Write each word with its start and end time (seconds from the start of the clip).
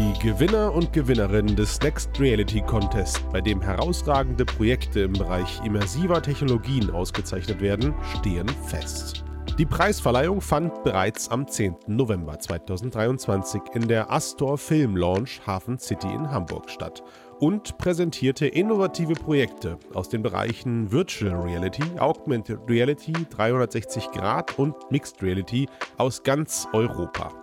Die 0.00 0.18
Gewinner 0.18 0.72
und 0.72 0.94
Gewinnerinnen 0.94 1.56
des 1.56 1.78
Next 1.82 2.18
Reality 2.18 2.62
Contest, 2.62 3.22
bei 3.32 3.42
dem 3.42 3.60
herausragende 3.60 4.46
Projekte 4.46 5.00
im 5.00 5.12
Bereich 5.12 5.60
immersiver 5.62 6.22
Technologien 6.22 6.88
ausgezeichnet 6.90 7.60
werden, 7.60 7.94
stehen 8.16 8.48
fest. 8.66 9.24
Die 9.58 9.66
Preisverleihung 9.66 10.40
fand 10.40 10.84
bereits 10.84 11.28
am 11.28 11.46
10. 11.46 11.76
November 11.86 12.38
2023 12.38 13.60
in 13.74 13.88
der 13.88 14.10
Astor 14.10 14.56
Film 14.56 14.96
Launch 14.96 15.42
Hafen 15.46 15.78
City 15.78 16.08
in 16.08 16.30
Hamburg 16.30 16.70
statt 16.70 17.02
und 17.38 17.76
präsentierte 17.76 18.46
innovative 18.46 19.12
Projekte 19.12 19.78
aus 19.92 20.08
den 20.08 20.22
Bereichen 20.22 20.90
Virtual 20.90 21.38
Reality, 21.42 21.84
Augmented 21.98 22.60
Reality, 22.66 23.12
360 23.28 24.10
Grad 24.12 24.58
und 24.58 24.74
Mixed 24.90 25.22
Reality 25.22 25.66
aus 25.98 26.22
ganz 26.22 26.66
Europa. 26.72 27.39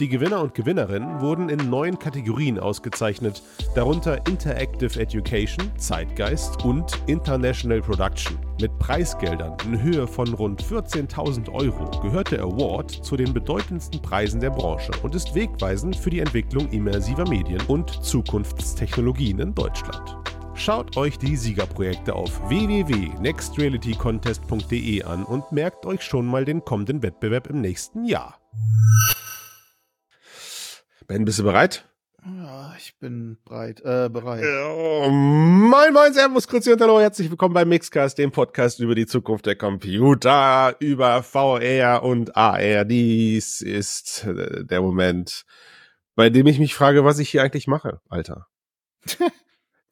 Die 0.00 0.08
Gewinner 0.08 0.42
und 0.42 0.54
Gewinnerinnen 0.54 1.20
wurden 1.20 1.48
in 1.48 1.70
neun 1.70 1.98
Kategorien 1.98 2.60
ausgezeichnet, 2.60 3.42
darunter 3.74 4.24
Interactive 4.28 5.00
Education, 5.00 5.72
Zeitgeist 5.76 6.64
und 6.64 6.92
International 7.08 7.80
Production. 7.80 8.38
Mit 8.60 8.78
Preisgeldern 8.78 9.56
in 9.64 9.82
Höhe 9.82 10.06
von 10.06 10.32
rund 10.34 10.62
14.000 10.62 11.52
Euro 11.52 11.90
gehört 12.00 12.30
der 12.30 12.42
Award 12.42 12.92
zu 12.92 13.16
den 13.16 13.32
bedeutendsten 13.32 14.00
Preisen 14.00 14.40
der 14.40 14.50
Branche 14.50 14.92
und 15.02 15.16
ist 15.16 15.34
wegweisend 15.34 15.96
für 15.96 16.10
die 16.10 16.20
Entwicklung 16.20 16.70
immersiver 16.70 17.28
Medien 17.28 17.62
und 17.66 17.90
Zukunftstechnologien 18.04 19.40
in 19.40 19.52
Deutschland. 19.52 20.16
Schaut 20.54 20.96
euch 20.96 21.18
die 21.18 21.36
Siegerprojekte 21.36 22.14
auf 22.14 22.48
www.nextrealitycontest.de 22.48 25.02
an 25.02 25.24
und 25.24 25.50
merkt 25.50 25.86
euch 25.86 26.02
schon 26.02 26.26
mal 26.26 26.44
den 26.44 26.64
kommenden 26.64 27.02
Wettbewerb 27.02 27.48
im 27.48 27.60
nächsten 27.60 28.04
Jahr. 28.04 28.38
Ben, 31.08 31.24
bist 31.24 31.38
du 31.38 31.42
bereit? 31.42 31.88
Ja, 32.22 32.74
ich 32.76 32.98
bin 32.98 33.38
bereit. 33.46 33.80
Äh, 33.80 34.10
bereit. 34.10 34.44
Ja, 34.44 35.08
moin, 35.08 35.94
moin, 35.94 36.12
Servus, 36.12 36.46
Grüezi 36.46 36.70
und 36.70 36.82
Hallo, 36.82 37.00
herzlich 37.00 37.30
willkommen 37.30 37.54
beim 37.54 37.70
Mixcast, 37.70 38.18
dem 38.18 38.30
Podcast 38.30 38.78
über 38.80 38.94
die 38.94 39.06
Zukunft 39.06 39.46
der 39.46 39.56
Computer, 39.56 40.76
über 40.80 41.22
VR 41.22 42.02
und 42.02 42.36
AR. 42.36 42.84
Dies 42.84 43.62
ist 43.62 44.26
äh, 44.26 44.66
der 44.66 44.82
Moment, 44.82 45.46
bei 46.14 46.28
dem 46.28 46.46
ich 46.46 46.58
mich 46.58 46.74
frage, 46.74 47.06
was 47.06 47.18
ich 47.20 47.30
hier 47.30 47.42
eigentlich 47.42 47.68
mache, 47.68 48.02
Alter. 48.10 48.46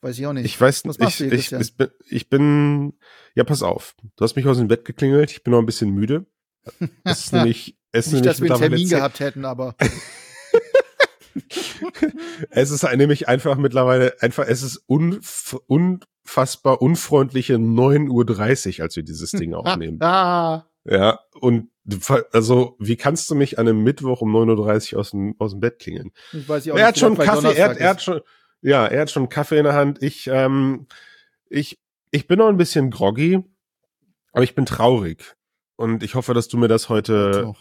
weiß 0.02 0.18
ich 0.18 0.26
auch 0.26 0.34
nicht. 0.34 0.44
Ich 0.44 0.60
weiß 0.60 0.84
nicht, 0.84 1.00
ich, 1.00 1.20
ich, 1.22 1.32
ich, 1.32 1.52
ich, 1.52 1.76
bin, 1.78 1.88
ich 2.10 2.28
bin, 2.28 2.98
ja, 3.34 3.44
pass 3.44 3.62
auf. 3.62 3.94
Du 4.16 4.22
hast 4.22 4.36
mich 4.36 4.46
aus 4.46 4.58
dem 4.58 4.68
Bett 4.68 4.84
geklingelt, 4.84 5.30
ich 5.30 5.42
bin 5.42 5.52
noch 5.52 5.60
ein 5.60 5.66
bisschen 5.66 5.92
müde. 5.92 6.26
Es 7.04 7.20
ist 7.20 7.32
nämlich, 7.32 7.78
es 7.92 8.08
ist 8.08 8.12
nicht, 8.12 8.24
nämlich 8.24 8.32
dass 8.32 8.42
wir 8.42 8.50
einen 8.50 8.60
Termin 8.60 8.88
gehabt 8.90 9.20
hätten, 9.20 9.46
aber. 9.46 9.76
es 12.50 12.70
ist 12.70 12.82
nämlich 12.82 13.28
einfach 13.28 13.56
mittlerweile 13.56 14.20
einfach, 14.20 14.46
es 14.46 14.62
ist 14.62 14.82
unf 14.86 15.58
unfassbar 15.66 16.82
unfreundliche 16.82 17.54
9.30 17.54 18.78
Uhr, 18.78 18.84
als 18.84 18.96
wir 18.96 19.02
dieses 19.02 19.30
Ding 19.30 19.54
aufnehmen. 19.54 20.00
ah. 20.02 20.66
Ja, 20.88 21.18
und 21.40 21.70
also, 22.32 22.76
wie 22.78 22.96
kannst 22.96 23.28
du 23.30 23.34
mich 23.34 23.58
an 23.58 23.66
einem 23.66 23.82
Mittwoch 23.82 24.20
um 24.20 24.34
9.30 24.34 24.94
Uhr 24.94 25.00
aus 25.00 25.10
dem, 25.10 25.34
aus 25.38 25.50
dem 25.52 25.60
Bett 25.60 25.80
klingeln? 25.80 26.12
Ich 26.32 26.48
weiß 26.48 26.64
ja 26.64 26.74
auch 26.74 26.78
er 26.78 26.86
hat 26.86 26.98
schon 26.98 27.18
Kaffee, 27.18 27.54
er 27.54 27.70
hat, 27.70 27.76
er 27.76 27.88
hat 27.88 28.02
schon, 28.02 28.20
ja, 28.60 28.86
er 28.86 29.02
hat 29.02 29.10
schon 29.10 29.28
Kaffee 29.28 29.58
in 29.58 29.64
der 29.64 29.74
Hand. 29.74 30.02
Ich, 30.02 30.28
ähm, 30.28 30.86
ich, 31.48 31.80
ich 32.10 32.26
bin 32.26 32.38
noch 32.38 32.48
ein 32.48 32.56
bisschen 32.56 32.90
groggy, 32.90 33.42
aber 34.32 34.44
ich 34.44 34.54
bin 34.54 34.66
traurig. 34.66 35.36
Und 35.76 36.02
ich 36.02 36.14
hoffe, 36.14 36.34
dass 36.34 36.48
du 36.48 36.56
mir 36.56 36.68
das 36.68 36.88
heute, 36.88 37.52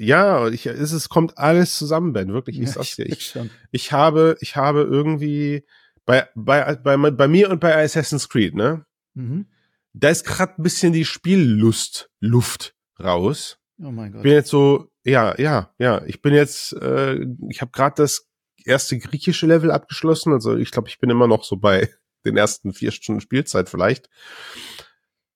ja, 0.00 0.48
ich, 0.48 0.64
es, 0.64 0.92
es 0.92 1.10
kommt 1.10 1.36
alles 1.36 1.76
zusammen, 1.76 2.14
Ben, 2.14 2.32
wirklich, 2.32 2.58
ich 2.58 2.68
ja, 2.68 2.72
sag's 2.72 2.96
dir. 2.96 3.04
Ich, 3.06 3.38
ich 3.70 3.92
habe, 3.92 4.36
ich 4.40 4.56
habe 4.56 4.80
irgendwie 4.80 5.66
bei, 6.06 6.26
bei, 6.34 6.74
bei, 6.76 6.96
bei 6.96 7.28
mir 7.28 7.50
und 7.50 7.60
bei 7.60 7.76
Assassin's 7.76 8.30
Creed, 8.30 8.54
ne? 8.54 8.86
Mhm. 9.12 9.46
Da 9.92 10.08
ist 10.08 10.24
gerade 10.24 10.54
ein 10.56 10.62
bisschen 10.62 10.94
die 10.94 11.04
Spiellust, 11.04 12.10
Luft 12.18 12.74
raus. 12.98 13.58
Oh 13.78 13.90
mein 13.90 14.12
Gott. 14.12 14.20
Ich 14.20 14.22
bin 14.22 14.32
jetzt 14.32 14.48
so, 14.48 14.90
ja, 15.04 15.38
ja, 15.38 15.74
ja, 15.78 16.02
ich 16.06 16.22
bin 16.22 16.32
jetzt, 16.32 16.72
äh, 16.72 17.22
ich 17.50 17.60
habe 17.60 17.72
gerade 17.72 17.96
das 17.96 18.26
erste 18.64 18.98
griechische 18.98 19.46
Level 19.46 19.70
abgeschlossen, 19.70 20.32
also 20.32 20.56
ich 20.56 20.70
glaube, 20.70 20.88
ich 20.88 20.98
bin 20.98 21.10
immer 21.10 21.26
noch 21.26 21.44
so 21.44 21.58
bei 21.58 21.90
den 22.24 22.38
ersten 22.38 22.72
vier 22.72 22.90
Stunden 22.90 23.20
Spielzeit 23.20 23.68
vielleicht. 23.68 24.08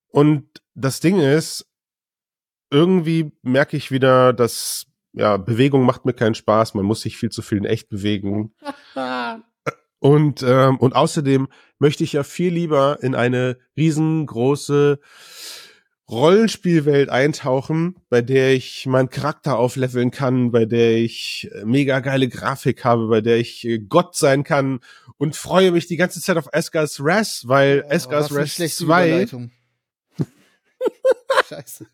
Und 0.08 0.62
das 0.74 1.00
Ding 1.00 1.20
ist, 1.20 1.66
irgendwie 2.70 3.32
merke 3.42 3.76
ich 3.76 3.90
wieder, 3.90 4.32
dass 4.32 4.86
ja, 5.12 5.36
Bewegung 5.36 5.84
macht 5.84 6.04
mir 6.04 6.12
keinen 6.12 6.34
Spaß, 6.34 6.74
man 6.74 6.84
muss 6.84 7.02
sich 7.02 7.16
viel 7.16 7.30
zu 7.30 7.40
viel 7.40 7.58
in 7.58 7.64
echt 7.64 7.88
bewegen. 7.88 8.52
und, 10.00 10.42
ähm, 10.42 10.76
und 10.78 10.96
außerdem 10.96 11.48
möchte 11.78 12.04
ich 12.04 12.14
ja 12.14 12.24
viel 12.24 12.52
lieber 12.52 12.98
in 13.00 13.14
eine 13.14 13.58
riesengroße 13.76 14.98
Rollenspielwelt 16.10 17.08
eintauchen, 17.08 17.96
bei 18.10 18.20
der 18.20 18.52
ich 18.52 18.84
meinen 18.84 19.08
Charakter 19.08 19.56
aufleveln 19.56 20.10
kann, 20.10 20.50
bei 20.50 20.66
der 20.66 20.98
ich 20.98 21.48
äh, 21.52 21.64
mega 21.64 22.00
geile 22.00 22.28
Grafik 22.28 22.84
habe, 22.84 23.08
bei 23.08 23.22
der 23.22 23.38
ich 23.38 23.64
äh, 23.64 23.78
Gott 23.78 24.14
sein 24.14 24.44
kann 24.44 24.80
und 25.16 25.34
freue 25.34 25.70
mich 25.70 25.86
die 25.86 25.96
ganze 25.96 26.20
Zeit 26.20 26.36
auf 26.36 26.52
Asgard's 26.52 27.02
Wrath, 27.02 27.44
weil 27.44 27.84
oh, 27.86 27.90
Asgard's 27.90 28.34
Wrath 28.34 28.50
2 28.50 29.26
Scheiße. 31.48 31.86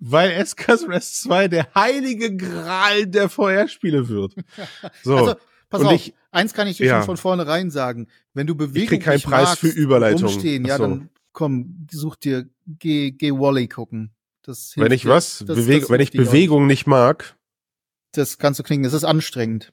Weil 0.00 0.30
Eskas 0.32 0.88
Rest 0.88 1.22
2 1.22 1.48
der 1.48 1.74
heilige 1.74 2.36
Gral 2.36 3.06
der 3.06 3.28
VR-Spiele 3.28 4.08
wird. 4.08 4.34
So. 5.02 5.16
Also, 5.16 5.34
pass 5.68 5.80
und 5.80 5.86
auf, 5.88 5.92
ich, 5.94 6.14
eins 6.30 6.54
kann 6.54 6.68
ich 6.68 6.78
dir 6.78 6.86
ja. 6.86 6.98
schon 6.98 7.06
von 7.06 7.16
vornherein 7.16 7.70
sagen. 7.70 8.08
Wenn 8.34 8.46
du 8.46 8.54
Bewegung 8.54 8.82
ich 8.82 8.88
krieg 8.88 9.02
keinen 9.02 9.20
Preis 9.20 9.48
magst, 9.48 9.60
für 9.60 9.68
Überleitung. 9.68 10.28
Rumstehen, 10.28 10.64
ja, 10.64 10.78
dann 10.78 11.10
komm, 11.32 11.86
such 11.90 12.16
dir, 12.16 12.48
geh, 12.66 13.10
geh 13.10 13.32
Wally 13.32 13.68
gucken. 13.68 14.12
Das 14.42 14.74
wenn 14.76 14.92
ich 14.92 15.02
dir, 15.02 15.10
was? 15.10 15.44
Das, 15.46 15.56
Beweg 15.56 15.82
das 15.82 15.90
wenn 15.90 16.00
ich 16.00 16.12
Bewegung 16.12 16.66
nicht 16.66 16.86
mag. 16.86 17.36
Das 18.12 18.38
kannst 18.38 18.58
du 18.58 18.62
kriegen, 18.62 18.82
das 18.82 18.94
ist 18.94 19.04
anstrengend. 19.04 19.72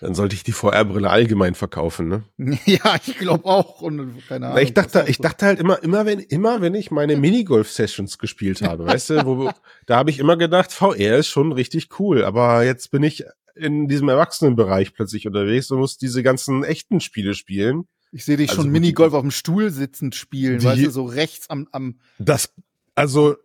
Dann 0.00 0.14
sollte 0.14 0.34
ich 0.34 0.42
die 0.42 0.52
VR-Brille 0.52 1.08
allgemein 1.08 1.54
verkaufen, 1.54 2.08
ne? 2.08 2.24
Ja, 2.66 2.96
ich 3.06 3.18
glaube 3.18 3.46
auch. 3.46 3.80
Und 3.80 4.26
keine 4.28 4.48
Ahnung. 4.48 4.58
Ich 4.62 4.74
dachte, 4.74 5.04
ich 5.08 5.18
dachte 5.18 5.46
halt 5.46 5.58
immer, 5.58 5.82
immer 5.82 6.04
wenn, 6.04 6.20
immer 6.20 6.60
wenn 6.60 6.74
ich 6.74 6.90
meine 6.90 7.16
Minigolf-Sessions 7.16 8.18
gespielt 8.18 8.60
habe, 8.60 8.86
weißt 8.86 9.10
du, 9.10 9.26
wo, 9.26 9.50
da 9.86 9.96
habe 9.96 10.10
ich 10.10 10.18
immer 10.18 10.36
gedacht, 10.36 10.72
VR 10.72 11.16
ist 11.16 11.28
schon 11.28 11.52
richtig 11.52 11.98
cool. 11.98 12.24
Aber 12.24 12.62
jetzt 12.64 12.90
bin 12.90 13.02
ich 13.02 13.24
in 13.54 13.88
diesem 13.88 14.08
Erwachsenenbereich 14.08 14.92
plötzlich 14.92 15.26
unterwegs 15.26 15.70
und 15.70 15.78
muss 15.78 15.96
diese 15.96 16.22
ganzen 16.22 16.62
echten 16.62 17.00
Spiele 17.00 17.34
spielen. 17.34 17.88
Ich 18.12 18.24
sehe 18.24 18.36
dich 18.36 18.50
also 18.50 18.62
schon 18.62 18.70
Minigolf 18.70 19.14
auf 19.14 19.22
dem 19.22 19.30
Stuhl 19.30 19.70
sitzend 19.70 20.14
spielen, 20.14 20.58
die, 20.58 20.66
weißt 20.66 20.84
du, 20.84 20.90
so 20.90 21.04
rechts 21.04 21.50
am, 21.50 21.68
am. 21.72 22.00
Das, 22.18 22.52
also, 22.94 23.36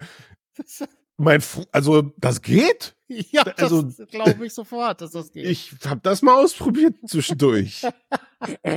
mein, 1.17 1.41
also, 1.71 2.13
das 2.17 2.41
geht? 2.41 2.95
Ja, 3.31 3.43
also, 3.57 3.81
das 3.81 4.07
glaube 4.09 4.45
ich 4.45 4.53
sofort, 4.53 5.01
dass 5.01 5.11
das 5.11 5.31
geht. 5.31 5.45
Ich 5.45 5.71
habe 5.85 5.99
das 6.01 6.21
mal 6.21 6.41
ausprobiert 6.41 6.95
zwischendurch. 7.05 7.85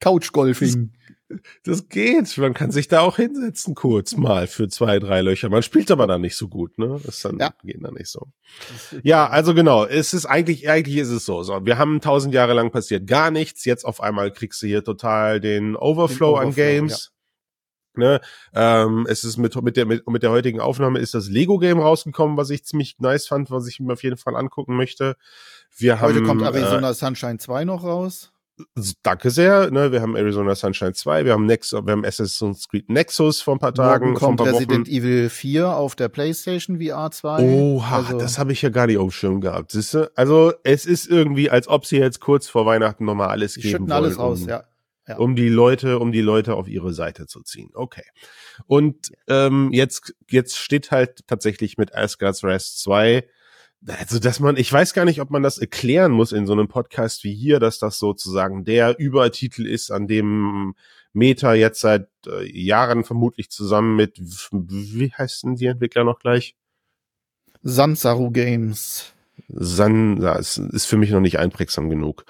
Couchgolfing. 0.00 0.92
Das, 1.28 1.40
das 1.64 1.88
geht. 1.88 2.36
Man 2.38 2.54
kann 2.54 2.70
sich 2.70 2.88
da 2.88 3.00
auch 3.00 3.16
hinsetzen 3.16 3.74
kurz 3.74 4.16
mal 4.16 4.46
für 4.46 4.68
zwei, 4.68 4.98
drei 4.98 5.22
Löcher. 5.22 5.48
Man 5.48 5.62
spielt 5.62 5.90
aber 5.90 6.06
dann 6.06 6.20
nicht 6.20 6.36
so 6.36 6.48
gut, 6.48 6.78
ne? 6.78 7.00
Das 7.04 7.20
dann 7.20 7.38
ja. 7.38 7.54
geht 7.62 7.82
dann 7.82 7.94
nicht 7.94 8.08
so. 8.08 8.28
Ja, 9.02 9.28
also 9.28 9.54
genau. 9.54 9.84
Es 9.84 10.12
ist 10.12 10.26
eigentlich, 10.26 10.68
eigentlich 10.68 10.96
ist 10.96 11.08
es 11.08 11.24
so. 11.24 11.42
so. 11.42 11.64
Wir 11.64 11.78
haben 11.78 12.00
tausend 12.00 12.34
Jahre 12.34 12.52
lang 12.54 12.70
passiert 12.70 13.06
gar 13.06 13.30
nichts. 13.30 13.64
Jetzt 13.64 13.84
auf 13.84 14.00
einmal 14.00 14.32
kriegst 14.32 14.60
du 14.62 14.66
hier 14.66 14.84
total 14.84 15.40
den 15.40 15.76
Overflow, 15.76 16.36
den 16.36 16.36
Overflow 16.36 16.36
an 16.36 16.54
Games. 16.54 17.11
Ne? 17.96 18.20
Ähm, 18.54 19.06
es 19.08 19.24
ist 19.24 19.36
mit, 19.36 19.60
mit, 19.62 19.76
der, 19.76 19.86
mit, 19.86 20.06
mit 20.08 20.22
der 20.22 20.30
heutigen 20.30 20.60
Aufnahme 20.60 20.98
ist 20.98 21.14
das 21.14 21.28
Lego-Game 21.28 21.78
rausgekommen, 21.78 22.36
was 22.36 22.50
ich 22.50 22.64
ziemlich 22.64 22.98
nice 22.98 23.26
fand, 23.26 23.50
was 23.50 23.66
ich 23.66 23.80
mir 23.80 23.92
auf 23.92 24.02
jeden 24.02 24.16
Fall 24.16 24.36
angucken 24.36 24.76
möchte. 24.76 25.16
Wir 25.76 26.00
Heute 26.00 26.18
haben, 26.18 26.26
kommt 26.26 26.42
Arizona 26.42 26.90
äh, 26.90 26.94
Sunshine 26.94 27.38
2 27.38 27.64
noch 27.64 27.84
raus. 27.84 28.32
Danke 29.02 29.30
sehr. 29.30 29.70
Ne? 29.70 29.92
Wir 29.92 30.02
haben 30.02 30.14
Arizona 30.14 30.54
Sunshine 30.54 30.92
2, 30.92 31.24
wir 31.24 31.32
haben 31.32 31.46
Nexus, 31.46 31.84
wir 31.84 31.92
haben 31.92 32.04
Assassin's 32.04 32.68
Creed 32.68 32.88
Nexus 32.90 33.40
vor 33.40 33.54
ein 33.56 33.58
paar 33.58 33.74
Tagen. 33.74 34.12
Morgen 34.12 34.18
kommt 34.18 34.36
paar 34.38 34.48
Resident 34.48 34.86
Wochen. 34.86 34.94
Evil 34.94 35.30
4 35.30 35.74
auf 35.74 35.96
der 35.96 36.08
PlayStation 36.08 36.80
VR 36.80 37.10
2. 37.10 37.42
Oha, 37.42 37.96
also, 37.96 38.18
das 38.18 38.38
habe 38.38 38.52
ich 38.52 38.62
ja 38.62 38.68
gar 38.68 38.86
nicht 38.86 38.98
auf 38.98 39.08
dem 39.08 39.10
Schirm 39.10 39.40
gehabt. 39.40 39.72
Siehste? 39.72 40.12
Also 40.14 40.52
es 40.64 40.86
ist 40.86 41.08
irgendwie, 41.08 41.50
als 41.50 41.66
ob 41.66 41.86
sie 41.86 41.96
jetzt 41.96 42.20
kurz 42.20 42.48
vor 42.48 42.66
Weihnachten 42.66 43.04
nochmal 43.04 43.28
alles 43.28 43.54
geben 43.54 43.80
wollen. 43.80 43.92
alles 43.92 44.18
raus, 44.18 44.44
ja. 44.46 44.64
Ja. 45.08 45.16
Um 45.16 45.34
die 45.34 45.48
Leute, 45.48 45.98
um 45.98 46.12
die 46.12 46.20
Leute 46.20 46.54
auf 46.54 46.68
ihre 46.68 46.92
Seite 46.92 47.26
zu 47.26 47.42
ziehen. 47.42 47.70
Okay. 47.74 48.04
Und 48.66 49.10
ähm, 49.26 49.70
jetzt, 49.72 50.14
jetzt 50.30 50.56
steht 50.56 50.92
halt 50.92 51.26
tatsächlich 51.26 51.76
mit 51.76 51.94
Asgard's 51.94 52.44
Rest 52.44 52.80
2, 52.82 53.26
also 53.86 54.20
dass 54.20 54.38
man, 54.38 54.56
ich 54.56 54.72
weiß 54.72 54.94
gar 54.94 55.04
nicht, 55.04 55.20
ob 55.20 55.30
man 55.30 55.42
das 55.42 55.58
erklären 55.58 56.12
muss 56.12 56.30
in 56.30 56.46
so 56.46 56.52
einem 56.52 56.68
Podcast 56.68 57.24
wie 57.24 57.34
hier, 57.34 57.58
dass 57.58 57.78
das 57.80 57.98
sozusagen 57.98 58.64
der 58.64 58.98
Übertitel 58.98 59.66
ist, 59.66 59.90
an 59.90 60.06
dem 60.06 60.74
Meta 61.12 61.54
jetzt 61.54 61.80
seit 61.80 62.08
äh, 62.26 62.48
Jahren 62.48 63.04
vermutlich 63.04 63.50
zusammen 63.50 63.96
mit, 63.96 64.18
wie 64.20 65.12
heißen 65.12 65.56
die 65.56 65.66
Entwickler 65.66 66.04
noch 66.04 66.20
gleich? 66.20 66.56
Sansaru 67.62 68.30
Games. 68.30 69.12
San, 69.48 70.20
das 70.20 70.58
ist 70.58 70.86
für 70.86 70.96
mich 70.96 71.10
noch 71.10 71.20
nicht 71.20 71.38
einprägsam 71.38 71.90
genug. 71.90 72.24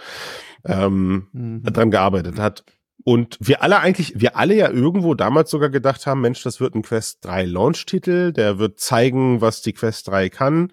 Ähm, 0.64 1.28
mhm. 1.32 1.62
dran 1.64 1.90
gearbeitet 1.90 2.38
hat. 2.38 2.64
Und 3.04 3.36
wir 3.40 3.62
alle 3.62 3.80
eigentlich, 3.80 4.20
wir 4.20 4.36
alle 4.36 4.54
ja 4.54 4.70
irgendwo 4.70 5.14
damals 5.14 5.50
sogar 5.50 5.70
gedacht 5.70 6.06
haben, 6.06 6.20
Mensch, 6.20 6.42
das 6.42 6.60
wird 6.60 6.74
ein 6.74 6.82
Quest 6.82 7.24
3 7.24 7.44
Launch-Titel, 7.46 8.32
der 8.32 8.58
wird 8.58 8.78
zeigen, 8.78 9.40
was 9.40 9.60
die 9.60 9.72
Quest 9.72 10.08
3 10.08 10.28
kann. 10.28 10.72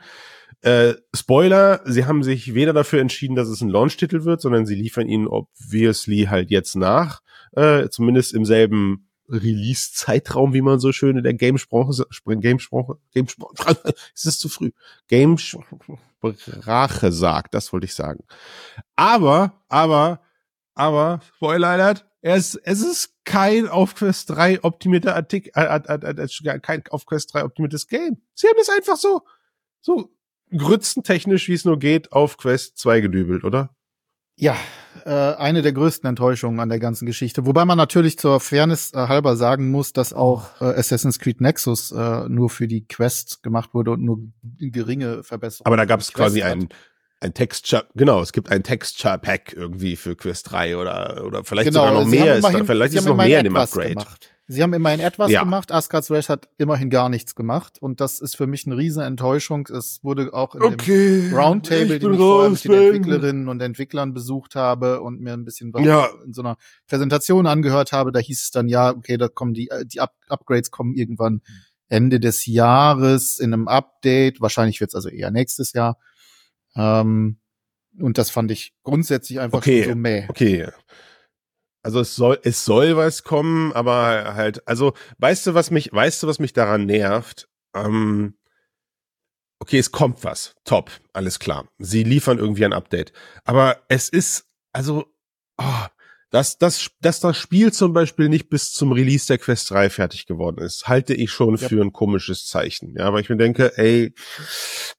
Äh, 0.62 0.94
Spoiler, 1.16 1.82
sie 1.86 2.06
haben 2.06 2.22
sich 2.22 2.54
weder 2.54 2.74
dafür 2.74 3.02
entschieden, 3.02 3.36
dass 3.36 3.48
es 3.48 3.62
ein 3.62 3.70
Launch-Titel 3.70 4.26
wird, 4.26 4.42
sondern 4.42 4.66
sie 4.66 4.76
liefern 4.76 5.08
ihn 5.08 5.26
obviously 5.26 6.28
halt 6.30 6.52
jetzt 6.52 6.76
nach, 6.76 7.22
äh, 7.54 7.90
zumindest 7.90 8.34
im 8.34 8.46
selben 8.46 9.10
Release-Zeitraum, 9.30 10.54
wie 10.54 10.62
man 10.62 10.80
so 10.80 10.92
schön 10.92 11.18
in 11.18 11.24
der 11.24 11.34
Gamesprache, 11.34 12.06
Gamesprache, 12.26 12.98
Gamesprache, 13.14 13.94
es 14.16 14.26
ist 14.26 14.40
zu 14.40 14.50
früh, 14.50 14.72
Gamesprache 16.22 17.12
sagt, 17.12 17.54
das 17.54 17.72
wollte 17.74 17.86
ich 17.86 17.96
sagen. 17.96 18.24
Aber, 18.96 19.64
aber, 19.68 20.22
aber, 20.76 21.22
Spoiler 21.36 21.96
es, 22.22 22.56
es 22.56 22.82
ist 22.82 23.14
kein 23.24 23.68
auf 23.68 23.96
Quest 23.96 24.30
3 24.32 24.64
optimierter 24.64 25.16
Artikel, 25.16 25.52
äh, 25.56 25.80
äh, 25.88 26.54
äh, 26.54 26.60
kein 26.60 26.84
auf 26.90 27.06
Quest 27.06 27.34
3 27.34 27.46
optimiertes 27.46 27.88
Game. 27.88 28.22
Sie 28.34 28.48
haben 28.48 28.58
das 28.58 28.70
einfach 28.70 28.98
so, 28.98 29.22
so 29.82 30.14
grützentechnisch, 30.52 31.48
wie 31.48 31.54
es 31.54 31.66
nur 31.66 31.80
geht, 31.80 32.12
auf 32.12 32.38
Quest 32.38 32.78
2 32.78 33.02
gedübelt, 33.02 33.44
oder? 33.44 33.76
Ja, 34.40 34.56
äh, 35.06 35.10
eine 35.10 35.62
der 35.62 35.74
größten 35.74 36.08
Enttäuschungen 36.08 36.62
an 36.62 36.70
der 36.70 36.80
ganzen 36.80 37.06
Geschichte. 37.06 37.46
Wobei 37.46 37.66
man 37.66 37.78
natürlich 37.78 38.18
zur 38.18 38.40
Fairness 38.40 38.94
äh, 38.94 38.98
halber 38.98 39.36
sagen 39.36 39.70
muss, 39.70 39.92
dass 39.92 40.14
auch 40.14 40.62
äh, 40.62 40.66
Assassin's 40.66 41.20
Creed 41.20 41.42
Nexus 41.42 41.92
äh, 41.92 42.30
nur 42.30 42.50
für 42.50 42.68
die 42.68 42.88
Quest 42.88 43.44
gemacht 43.44 43.74
wurde 43.74 43.92
und 43.92 44.02
nur 44.02 44.20
geringe 44.60 45.24
Verbesserungen. 45.24 45.68
Aber 45.68 45.76
da 45.76 45.84
gab 45.84 46.00
es 46.00 46.14
quasi 46.14 46.42
einen 46.42 46.70
ein 47.22 47.34
Texture, 47.34 47.86
genau, 47.96 48.22
es 48.22 48.32
gibt 48.32 48.50
ein 48.50 48.64
Texture 48.64 49.18
Pack 49.18 49.52
irgendwie 49.54 49.98
für 49.98 50.16
Quest 50.16 50.52
3 50.52 50.78
oder, 50.78 51.26
oder 51.26 51.44
vielleicht 51.44 51.68
genau, 51.68 51.88
sogar 51.88 52.02
noch 52.02 52.08
mehr, 52.08 52.38
ist, 52.38 52.46
da, 52.46 52.64
vielleicht 52.64 52.94
ist 52.94 53.06
noch 53.06 53.18
mehr 53.18 53.40
in 53.40 53.44
dem 53.44 53.58
Upgrade. 53.58 53.90
Gemacht. 53.90 54.32
Sie 54.52 54.64
haben 54.64 54.74
immerhin 54.74 55.00
etwas 55.00 55.30
ja. 55.30 55.44
gemacht, 55.44 55.72
Asgard's 55.72 56.10
Wrath 56.10 56.28
hat 56.28 56.50
immerhin 56.58 56.90
gar 56.90 57.08
nichts 57.08 57.36
gemacht 57.36 57.78
und 57.80 58.02
das 58.02 58.20
ist 58.20 58.36
für 58.36 58.48
mich 58.48 58.66
eine 58.66 58.78
riesen 58.78 59.04
Enttäuschung. 59.04 59.68
Es 59.68 60.04
wurde 60.04 60.34
auch 60.34 60.56
in 60.56 60.64
okay, 60.64 61.30
dem 61.30 61.38
Roundtable, 61.38 62.00
den 62.00 62.14
ich 62.14 62.20
vorher 62.20 62.50
mit 62.50 62.64
den 62.64 62.74
Entwicklerinnen 62.74 63.48
und 63.48 63.62
Entwicklern 63.62 64.12
besucht 64.12 64.56
habe 64.56 65.02
und 65.02 65.22
mir 65.22 65.34
ein 65.34 65.46
bisschen 65.46 65.72
was 65.72 65.86
ja. 65.86 66.10
in 66.26 66.34
so 66.34 66.42
einer 66.42 66.58
Präsentation 66.88 67.46
angehört 67.46 67.92
habe, 67.92 68.12
da 68.12 68.18
hieß 68.18 68.42
es 68.42 68.50
dann 68.50 68.68
ja, 68.68 68.90
okay, 68.90 69.18
da 69.18 69.28
kommen 69.28 69.54
die, 69.54 69.70
die 69.86 70.02
Up 70.02 70.16
Upgrades 70.30 70.72
kommen 70.72 70.96
irgendwann 70.96 71.42
Ende 71.88 72.20
des 72.20 72.48
Jahres 72.48 73.38
in 73.38 73.54
einem 73.54 73.68
Update, 73.68 74.42
wahrscheinlich 74.42 74.80
wird 74.82 74.90
es 74.90 74.96
also 74.96 75.10
eher 75.10 75.30
nächstes 75.30 75.74
Jahr. 75.74 76.00
Ähm, 76.76 77.38
und 78.00 78.18
das 78.18 78.32
fand 78.32 78.50
ich 78.50 78.74
grundsätzlich 78.82 79.40
einfach 79.40 79.60
okay, 79.60 79.84
so 79.84 79.94
mäh. 79.94 80.26
Okay. 80.28 80.70
Also 81.82 82.02
es 82.02 82.16
soll, 82.16 82.40
es 82.44 82.66
soll 82.66 82.98
was 82.98 83.24
kommen, 83.24 83.72
aber 83.74 84.36
halt, 84.36 84.68
also, 84.68 84.94
weißt 85.20 85.48
du, 85.48 85.54
was 85.54 85.72
mich, 85.72 85.92
weißt 85.94 86.24
du, 86.24 86.28
was 86.28 86.40
mich 86.40 86.54
daran 86.54 86.86
nervt? 86.86 87.48
Ähm, 87.74 88.38
okay, 89.60 89.80
es 89.80 89.92
kommt 89.92 90.24
was. 90.24 90.56
Top. 90.66 90.92
Alles 91.14 91.40
klar. 91.40 91.70
Sie 91.78 92.04
liefern 92.04 92.38
irgendwie 92.38 92.66
ein 92.66 92.74
Update. 92.74 93.14
Aber 93.46 93.78
es 93.88 94.10
ist, 94.10 94.46
also, 94.74 95.06
oh, 95.58 95.86
dass, 96.30 96.58
dass, 96.58 96.92
dass 97.02 97.20
das 97.20 97.38
Spiel 97.38 97.74
zum 97.74 97.94
Beispiel 97.94 98.30
nicht 98.30 98.50
bis 98.50 98.72
zum 98.72 98.92
Release 98.92 99.28
der 99.28 99.40
Quest 99.40 99.72
3 99.72 99.90
fertig 99.90 100.28
geworden 100.28 100.64
ist, 100.64 100.88
halte 100.88 101.14
ich 101.14 101.32
schon 101.32 101.56
ja. 101.56 101.68
für 101.68 101.82
ein 101.82 101.92
komisches 101.92 102.46
Zeichen. 102.46 102.96
Ja, 102.96 103.06
aber 103.06 103.20
ich 103.20 103.30
mir 103.30 103.38
denke, 103.38 103.78
ey, 103.78 104.14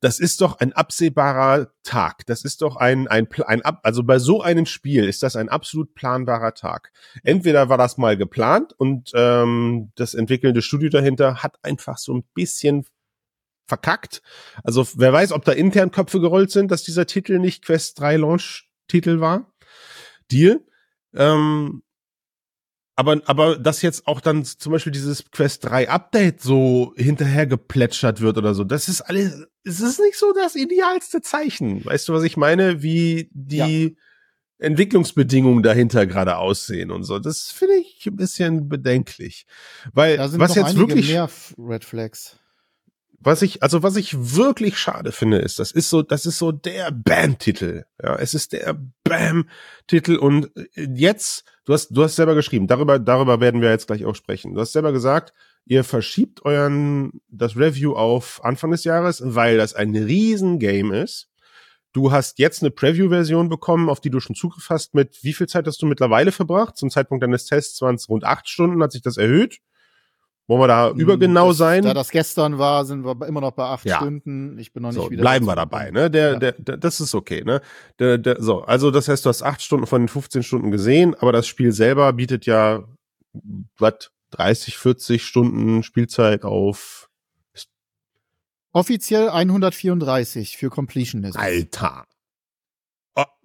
das 0.01 0.19
ist 0.19 0.41
doch 0.41 0.59
ein 0.59 0.73
absehbarer 0.73 1.73
Tag. 1.85 2.27
Das 2.27 2.45
ist 2.45 2.63
doch 2.63 2.77
ein, 2.77 3.07
ein, 3.07 3.29
ein, 3.47 3.63
ein 3.63 3.79
also 3.83 4.03
bei 4.03 4.19
so 4.19 4.43
einem 4.43 4.67
Spiel 4.67 5.05
ist 5.05 5.23
das 5.23 5.37
ein 5.37 5.49
absolut 5.49 5.95
planbarer 5.95 6.55
Tag. 6.55 6.91
Entweder 7.23 7.69
war 7.69 7.79
das 7.79 7.97
mal 7.97 8.17
geplant 8.17 8.73
und 8.77 9.11
ähm, 9.15 9.93
das 9.95 10.15
entwickelnde 10.15 10.63
Studio 10.63 10.91
dahinter 10.91 11.43
hat 11.43 11.59
einfach 11.63 11.99
so 11.99 12.15
ein 12.15 12.25
bisschen 12.35 12.87
verkackt. 13.69 14.21
Also 14.65 14.87
wer 14.97 15.13
weiß, 15.13 15.31
ob 15.31 15.45
da 15.45 15.53
intern 15.53 15.93
Köpfe 15.93 16.21
gerollt 16.21 16.51
sind, 16.51 16.73
dass 16.73 16.83
dieser 16.83 17.07
Titel 17.07 17.39
nicht 17.39 17.65
Quest 17.65 18.01
3 18.01 18.17
Launch 18.17 18.69
Titel 18.89 19.21
war. 19.21 19.53
Deal. 20.31 20.61
Ähm, 21.15 21.83
aber, 22.97 23.23
aber 23.25 23.57
dass 23.57 23.81
jetzt 23.81 24.07
auch 24.07 24.21
dann 24.21 24.45
zum 24.45 24.73
Beispiel 24.73 24.93
dieses 24.93 25.31
Quest 25.31 25.65
3 25.65 25.89
Update 25.89 26.43
so 26.43 26.93
hinterher 26.97 27.47
geplätschert 27.47 28.21
wird 28.21 28.37
oder 28.37 28.53
so, 28.55 28.63
das 28.63 28.89
ist 28.89 29.01
alles, 29.01 29.47
es 29.65 29.81
ist 29.81 30.01
nicht 30.01 30.19
so 30.19 30.35
das 30.35 30.55
idealste 30.55 31.23
Zeichen. 31.23 31.83
Weißt 31.85 32.09
du, 32.09 32.13
was 32.13 32.25
ich 32.25 32.37
meine? 32.37 32.83
Wie 32.83 33.31
die 33.33 33.57
ja. 33.57 33.91
Entwicklungsbedingungen 34.59 35.63
dahinter 35.63 36.07
gerade 36.07 36.37
aussehen 36.37 36.91
und 36.91 37.05
so. 37.05 37.19
Das 37.19 37.51
finde 37.51 37.77
ich 37.77 38.07
ein 38.07 38.17
bisschen 38.17 38.69
bedenklich. 38.69 39.47
Weil, 39.95 40.19
was 40.19 40.55
jetzt 40.55 40.77
wirklich. 40.77 41.09
Mehr 41.09 41.31
Red 41.57 41.85
Flags 41.85 42.39
was 43.23 43.43
ich, 43.43 43.63
also 43.63 43.83
was 43.83 43.97
ich 43.97 44.37
wirklich 44.37 44.79
schade 44.79 45.13
finde, 45.13 45.39
ist, 45.39 45.59
das 45.59 45.73
ist 45.73 45.91
so, 45.91 46.01
das 46.01 46.25
ist 46.25 46.39
so 46.39 46.53
der 46.53 46.91
Bam-Titel. 46.91 47.85
Ja, 48.03 48.17
es 48.17 48.33
ist 48.33 48.53
der 48.53 48.79
Bam-Titel 49.05 50.17
und 50.17 50.51
äh, 50.57 50.89
jetzt, 50.95 51.45
du 51.67 51.75
hast, 51.75 51.91
du 51.91 52.03
hast 52.03 52.17
selber 52.17 52.35
geschrieben, 52.35 52.67
darüber, 52.67 52.99
darüber 52.99 53.41
werden 53.41 53.61
wir 53.61 53.69
jetzt 53.69 53.87
gleich 53.87 54.07
auch 54.07 54.15
sprechen. 54.15 54.55
Du 54.55 54.61
hast 54.61 54.73
selber 54.73 54.93
gesagt, 54.93 55.35
ihr 55.67 55.85
verschiebt 55.85 56.47
euren, 56.47 57.21
das 57.29 57.57
Review 57.57 57.95
auf 57.95 58.43
Anfang 58.43 58.71
des 58.71 58.85
Jahres, 58.85 59.23
weil 59.23 59.59
das 59.59 59.75
ein 59.75 59.95
Riesengame 59.95 61.03
ist. 61.03 61.29
Du 61.93 62.13
hast 62.13 62.39
jetzt 62.39 62.63
eine 62.63 62.71
Preview-Version 62.71 63.49
bekommen, 63.49 63.91
auf 63.91 64.01
die 64.01 64.11
du 64.11 64.21
schon 64.21 64.37
Zugriff 64.37 64.71
hast. 64.71 64.95
Mit 64.95 65.19
wie 65.23 65.35
viel 65.35 65.49
Zeit 65.49 65.67
hast 65.67 65.83
du 65.83 65.87
mittlerweile 65.87 66.33
verbracht? 66.33 66.77
Zum 66.77 66.89
Zeitpunkt 66.89 67.23
deines 67.23 67.45
Tests 67.45 67.83
waren 67.83 67.97
es 67.97 68.09
rund 68.09 68.25
acht 68.25 68.49
Stunden, 68.49 68.83
hat 68.83 68.93
sich 68.93 69.03
das 69.03 69.17
erhöht. 69.17 69.59
Wollen 70.51 70.63
wir 70.63 70.67
da 70.67 70.91
hm, 70.91 70.99
übergenau 70.99 71.49
das, 71.51 71.59
sein? 71.59 71.85
Da 71.85 71.95
das 71.95 72.11
gestern 72.11 72.59
war, 72.59 72.85
sind 72.85 73.05
wir 73.05 73.25
immer 73.29 73.41
noch 73.41 73.53
bei 73.53 73.67
acht 73.67 73.85
ja. 73.85 73.99
Stunden. 73.99 74.59
Ich 74.59 74.73
bin 74.73 74.83
noch 74.83 74.91
nicht 74.91 75.01
so, 75.01 75.09
wieder. 75.09 75.21
Bleiben 75.21 75.47
wir 75.47 75.55
dabei, 75.55 75.93
ne? 75.93 76.11
Der, 76.11 76.33
ja. 76.33 76.39
der, 76.41 76.53
der, 76.59 76.77
das 76.77 76.99
ist 76.99 77.15
okay, 77.15 77.45
ne? 77.45 77.61
Der, 78.01 78.19
der, 78.19 78.43
so, 78.43 78.63
also 78.63 78.91
das 78.91 79.07
heißt, 79.07 79.25
du 79.25 79.29
hast 79.29 79.43
acht 79.43 79.63
Stunden 79.63 79.87
von 79.87 80.03
den 80.03 80.09
15 80.09 80.43
Stunden 80.43 80.73
gesehen, 80.73 81.15
aber 81.15 81.31
das 81.31 81.47
Spiel 81.47 81.71
selber 81.71 82.13
bietet 82.15 82.47
ja 82.47 82.83
was 83.79 84.11
30, 84.33 84.77
40 84.77 85.25
Stunden 85.25 85.85
Spielzeit 85.85 86.43
auf. 86.43 87.09
Offiziell 88.73 89.29
134 89.29 90.57
für 90.57 90.69
Completionist. 90.69 91.39
Alter. 91.39 92.07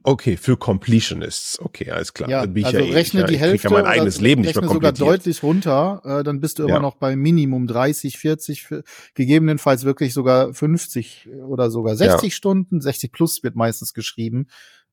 Okay, 0.07 0.37
für 0.37 0.55
Completionists. 0.55 1.59
Okay, 1.59 1.89
alles 1.89 2.13
klar. 2.13 2.29
Ja, 2.29 2.41
also 2.41 2.77
ja 2.77 2.93
rechne 2.93 3.21
eh, 3.21 3.25
die 3.25 3.39
Hälfte. 3.39 3.55
Ich 3.55 3.63
ja 3.63 3.71
mein 3.71 3.87
eigenes 3.87 4.21
Leben 4.21 4.43
nicht 4.43 4.55
mehr 4.55 4.69
sogar 4.69 4.91
deutlich 4.91 5.41
runter, 5.41 6.01
äh, 6.05 6.23
dann 6.23 6.39
bist 6.41 6.59
du 6.59 6.63
immer 6.63 6.73
ja. 6.73 6.79
noch 6.79 6.95
bei 6.97 7.15
Minimum 7.15 7.65
30, 7.65 8.19
40, 8.19 8.67
gegebenenfalls 9.15 9.83
wirklich 9.83 10.13
sogar 10.13 10.53
50 10.53 11.29
oder 11.47 11.71
sogar 11.71 11.95
60 11.95 12.21
ja. 12.21 12.29
Stunden. 12.29 12.81
60 12.81 13.11
plus 13.11 13.41
wird 13.41 13.55
meistens 13.55 13.95
geschrieben 13.95 14.45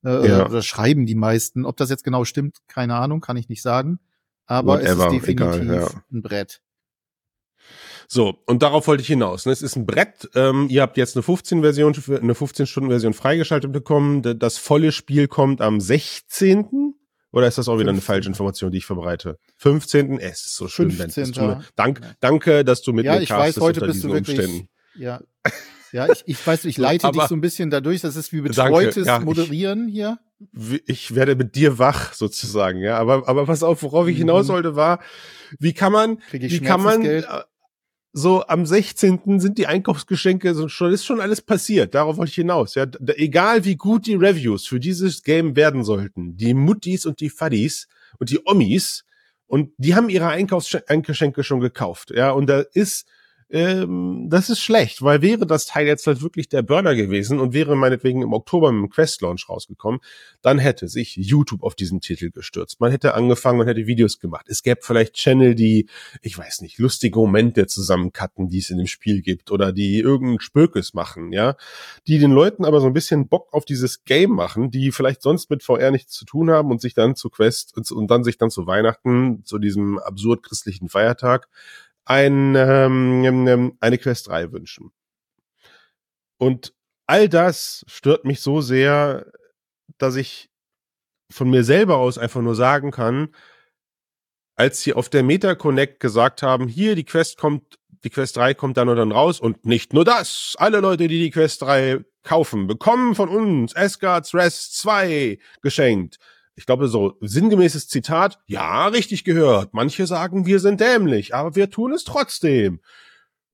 äh, 0.03 0.27
ja. 0.27 0.47
oder 0.47 0.63
schreiben 0.63 1.05
die 1.05 1.15
meisten. 1.15 1.67
Ob 1.67 1.77
das 1.77 1.91
jetzt 1.91 2.05
genau 2.05 2.25
stimmt, 2.25 2.61
keine 2.67 2.95
Ahnung, 2.95 3.21
kann 3.21 3.37
ich 3.37 3.51
nicht 3.51 3.61
sagen. 3.61 4.01
Aber 4.47 4.79
Whatever, 4.79 5.09
es 5.09 5.13
ist 5.13 5.29
definitiv 5.29 5.61
egal, 5.61 5.91
ein 6.11 6.23
Brett. 6.23 6.63
So, 8.09 8.39
und 8.47 8.63
darauf 8.63 8.87
wollte 8.87 9.03
ich 9.03 9.07
hinaus. 9.07 9.47
Ne? 9.47 9.53
Es 9.53 9.63
ist 9.63 9.77
ein 9.77 9.87
Brett. 9.87 10.29
Ähm, 10.35 10.67
ihr 10.69 10.83
habt 10.83 10.97
jetzt 10.97 11.17
eine 11.17 11.25
15-Version, 11.25 11.95
eine 12.23 12.35
15-Stunden-Version 12.35 13.15
freigeschaltet 13.15 13.73
bekommen. 13.73 14.23
Das 14.39 14.59
volle 14.59 14.93
Spiel 14.93 15.29
kommt 15.29 15.61
am 15.61 15.81
16. 15.81 16.95
Oder 17.33 17.49
ist 17.49 17.57
das 17.57 17.69
auch 17.69 17.79
wieder 17.79 17.87
15. 17.87 17.95
eine 17.95 18.01
falsche 18.03 18.29
Information, 18.29 18.71
die 18.71 18.79
ich 18.79 18.87
verbreite? 18.87 19.39
15. 19.57 20.19
Es 20.19 20.47
ist 20.47 20.57
so 20.57 20.69
schön, 20.69 20.91
15. 20.91 21.25
wenn 21.25 21.33
du, 21.33 21.65
Dank, 21.77 22.01
Danke, 22.21 22.65
dass 22.65 22.83
du 22.83 22.93
mit 22.93 23.07
ja, 23.07 23.15
mir 23.15 23.23
ich 23.23 23.31
weiß, 23.31 23.59
heute 23.59 23.81
bist 23.81 24.05
du 24.05 24.13
wirklich, 24.13 24.39
Umständen. 24.39 24.69
Ja, 24.95 25.21
ja, 25.93 26.11
ich, 26.11 26.23
ich 26.27 26.47
weiß, 26.47 26.65
ich 26.65 26.79
leite 26.79 27.11
dich 27.11 27.23
so 27.25 27.35
ein 27.35 27.41
bisschen 27.41 27.71
dadurch. 27.71 28.01
Das 28.01 28.17
ist 28.17 28.33
wie 28.33 28.41
betreutes 28.41 29.07
ja, 29.07 29.21
Moderieren 29.21 29.89
ich, 29.89 29.95
hier. 29.95 30.19
Ich 30.87 31.15
werde 31.15 31.37
mit 31.37 31.55
dir 31.55 31.79
wach 31.79 32.15
sozusagen, 32.15 32.81
ja. 32.81 32.99
Aber, 32.99 33.29
aber 33.29 33.47
pass 33.47 33.63
auf, 33.63 33.83
worauf 33.83 34.09
ich 34.09 34.17
hinaus 34.17 34.49
mhm. 34.49 34.53
wollte, 34.53 34.77
war, 34.77 35.01
wie 35.59 35.73
kann 35.73 35.93
man, 35.93 36.19
wie 36.33 36.61
kann 36.61 36.83
man, 36.83 37.03
so 38.13 38.47
am 38.47 38.67
16. 38.67 39.41
sind 39.41 39.59
die 39.59 39.67
Einkaufsgeschenke 39.67 40.69
schon, 40.69 40.93
ist 40.93 41.05
schon 41.05 41.21
alles 41.21 41.41
passiert. 41.41 41.95
Darauf 41.95 42.17
wollte 42.19 42.31
ich 42.31 42.37
hinaus. 42.37 42.75
Ja, 42.75 42.87
da, 42.87 43.15
egal 43.15 43.65
wie 43.65 43.77
gut 43.77 44.07
die 44.07 44.15
Reviews 44.15 44.67
für 44.67 44.81
dieses 44.81 45.23
Game 45.23 45.57
werden 45.57 45.83
sollten, 45.83 46.37
die 46.37 46.55
Muttis 46.55 47.07
und 47.07 47.21
die 47.21 47.31
Faddis 47.31 47.89
und 48.19 48.31
die 48.31 48.41
Omis 48.45 49.05
und 49.47 49.73
die 49.79 49.95
haben 49.95 50.09
ihre 50.09 50.29
Einkaufsgeschenke 50.29 51.45
schon 51.45 51.61
gekauft. 51.61 52.11
Ja, 52.11 52.33
und 52.33 52.47
da 52.47 52.61
ist 52.73 53.07
ähm, 53.53 54.29
das 54.31 54.49
ist 54.49 54.61
schlecht, 54.61 55.03
weil 55.03 55.21
wäre 55.21 55.47
das 55.47 55.67
Teil 55.67 55.87
jetzt 55.87 56.07
halt 56.07 56.23
wirklich 56.23 56.49
der 56.49 56.63
Burner 56.63 56.95
gewesen 56.95 57.39
und 57.39 57.53
wäre 57.53 57.77
meinetwegen 57.77 58.23
im 58.23 58.33
Oktober 58.33 58.73
mit 58.73 58.81
dem 58.81 58.91
Quest-Launch 58.91 59.47
rausgekommen, 59.51 60.01
dann 60.41 60.59
hätte 60.59 60.89
sich 60.89 61.17
YouTube 61.17 61.63
auf 61.63 61.75
diesen 61.75 62.01
Titel 62.01 62.31
gestürzt. 62.31 62.81
Man 62.81 62.91
hätte 62.91 63.13
angefangen 63.13 63.61
und 63.61 63.67
hätte 63.67 63.87
Videos 63.87 64.19
gemacht. 64.19 64.47
Es 64.49 64.63
gäbe 64.63 64.81
vielleicht 64.83 65.15
Channel, 65.15 65.55
die, 65.55 65.87
ich 66.23 66.39
weiß 66.39 66.63
nicht, 66.63 66.79
lustige 66.79 67.19
Momente 67.19 67.67
zusammencutten, 67.67 68.49
die 68.49 68.59
es 68.59 68.71
in 68.71 68.79
dem 68.79 68.87
Spiel 68.87 69.21
gibt 69.21 69.51
oder 69.51 69.71
die 69.73 69.99
irgendein 69.99 70.41
Spökes 70.41 70.95
machen, 70.95 71.31
ja, 71.33 71.57
die 72.07 72.19
den 72.19 72.31
Leuten 72.33 72.65
aber 72.65 72.81
so 72.81 72.87
ein 72.87 72.95
bisschen 72.95 73.29
Bock 73.29 73.53
auf 73.53 73.67
dieses 73.67 74.05
Game 74.05 74.31
machen, 74.31 74.71
die 74.71 74.93
vielleicht 74.93 75.21
sonst 75.21 75.51
mit 75.51 75.63
VR 75.63 75.91
nichts 75.91 76.15
zu 76.15 76.25
tun 76.25 76.51
haben 76.51 76.71
und 76.71 76.81
sich 76.81 76.95
dann 76.95 77.17
zu 77.17 77.29
Quest 77.29 77.77
und, 77.77 77.91
und 77.93 78.11
dann 78.11 78.25
sich 78.25 78.39
dann 78.39 78.51
zu 78.51 78.67
Weihnachten, 78.67 79.45
zu 79.45 79.59
diesem 79.59 79.99
absurd 79.99 80.43
christlichen 80.43 80.89
Feiertag, 80.89 81.49
ein, 82.05 82.55
ähm, 82.57 83.77
eine 83.81 83.99
Quest 83.99 84.29
3 84.29 84.53
wünschen. 84.53 84.93
Und 86.39 86.75
all 87.07 87.29
das 87.29 87.85
stört 87.87 88.25
mich 88.25 88.41
so 88.41 88.61
sehr, 88.61 89.31
dass 89.99 90.17
ich 90.17 90.51
von 91.31 91.49
mir 91.49 91.65
selber 91.65 91.99
aus 91.99 92.19
einfach 92.19 92.43
nur 92.43 92.55
sagen 92.55 92.91
kann, 92.91 93.35
als 94.57 94.83
sie 94.83 94.93
auf 94.93 95.09
der 95.09 95.23
Meta 95.23 95.55
Connect 95.55 96.01
gesagt 96.01 96.43
haben, 96.43 96.69
hier 96.69 96.95
die 96.95 97.05
Quest 97.05 97.39
kommt, 97.39 97.79
die 98.05 98.11
Quest 98.11 98.37
3 98.37 98.55
kommt 98.55 98.77
dann 98.77 98.89
und 98.89 98.97
dann 98.97 99.13
raus 99.13 99.41
und 99.41 99.65
nicht 99.65 99.93
nur 99.93 100.05
das, 100.05 100.55
alle 100.59 100.81
Leute, 100.81 101.09
die 101.09 101.21
die 101.21 101.31
Quest 101.31 101.63
3 101.63 102.05
kaufen, 102.23 102.67
bekommen 102.67 103.15
von 103.15 103.29
uns 103.29 103.75
Asgard's 103.75 104.35
Rest 104.35 104.77
2 104.79 105.39
geschenkt 105.63 106.19
ich 106.55 106.67
glaube, 106.67 106.89
so 106.89 107.17
sinngemäßes 107.21 107.89
Zitat, 107.89 108.39
ja, 108.47 108.87
richtig 108.89 109.25
gehört. 109.25 109.73
Manche 109.73 110.07
sagen, 110.07 110.47
wir 110.47 110.61
sind 110.61 110.81
dämlich, 110.81 111.35
aber 111.35 111.57
wir 111.57 111.71
tun 111.71 111.93
es 111.93 112.05
trotzdem. 112.05 112.81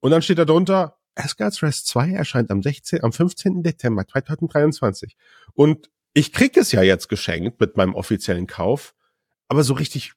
Und 0.01 0.11
dann 0.11 0.23
steht 0.23 0.39
da 0.39 0.45
drunter, 0.45 0.97
Asgard's 1.15 1.63
Rest 1.63 1.87
2 1.89 2.13
erscheint 2.13 2.51
am 2.51 2.63
16, 2.63 3.03
am 3.03 3.13
15. 3.13 3.63
Dezember 3.63 4.07
2023. 4.07 5.17
Und 5.55 5.91
ich 6.15 6.33
krieg 6.33 6.57
es 6.57 6.73
ja 6.73 6.83
jetzt 6.83 7.09
geschenkt 7.09 7.61
mit 7.61 7.77
meinem 7.77 7.95
offiziellen 7.95 8.47
Kauf, 8.47 8.95
aber 9.49 9.63
so 9.63 9.75
richtig, 9.75 10.13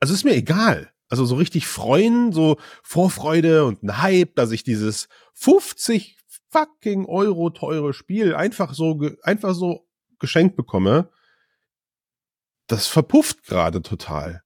also 0.00 0.14
ist 0.14 0.24
mir 0.24 0.34
egal. 0.34 0.90
Also 1.08 1.24
so 1.26 1.36
richtig 1.36 1.66
freuen, 1.66 2.32
so 2.32 2.56
Vorfreude 2.82 3.64
und 3.64 3.82
ein 3.82 4.02
Hype, 4.02 4.34
dass 4.34 4.50
ich 4.50 4.64
dieses 4.64 5.08
50 5.34 6.16
fucking 6.50 7.06
Euro 7.06 7.50
teure 7.50 7.92
Spiel 7.92 8.34
einfach 8.34 8.74
so, 8.74 9.00
einfach 9.22 9.54
so 9.54 9.86
geschenkt 10.18 10.56
bekomme 10.56 11.10
das 12.66 12.86
verpufft 12.86 13.44
gerade 13.44 13.82
total. 13.82 14.42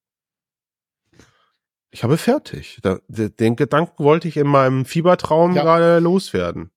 Ich 1.90 2.04
habe 2.04 2.18
fertig. 2.18 2.80
Den 3.08 3.56
Gedanken 3.56 4.04
wollte 4.04 4.28
ich 4.28 4.36
in 4.36 4.46
meinem 4.46 4.84
Fiebertraum 4.84 5.54
ja. 5.54 5.62
gerade 5.62 5.98
loswerden. 6.00 6.70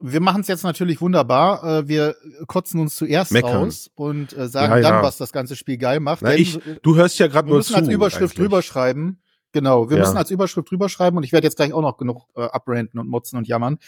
Wir 0.00 0.20
machen 0.20 0.42
es 0.42 0.46
jetzt 0.46 0.62
natürlich 0.62 1.00
wunderbar. 1.00 1.64
Äh, 1.64 1.88
wir 1.88 2.14
kotzen 2.46 2.80
uns 2.80 2.94
zuerst 2.94 3.32
Meckern. 3.32 3.66
aus 3.66 3.90
und 3.96 4.32
äh, 4.36 4.46
sagen 4.46 4.72
ja, 4.74 4.80
dann, 4.80 4.94
ja. 4.94 5.02
was 5.02 5.16
das 5.16 5.32
ganze 5.32 5.56
Spiel 5.56 5.76
geil 5.76 5.98
macht. 5.98 6.22
Na, 6.22 6.36
ich, 6.36 6.60
du 6.82 6.94
hörst 6.94 7.18
ja 7.18 7.26
gerade 7.26 7.48
nur 7.48 7.62
zu. 7.62 7.72
Wir 7.72 7.78
müssen 7.78 7.88
als 7.88 7.94
Überschrift 7.94 8.36
eigentlich. 8.36 8.48
drüber 8.48 8.62
schreiben. 8.62 9.20
Genau, 9.50 9.90
wir 9.90 9.96
müssen 9.98 10.16
als 10.16 10.30
Überschrift 10.30 10.70
drüber 10.70 10.88
schreiben 10.88 11.16
und 11.16 11.24
ich 11.24 11.32
werde 11.32 11.46
jetzt 11.46 11.56
gleich 11.56 11.72
auch 11.72 11.80
noch 11.80 11.96
genug 11.96 12.28
äh, 12.36 12.42
abranten 12.42 13.00
und 13.00 13.08
motzen 13.08 13.38
und 13.38 13.48
jammern. 13.48 13.78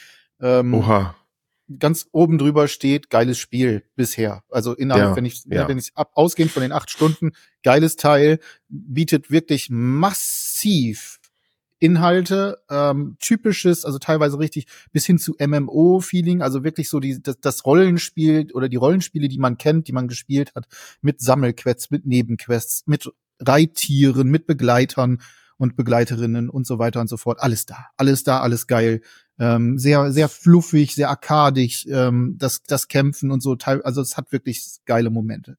Ähm, 0.40 0.74
Oha 0.74 1.14
ganz 1.78 2.06
oben 2.12 2.38
drüber 2.38 2.68
steht, 2.68 3.10
geiles 3.10 3.38
Spiel 3.38 3.84
bisher. 3.96 4.42
Also 4.50 4.74
innerhalb, 4.74 5.10
ja, 5.10 5.16
wenn 5.16 5.24
ich, 5.24 5.44
ja. 5.46 5.68
wenn 5.68 5.78
ich 5.78 5.92
ab, 5.94 6.12
ausgehend 6.14 6.50
von 6.50 6.62
den 6.62 6.72
acht 6.72 6.90
Stunden, 6.90 7.32
geiles 7.62 7.96
Teil, 7.96 8.38
bietet 8.68 9.30
wirklich 9.30 9.68
massiv 9.70 11.18
Inhalte, 11.78 12.58
ähm, 12.68 13.16
typisches, 13.20 13.86
also 13.86 13.98
teilweise 13.98 14.38
richtig 14.38 14.66
bis 14.92 15.06
hin 15.06 15.18
zu 15.18 15.34
MMO-Feeling, 15.38 16.42
also 16.42 16.62
wirklich 16.62 16.90
so 16.90 17.00
die, 17.00 17.22
das, 17.22 17.40
das 17.40 17.64
Rollenspiel 17.64 18.48
oder 18.52 18.68
die 18.68 18.76
Rollenspiele, 18.76 19.28
die 19.28 19.38
man 19.38 19.56
kennt, 19.56 19.88
die 19.88 19.92
man 19.92 20.06
gespielt 20.06 20.52
hat, 20.54 20.66
mit 21.00 21.22
Sammelquests, 21.22 21.90
mit 21.90 22.04
Nebenquests, 22.04 22.86
mit 22.86 23.10
Reittieren, 23.38 24.28
mit 24.28 24.46
Begleitern 24.46 25.22
und 25.56 25.76
Begleiterinnen 25.76 26.50
und 26.50 26.66
so 26.66 26.78
weiter 26.78 27.00
und 27.00 27.08
so 27.08 27.16
fort. 27.16 27.40
Alles 27.40 27.64
da, 27.64 27.86
alles 27.96 28.24
da, 28.24 28.40
alles 28.40 28.66
geil 28.66 29.00
ähm, 29.40 29.78
sehr, 29.78 30.12
sehr 30.12 30.28
fluffig, 30.28 30.94
sehr 30.94 31.08
arkadisch, 31.08 31.86
ähm, 31.90 32.36
das, 32.38 32.62
das 32.62 32.88
Kämpfen 32.88 33.30
und 33.30 33.42
so. 33.42 33.56
Also 33.64 34.02
es 34.02 34.16
hat 34.18 34.30
wirklich 34.32 34.62
geile 34.84 35.08
Momente. 35.08 35.56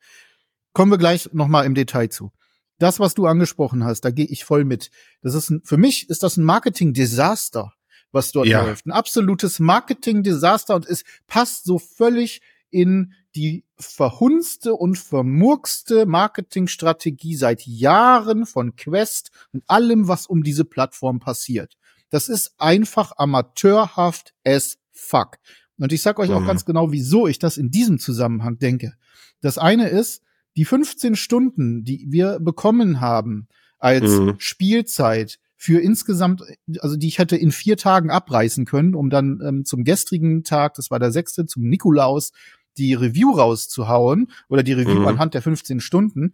Kommen 0.72 0.92
wir 0.92 1.00
gleich 1.00 1.34
nochmal 1.34 1.66
im 1.66 1.74
Detail 1.74 2.10
zu. 2.10 2.32
Das, 2.78 3.00
was 3.00 3.16
du 3.16 3.26
angesprochen 3.26 3.84
hast, 3.84 4.02
da 4.02 4.12
gehe 4.12 4.26
ich 4.26 4.46
voll 4.46 4.66
mit. 4.66 4.92
Das 5.22 5.34
ist 5.34 5.50
ein, 5.50 5.62
für 5.64 5.78
mich 5.78 6.10
ist 6.10 6.22
das 6.22 6.38
ein 6.38 6.46
Marketing-Desaster, 6.46 7.74
was 8.12 8.32
dort 8.32 8.48
ja. 8.48 8.64
läuft. 8.64 8.86
Ein 8.86 8.92
absolutes 8.92 9.60
Marketing-Desaster 9.60 10.76
und 10.76 10.86
es 10.88 11.04
passt 11.26 11.66
so 11.66 11.80
völlig 11.80 12.42
in 12.70 13.14
die 13.36 13.66
verhunzte 13.78 14.76
und 14.76 14.98
vermurkste 14.98 16.06
Marketingstrategie 16.06 17.36
seit 17.36 17.66
Jahren 17.66 18.46
von 18.46 18.76
Quest 18.76 19.32
und 19.54 19.64
allem, 19.68 20.08
was 20.08 20.28
um 20.28 20.44
diese 20.44 20.66
Plattform 20.66 21.20
passiert. 21.20 21.78
Das 22.12 22.30
ist 22.30 22.54
einfach 22.60 23.14
amateurhaft 23.18 24.36
as 24.46 24.78
fuck. 24.92 25.38
Und 25.80 25.92
ich 25.92 26.04
sag 26.04 26.20
euch 26.20 26.32
auch 26.32 26.42
mhm. 26.42 26.48
ganz 26.48 26.66
genau, 26.66 26.92
wieso 26.92 27.26
ich 27.26 27.40
das 27.40 27.58
in 27.58 27.72
diesem 27.72 27.98
Zusammenhang 27.98 28.60
denke. 28.60 28.94
Das 29.42 29.58
eine 29.58 29.90
ist, 29.90 30.22
die 30.56 30.66
15 30.66 31.16
Stunden, 31.16 31.84
die 31.84 32.06
wir 32.10 32.40
bekommen 32.40 33.02
haben 33.02 33.48
als 33.80 34.12
mhm. 34.12 34.36
Spielzeit 34.38 35.40
für 35.56 35.80
insgesamt, 35.80 36.44
also 36.80 36.98
die 36.98 37.08
ich 37.08 37.18
hätte 37.18 37.38
in 37.38 37.52
vier 37.52 37.78
Tagen 37.78 38.12
abreißen 38.12 38.66
können, 38.66 38.94
um 38.94 39.10
dann 39.10 39.40
ähm, 39.44 39.66
zum 39.66 39.84
gestrigen 39.84 40.44
Tag, 40.44 40.74
das 40.76 40.92
war 40.92 41.00
der 41.00 41.12
sechste, 41.12 41.46
zum 41.46 41.64
Nikolaus, 41.64 42.32
die 42.78 42.94
Review 42.94 43.32
rauszuhauen 43.32 44.32
oder 44.50 44.64
die 44.64 44.74
Review 44.74 45.00
mhm. 45.00 45.08
anhand 45.08 45.34
der 45.34 45.42
15 45.42 45.80
Stunden. 45.80 46.34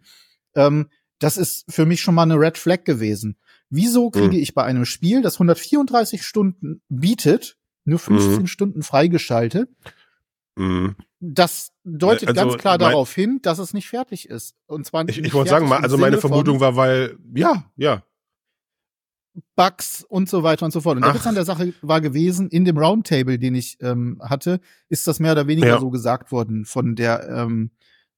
Ähm, 0.54 0.88
das 1.18 1.36
ist 1.36 1.64
für 1.68 1.86
mich 1.86 2.00
schon 2.00 2.14
mal 2.14 2.22
eine 2.22 2.38
Red 2.38 2.58
Flag 2.58 2.84
gewesen. 2.84 3.36
Wieso 3.70 4.10
kriege 4.10 4.36
mhm. 4.36 4.42
ich 4.42 4.54
bei 4.54 4.64
einem 4.64 4.84
Spiel, 4.84 5.22
das 5.22 5.34
134 5.34 6.24
Stunden 6.24 6.80
bietet, 6.88 7.56
nur 7.84 7.98
15 7.98 8.42
mhm. 8.42 8.46
Stunden 8.46 8.82
freigeschaltet? 8.82 9.70
Mhm. 10.56 10.96
Das 11.20 11.72
deutet 11.84 12.28
also, 12.28 12.40
ganz 12.40 12.58
klar 12.58 12.78
darauf 12.78 13.12
hin, 13.12 13.40
dass 13.42 13.58
es 13.58 13.74
nicht 13.74 13.88
fertig 13.88 14.28
ist. 14.28 14.54
Und 14.66 14.86
zwar 14.86 15.08
ich, 15.08 15.18
ich 15.18 15.34
wollte 15.34 15.50
sagen, 15.50 15.70
also 15.72 15.98
meine 15.98 16.18
Vermutung 16.18 16.60
war, 16.60 16.76
weil 16.76 17.18
ja, 17.34 17.64
ja, 17.76 18.02
Bugs 19.56 20.04
und 20.08 20.28
so 20.28 20.42
weiter 20.42 20.64
und 20.64 20.72
so 20.72 20.80
fort. 20.80 20.96
Und 20.96 21.04
der 21.04 21.14
Witz 21.14 21.26
an 21.26 21.34
der 21.34 21.44
Sache 21.44 21.72
war 21.82 22.00
gewesen, 22.00 22.48
in 22.48 22.64
dem 22.64 22.78
Roundtable, 22.78 23.38
den 23.38 23.54
ich 23.54 23.78
ähm, 23.80 24.20
hatte, 24.22 24.60
ist 24.88 25.06
das 25.06 25.20
mehr 25.20 25.32
oder 25.32 25.46
weniger 25.46 25.68
ja. 25.68 25.80
so 25.80 25.90
gesagt 25.90 26.32
worden 26.32 26.64
von 26.64 26.96
der 26.96 27.28
ähm, 27.28 27.70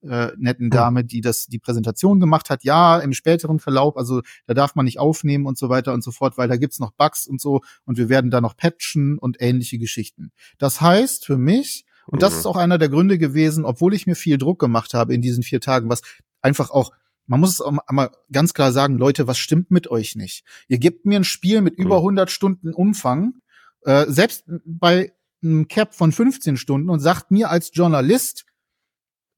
äh, 0.02 0.33
netten 0.37 0.66
hm. 0.66 0.71
Dame, 0.71 1.04
die 1.04 1.21
das 1.21 1.47
die 1.47 1.59
Präsentation 1.59 2.21
gemacht 2.21 2.50
hat. 2.50 2.64
Ja, 2.64 2.99
im 2.99 3.12
späteren 3.12 3.59
Verlauf, 3.59 3.97
also 3.97 4.23
da 4.47 4.54
darf 4.54 4.75
man 4.75 4.85
nicht 4.85 4.99
aufnehmen 4.99 5.47
und 5.47 5.59
so 5.59 5.69
weiter 5.69 5.92
und 5.92 6.02
so 6.02 6.11
fort, 6.11 6.38
weil 6.38 6.49
da 6.49 6.57
gibt's 6.57 6.78
noch 6.78 6.92
Bugs 6.92 7.26
und 7.26 7.40
so 7.40 7.61
und 7.85 7.99
wir 7.99 8.09
werden 8.09 8.30
da 8.30 8.40
noch 8.40 8.57
patchen 8.57 9.19
und 9.19 9.37
ähnliche 9.40 9.78
Geschichten. 9.78 10.33
Das 10.59 10.80
heißt 10.80 11.26
für 11.26 11.37
mich, 11.37 11.85
und 12.07 12.23
das 12.23 12.35
ist 12.35 12.45
mhm. 12.45 12.50
auch 12.50 12.57
einer 12.57 12.78
der 12.78 12.88
Gründe 12.88 13.19
gewesen, 13.19 13.64
obwohl 13.64 13.95
ich 13.95 14.07
mir 14.07 14.16
viel 14.16 14.38
Druck 14.38 14.59
gemacht 14.59 14.95
habe 14.95 15.14
in 15.14 15.23
diesen 15.23 15.42
vier 15.42 15.61
Tagen, 15.61 15.88
was 15.88 16.02
einfach 16.40 16.71
auch 16.71 16.92
man 17.26 17.38
muss 17.38 17.50
es 17.50 17.61
auch 17.61 17.73
mal 17.92 18.11
ganz 18.33 18.54
klar 18.54 18.73
sagen, 18.73 18.99
Leute, 18.99 19.28
was 19.28 19.38
stimmt 19.38 19.71
mit 19.71 19.88
euch 19.88 20.16
nicht? 20.16 20.45
Ihr 20.66 20.78
gebt 20.78 21.07
mir 21.07 21.14
ein 21.14 21.23
Spiel 21.23 21.61
mit 21.61 21.76
über 21.76 21.99
100 21.99 22.28
mhm. 22.28 22.33
Stunden 22.33 22.75
Umfang, 22.75 23.35
äh, 23.83 24.07
selbst 24.09 24.45
bei 24.64 25.12
einem 25.40 25.69
Cap 25.69 25.95
von 25.95 26.11
15 26.11 26.57
Stunden 26.57 26.90
und 26.90 26.99
sagt 26.99 27.30
mir 27.30 27.49
als 27.49 27.71
Journalist, 27.73 28.47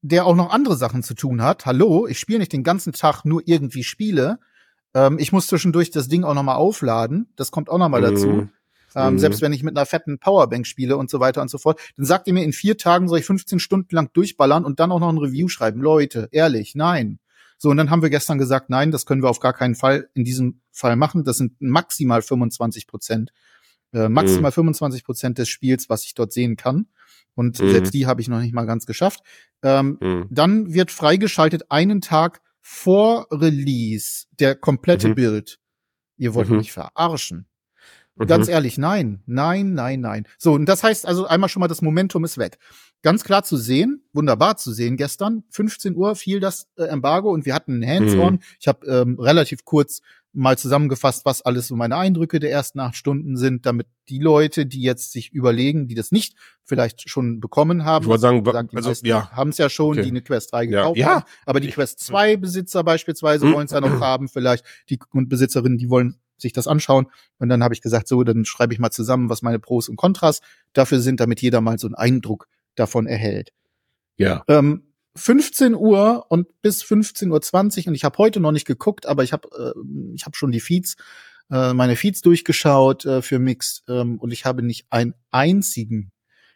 der 0.03 0.25
auch 0.25 0.35
noch 0.35 0.51
andere 0.51 0.75
Sachen 0.75 1.01
zu 1.01 1.15
tun 1.15 1.41
hat. 1.41 1.65
Hallo, 1.65 2.07
ich 2.07 2.19
spiele 2.19 2.39
nicht 2.39 2.51
den 2.51 2.63
ganzen 2.63 2.91
Tag 2.91 3.23
nur 3.23 3.41
irgendwie 3.45 3.83
Spiele. 3.83 4.37
Ähm, 4.93 5.17
ich 5.17 5.31
muss 5.31 5.47
zwischendurch 5.47 5.91
das 5.91 6.09
Ding 6.09 6.25
auch 6.25 6.33
noch 6.33 6.43
mal 6.43 6.55
aufladen. 6.55 7.31
Das 7.37 7.51
kommt 7.51 7.69
auch 7.69 7.77
noch 7.77 7.87
mal 7.87 8.01
dazu. 8.01 8.27
Mhm. 8.27 8.49
Ähm, 8.95 9.13
mhm. 9.13 9.19
Selbst 9.19 9.41
wenn 9.41 9.53
ich 9.53 9.63
mit 9.63 9.77
einer 9.77 9.85
fetten 9.85 10.19
Powerbank 10.19 10.67
spiele 10.67 10.97
und 10.97 11.09
so 11.09 11.21
weiter 11.21 11.41
und 11.41 11.49
so 11.49 11.57
fort. 11.57 11.79
Dann 11.95 12.05
sagt 12.05 12.27
ihr 12.27 12.33
mir, 12.33 12.43
in 12.43 12.51
vier 12.51 12.77
Tagen 12.77 13.07
soll 13.07 13.19
ich 13.19 13.25
15 13.25 13.59
Stunden 13.59 13.95
lang 13.95 14.11
durchballern 14.11 14.65
und 14.65 14.81
dann 14.81 14.91
auch 14.91 14.99
noch 14.99 15.09
ein 15.09 15.17
Review 15.17 15.47
schreiben. 15.47 15.81
Leute, 15.81 16.27
ehrlich, 16.31 16.75
nein. 16.75 17.19
So, 17.57 17.69
und 17.69 17.77
dann 17.77 17.89
haben 17.89 18.01
wir 18.01 18.09
gestern 18.09 18.37
gesagt, 18.37 18.69
nein, 18.69 18.91
das 18.91 19.05
können 19.05 19.23
wir 19.23 19.29
auf 19.29 19.39
gar 19.39 19.53
keinen 19.53 19.75
Fall 19.75 20.09
in 20.13 20.25
diesem 20.25 20.59
Fall 20.71 20.97
machen. 20.97 21.23
Das 21.23 21.37
sind 21.37 21.61
maximal 21.61 22.21
25 22.21 22.87
Prozent. 22.87 23.31
Äh, 23.93 24.09
maximal 24.09 24.49
mhm. 24.51 24.55
25 24.55 25.03
Prozent 25.03 25.37
des 25.37 25.49
Spiels, 25.49 25.89
was 25.89 26.03
ich 26.03 26.13
dort 26.13 26.33
sehen 26.33 26.55
kann. 26.55 26.87
Und 27.35 27.59
mhm. 27.59 27.71
selbst 27.71 27.93
die 27.93 28.05
habe 28.05 28.21
ich 28.21 28.27
noch 28.27 28.39
nicht 28.39 28.53
mal 28.53 28.65
ganz 28.65 28.85
geschafft. 28.85 29.21
Ähm, 29.63 29.97
mhm. 30.01 30.27
Dann 30.29 30.73
wird 30.73 30.91
freigeschaltet 30.91 31.69
einen 31.69 32.01
Tag 32.01 32.41
vor 32.61 33.27
Release 33.31 34.25
der 34.31 34.55
komplette 34.55 35.09
mhm. 35.09 35.15
Bild. 35.15 35.59
Ihr 36.17 36.33
wollt 36.33 36.49
mhm. 36.49 36.57
mich 36.57 36.71
verarschen. 36.71 37.47
Mhm. 38.15 38.27
Ganz 38.27 38.47
ehrlich, 38.47 38.77
nein, 38.77 39.21
nein, 39.25 39.73
nein, 39.73 40.01
nein. 40.01 40.27
So, 40.37 40.53
und 40.53 40.65
das 40.65 40.83
heißt 40.83 41.07
also 41.07 41.25
einmal 41.25 41.49
schon 41.49 41.59
mal, 41.59 41.67
das 41.67 41.81
Momentum 41.81 42.23
ist 42.23 42.37
weg. 42.37 42.57
Ganz 43.01 43.23
klar 43.23 43.43
zu 43.43 43.57
sehen, 43.57 44.03
wunderbar 44.13 44.55
zu 44.57 44.71
sehen 44.71 44.97
gestern, 44.97 45.43
15 45.49 45.95
Uhr 45.95 46.15
fiel 46.15 46.39
das 46.39 46.67
äh, 46.77 46.83
Embargo 46.83 47.31
und 47.31 47.45
wir 47.45 47.53
hatten 47.53 47.85
Hands-on. 47.85 48.35
Mhm. 48.35 48.39
Ich 48.59 48.67
habe 48.67 48.85
ähm, 48.87 49.19
relativ 49.19 49.65
kurz 49.65 50.01
mal 50.33 50.57
zusammengefasst, 50.57 51.25
was 51.25 51.43
alles 51.43 51.67
so 51.67 51.75
meine 51.75 51.95
Eindrücke 51.95 52.39
der 52.39 52.51
ersten 52.51 52.79
acht 52.79 52.95
Stunden 52.95 53.37
sind, 53.37 53.65
damit 53.65 53.87
die 54.09 54.19
Leute, 54.19 54.65
die 54.65 54.81
jetzt 54.81 55.11
sich 55.11 55.31
überlegen, 55.31 55.87
die 55.87 55.95
das 55.95 56.11
nicht 56.11 56.35
vielleicht 56.63 57.07
schon 57.07 57.39
bekommen 57.39 57.85
haben, 57.85 58.03
ich 58.03 58.09
wollte 58.09 58.21
sagen, 58.21 58.43
sagen 58.43 58.69
also, 58.73 58.93
ja. 59.05 59.29
haben 59.31 59.49
es 59.49 59.59
ja 59.59 59.69
schon, 59.69 59.91
okay. 59.91 60.01
die 60.01 60.09
eine 60.09 60.21
Quest 60.21 60.51
3 60.51 60.65
gekauft 60.65 60.97
ja. 60.97 61.07
haben, 61.07 61.25
aber 61.45 61.59
die 61.59 61.69
Quest 61.69 61.99
2 61.99 62.37
Besitzer 62.37 62.83
beispielsweise 62.83 63.45
mhm. 63.45 63.53
wollen 63.53 63.65
es 63.65 63.71
ja 63.71 63.81
noch 63.81 63.99
haben, 64.01 64.27
vielleicht 64.27 64.65
die 64.89 64.97
Besitzerinnen, 65.13 65.77
die 65.77 65.89
wollen 65.89 66.17
sich 66.37 66.53
das 66.53 66.67
anschauen. 66.67 67.07
Und 67.37 67.49
dann 67.49 67.63
habe 67.63 67.73
ich 67.73 67.81
gesagt, 67.81 68.07
so, 68.07 68.23
dann 68.23 68.45
schreibe 68.45 68.73
ich 68.73 68.79
mal 68.79 68.91
zusammen, 68.91 69.29
was 69.29 69.41
meine 69.41 69.59
Pros 69.59 69.89
und 69.89 69.95
Kontras 69.95 70.41
dafür 70.73 70.99
sind, 70.99 71.19
damit 71.19 71.41
jeder 71.41 71.61
mal 71.61 71.79
so 71.79 71.87
einen 71.87 71.95
Eindruck 71.95 72.47
davon 72.75 73.07
erhält. 73.07 73.51
Ja. 74.17 74.43
Ähm, 74.47 74.93
15 75.15 75.75
Uhr 75.75 76.25
und 76.29 76.47
bis 76.61 76.83
15.20 76.83 77.29
Uhr 77.81 77.87
und 77.89 77.95
ich 77.95 78.03
habe 78.03 78.17
heute 78.17 78.39
noch 78.39 78.51
nicht 78.51 78.65
geguckt, 78.65 79.05
aber 79.05 79.23
ich 79.23 79.31
habe 79.31 79.47
äh, 79.55 80.13
ich 80.15 80.25
habe 80.25 80.35
schon 80.35 80.51
die 80.51 80.59
Feeds, 80.59 80.95
äh, 81.51 81.73
meine 81.73 81.95
Feeds 81.95 82.21
durchgeschaut 82.21 83.05
äh, 83.05 83.21
für 83.21 83.39
Mix 83.39 83.83
ähm, 83.87 84.17
und 84.19 84.31
ich 84.31 84.45
habe 84.45 84.63
nicht 84.63 84.87
einen 84.89 85.13
einzigen, 85.29 86.11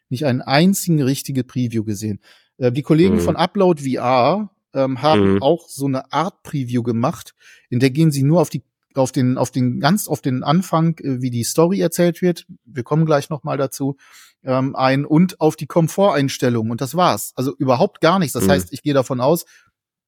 nicht 0.10 0.26
einen 0.26 0.42
einzigen 0.42 1.02
richtige 1.04 1.44
Preview 1.44 1.84
gesehen. 1.84 2.20
Äh, 2.58 2.72
die 2.72 2.82
Kollegen 2.82 3.16
mhm. 3.16 3.22
von 3.22 3.36
Upload 3.36 3.82
VR 3.82 4.50
ähm, 4.74 5.02
haben 5.02 5.36
mhm. 5.36 5.44
auch 5.44 5.70
so 5.70 5.86
eine 5.86 6.12
Art 6.12 6.42
Preview 6.42 6.82
gemacht, 6.82 7.36
in 7.70 7.80
der 7.80 7.92
gehen 7.92 8.12
sie 8.12 8.24
nur 8.24 8.42
auf 8.42 8.50
die 8.50 8.64
auf 8.98 9.12
den 9.12 9.38
auf 9.38 9.52
den 9.52 9.80
ganz 9.80 10.08
auf 10.08 10.22
den 10.22 10.44
Anfang, 10.44 10.98
äh, 11.00 11.22
wie 11.22 11.30
die 11.30 11.44
Story 11.44 11.80
erzählt 11.80 12.22
wird. 12.22 12.46
Wir 12.66 12.84
kommen 12.84 13.06
gleich 13.06 13.30
noch 13.30 13.44
mal 13.44 13.58
dazu 13.58 13.98
ähm, 14.44 14.76
ein 14.76 15.06
und 15.06 15.40
auf 15.42 15.56
die 15.56 15.68
Komforteinstellungen 15.68 16.72
und 16.72 16.82
das 16.82 16.96
war's. 16.96 17.34
Also 17.36 17.56
überhaupt 17.58 18.02
gar 18.02 18.20
nichts. 18.20 18.34
Das 18.34 18.46
mhm. 18.46 18.52
heißt, 18.52 18.74
ich 18.74 18.84
gehe 18.84 18.94
davon 18.94 19.22
aus, 19.22 19.46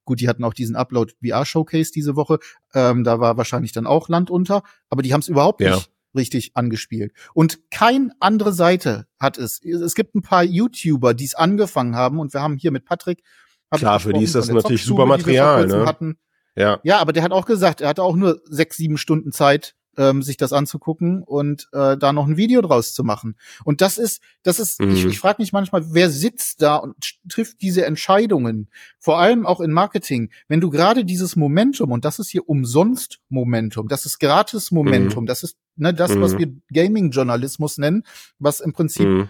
gut, 0.06 0.22
die 0.22 0.28
hatten 0.28 0.44
auch 0.44 0.54
diesen 0.54 0.76
Upload 0.76 1.14
VR 1.24 1.46
Showcase 1.46 1.92
diese 1.92 2.16
Woche, 2.16 2.40
ähm, 2.74 3.04
da 3.04 3.20
war 3.20 3.38
wahrscheinlich 3.38 3.72
dann 3.72 3.88
auch 3.88 4.10
Land 4.10 4.30
unter, 4.30 4.64
aber 4.90 5.02
die 5.02 5.14
haben 5.14 5.22
es 5.22 5.28
überhaupt 5.28 5.62
ja. 5.62 5.76
nicht 5.76 5.92
richtig 6.16 6.52
angespielt. 6.56 7.14
Und 7.34 7.70
kein 7.70 8.12
andere 8.20 8.52
Seite 8.52 9.06
hat 9.20 9.38
es. 9.38 9.64
Es 9.64 9.94
gibt 9.94 10.16
ein 10.16 10.24
paar 10.24 10.44
YouTuber, 10.44 11.14
die 11.14 11.26
es 11.26 11.36
angefangen 11.36 11.96
haben 11.96 12.20
und 12.20 12.34
wir 12.34 12.42
haben 12.42 12.58
hier 12.58 12.72
mit 12.72 12.86
Patrick 12.86 13.24
Klar, 13.72 14.00
für 14.00 14.14
die 14.14 14.24
ist 14.24 14.36
das 14.36 14.50
natürlich 14.50 14.84
super 14.84 15.06
Material, 15.06 15.68
ne? 15.68 15.86
Hatten. 15.86 16.18
Ja. 16.56 16.80
ja, 16.84 17.00
aber 17.00 17.14
der 17.14 17.24
hat 17.24 17.32
auch 17.32 17.46
gesagt, 17.46 17.82
er 17.82 17.90
hatte 17.90 18.04
auch 18.04 18.16
nur 18.16 18.42
sechs, 18.46 18.78
sieben 18.78 18.98
Stunden 18.98 19.32
Zeit, 19.32 19.76
ähm, 20.00 20.24
sich 20.24 20.38
das 20.38 20.54
anzugucken 20.54 21.24
und 21.24 21.68
äh, 21.74 21.98
da 21.98 22.14
noch 22.14 22.26
ein 22.26 22.38
Video 22.38 22.62
draus 22.62 22.94
zu 22.94 23.04
machen. 23.04 23.36
Und 23.66 23.82
das 23.82 23.98
ist, 23.98 24.22
das 24.44 24.60
ist, 24.60 24.80
mhm. 24.80 24.92
ich, 24.92 25.06
ich 25.06 25.20
frage 25.20 25.42
mich 25.42 25.52
manchmal, 25.52 25.94
wer 25.94 26.10
sitzt 26.10 26.62
da 26.62 26.78
und 26.78 26.96
trifft 27.28 27.62
diese 27.62 27.86
Entscheidungen? 27.86 28.70
Vor 28.98 29.20
allem 29.20 29.46
auch 29.46 29.60
in 29.60 29.72
Marketing. 29.72 30.32
Wenn 30.48 30.62
du 30.62 30.70
gerade 30.70 31.04
dieses 31.04 31.36
Momentum, 31.36 31.92
und 31.92 32.06
das 32.06 32.18
ist 32.18 32.30
hier 32.30 32.48
umsonst 32.48 33.20
Momentum, 33.28 33.90
das 33.90 34.06
ist 34.06 34.20
gratis 34.20 34.72
Momentum, 34.72 35.26
mhm. 35.26 35.28
das 35.28 35.44
ist 35.44 35.58
ne, 35.76 35.94
das, 35.94 36.16
mhm. 36.16 36.22
was 36.22 36.38
wir 36.38 36.48
Gaming-Journalismus 36.72 37.78
nennen, 37.78 38.04
was 38.40 38.62
im 38.62 38.72
Prinzip 38.72 39.08
mhm. 39.08 39.30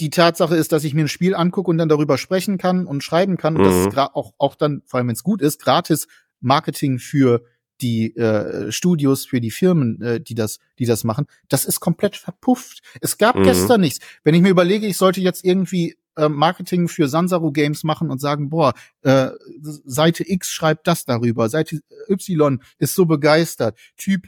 die 0.00 0.08
Tatsache 0.10 0.56
ist, 0.56 0.72
dass 0.72 0.84
ich 0.84 0.94
mir 0.94 1.04
ein 1.04 1.08
Spiel 1.08 1.34
angucke 1.34 1.70
und 1.70 1.76
dann 1.76 1.90
darüber 1.90 2.16
sprechen 2.16 2.56
kann 2.56 2.86
und 2.86 3.04
schreiben 3.04 3.36
kann. 3.36 3.56
Und 3.56 3.64
das 3.64 3.74
ist 3.74 3.92
mhm. 3.92 3.98
auch, 3.98 4.32
auch 4.38 4.54
dann, 4.54 4.82
vor 4.86 4.98
allem 4.98 5.08
wenn 5.08 5.16
es 5.16 5.22
gut 5.22 5.42
ist, 5.42 5.62
gratis 5.62 6.08
Marketing 6.40 6.98
für 6.98 7.42
die 7.80 8.16
äh, 8.16 8.72
Studios, 8.72 9.26
für 9.26 9.40
die 9.40 9.50
Firmen, 9.50 10.00
äh, 10.02 10.20
die 10.20 10.34
das, 10.34 10.58
die 10.78 10.86
das 10.86 11.04
machen, 11.04 11.26
das 11.48 11.64
ist 11.64 11.80
komplett 11.80 12.16
verpufft. 12.16 12.82
Es 13.00 13.18
gab 13.18 13.36
mhm. 13.36 13.44
gestern 13.44 13.80
nichts. 13.80 14.04
Wenn 14.24 14.34
ich 14.34 14.42
mir 14.42 14.50
überlege, 14.50 14.86
ich 14.86 14.96
sollte 14.96 15.20
jetzt 15.20 15.44
irgendwie 15.44 15.96
äh, 16.16 16.28
Marketing 16.28 16.88
für 16.88 17.08
Sansaru 17.08 17.52
Games 17.52 17.84
machen 17.84 18.10
und 18.10 18.20
sagen, 18.20 18.50
boah, 18.50 18.74
äh, 19.02 19.30
Seite 19.62 20.28
X 20.28 20.50
schreibt 20.50 20.86
das 20.86 21.04
darüber, 21.04 21.48
Seite 21.48 21.80
Y 22.08 22.60
ist 22.78 22.94
so 22.94 23.06
begeistert, 23.06 23.78
Typ 23.96 24.26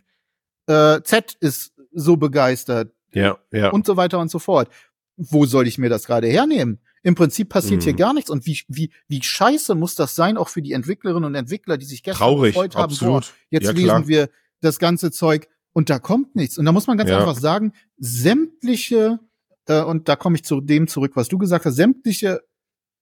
äh, 0.66 1.00
Z 1.02 1.36
ist 1.40 1.72
so 1.92 2.16
begeistert, 2.16 2.92
ja, 3.12 3.38
ja. 3.50 3.70
und 3.70 3.86
so 3.86 3.96
weiter 3.96 4.20
und 4.20 4.30
so 4.30 4.38
fort. 4.38 4.70
Wo 5.16 5.44
soll 5.44 5.66
ich 5.66 5.76
mir 5.76 5.90
das 5.90 6.06
gerade 6.06 6.28
hernehmen? 6.28 6.80
Im 7.02 7.14
Prinzip 7.14 7.49
passiert 7.49 7.80
mhm. 7.80 7.85
hier 7.85 7.95
gar 7.95 8.12
nichts. 8.12 8.30
Und 8.30 8.47
wie, 8.47 8.61
wie, 8.69 8.90
wie 9.09 9.23
scheiße 9.23 9.75
muss 9.75 9.95
das 9.95 10.14
sein, 10.14 10.37
auch 10.37 10.49
für 10.49 10.62
die 10.62 10.73
Entwicklerinnen 10.73 11.25
und 11.25 11.35
Entwickler, 11.35 11.78
die 11.78 11.87
sich 11.87 12.02
gestern 12.02 12.26
Traurig, 12.26 12.54
gefreut 12.54 12.76
haben, 12.76 12.85
absolut. 12.85 13.23
boah, 13.23 13.33
jetzt 13.50 13.64
ja, 13.64 13.73
lesen 13.73 14.09
wir 14.09 14.28
das 14.61 14.78
ganze 14.78 15.11
Zeug 15.11 15.49
und 15.73 15.88
da 15.88 15.99
kommt 15.99 16.37
nichts. 16.37 16.59
Und 16.59 16.66
da 16.66 16.73
muss 16.73 16.87
man 16.87 16.99
ganz 16.99 17.11
ja. 17.11 17.19
einfach 17.19 17.38
sagen, 17.38 17.73
sämtliche, 17.97 19.19
äh, 19.66 19.83
und 19.83 20.09
da 20.09 20.16
komme 20.16 20.37
ich 20.37 20.45
zu 20.45 20.61
dem 20.61 20.88
zurück, 20.88 21.12
was 21.14 21.28
du 21.28 21.38
gesagt 21.38 21.64
hast, 21.64 21.76
sämtliche, 21.76 22.42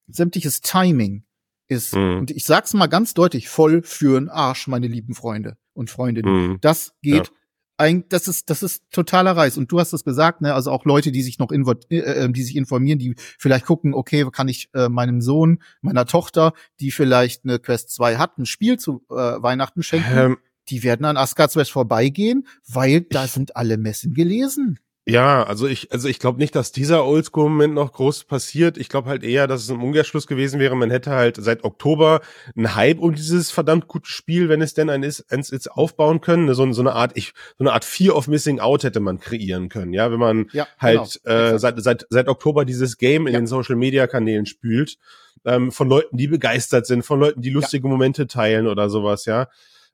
sämtliches 0.06 0.60
Timing 0.60 1.24
ist, 1.66 1.94
mhm. 1.94 2.18
und 2.18 2.30
ich 2.30 2.44
sag's 2.44 2.74
mal 2.74 2.86
ganz 2.86 3.14
deutlich, 3.14 3.48
voll 3.48 3.82
für'n 3.84 4.30
Arsch, 4.30 4.68
meine 4.68 4.86
lieben 4.86 5.14
Freunde 5.14 5.58
und 5.74 5.90
Freundinnen. 5.90 6.52
Mhm. 6.52 6.58
Das 6.60 6.92
geht 7.02 7.26
ja 7.26 7.32
ein, 7.78 8.04
das 8.08 8.28
ist, 8.28 8.50
das 8.50 8.62
ist 8.62 8.82
totaler 8.90 9.36
Reiß. 9.36 9.56
Und 9.56 9.70
du 9.70 9.80
hast 9.80 9.92
es 9.92 10.04
gesagt, 10.04 10.40
ne, 10.40 10.52
also 10.52 10.70
auch 10.70 10.84
Leute, 10.84 11.12
die 11.12 11.22
sich 11.22 11.38
noch 11.38 11.50
invo 11.52 11.74
äh, 11.90 11.98
äh, 11.98 12.32
die 12.32 12.42
sich 12.42 12.56
informieren, 12.56 12.98
die 12.98 13.14
vielleicht 13.16 13.66
gucken, 13.66 13.94
okay, 13.94 14.26
kann 14.32 14.48
ich 14.48 14.68
äh, 14.74 14.88
meinem 14.88 15.20
Sohn, 15.20 15.62
meiner 15.80 16.04
Tochter, 16.04 16.52
die 16.80 16.90
vielleicht 16.90 17.44
eine 17.44 17.58
Quest 17.58 17.90
2 17.90 18.16
hat, 18.16 18.38
ein 18.38 18.46
Spiel 18.46 18.78
zu 18.78 19.04
äh, 19.10 19.14
Weihnachten 19.14 19.82
schenken, 19.82 20.18
ähm, 20.18 20.38
die 20.68 20.82
werden 20.82 21.06
an 21.06 21.16
Asgard's 21.16 21.56
West 21.56 21.70
vorbeigehen, 21.70 22.46
weil 22.66 23.02
da 23.02 23.26
sind 23.26 23.56
alle 23.56 23.78
Messen 23.78 24.12
gelesen. 24.12 24.78
Ja, 25.08 25.42
also 25.42 25.66
ich, 25.66 25.90
also 25.90 26.06
ich 26.06 26.18
glaube 26.18 26.38
nicht, 26.38 26.54
dass 26.54 26.70
dieser 26.70 27.06
Oldschool-Moment 27.06 27.72
noch 27.72 27.92
groß 27.92 28.24
passiert. 28.24 28.76
Ich 28.76 28.90
glaube 28.90 29.08
halt 29.08 29.24
eher, 29.24 29.46
dass 29.46 29.62
es 29.62 29.70
ein 29.70 29.80
Umkehrschluss 29.80 30.26
gewesen 30.26 30.60
wäre. 30.60 30.76
Man 30.76 30.90
hätte 30.90 31.12
halt 31.12 31.36
seit 31.40 31.64
Oktober 31.64 32.20
einen 32.54 32.74
Hype 32.74 32.98
um 32.98 33.14
dieses 33.14 33.50
verdammt 33.50 33.88
gute 33.88 34.06
Spiel, 34.06 34.50
wenn 34.50 34.60
es 34.60 34.74
denn 34.74 34.90
ein 34.90 35.02
ist, 35.02 35.32
eins 35.32 35.48
ist 35.48 35.72
aufbauen 35.72 36.20
können. 36.20 36.52
So, 36.52 36.70
so 36.72 36.82
eine 36.82 36.92
Art, 36.92 37.12
ich, 37.14 37.32
so 37.56 37.64
eine 37.64 37.72
Art 37.72 37.86
Fear 37.86 38.16
of 38.16 38.28
Missing 38.28 38.60
Out 38.60 38.84
hätte 38.84 39.00
man 39.00 39.18
kreieren 39.18 39.70
können. 39.70 39.94
Ja, 39.94 40.12
wenn 40.12 40.20
man 40.20 40.50
ja, 40.52 40.68
halt 40.78 41.20
genau. 41.24 41.36
äh, 41.36 41.58
seit, 41.58 41.82
seit, 41.82 42.06
seit 42.10 42.28
Oktober 42.28 42.66
dieses 42.66 42.98
Game 42.98 43.26
in 43.26 43.32
ja. 43.32 43.40
den 43.40 43.46
Social-Media-Kanälen 43.46 44.44
spült, 44.44 44.98
ähm, 45.46 45.72
von 45.72 45.88
Leuten, 45.88 46.18
die 46.18 46.28
begeistert 46.28 46.86
sind, 46.86 47.02
von 47.02 47.18
Leuten, 47.18 47.40
die 47.40 47.50
lustige 47.50 47.86
ja. 47.86 47.90
Momente 47.90 48.26
teilen 48.26 48.66
oder 48.66 48.90
sowas, 48.90 49.24
ja. 49.24 49.48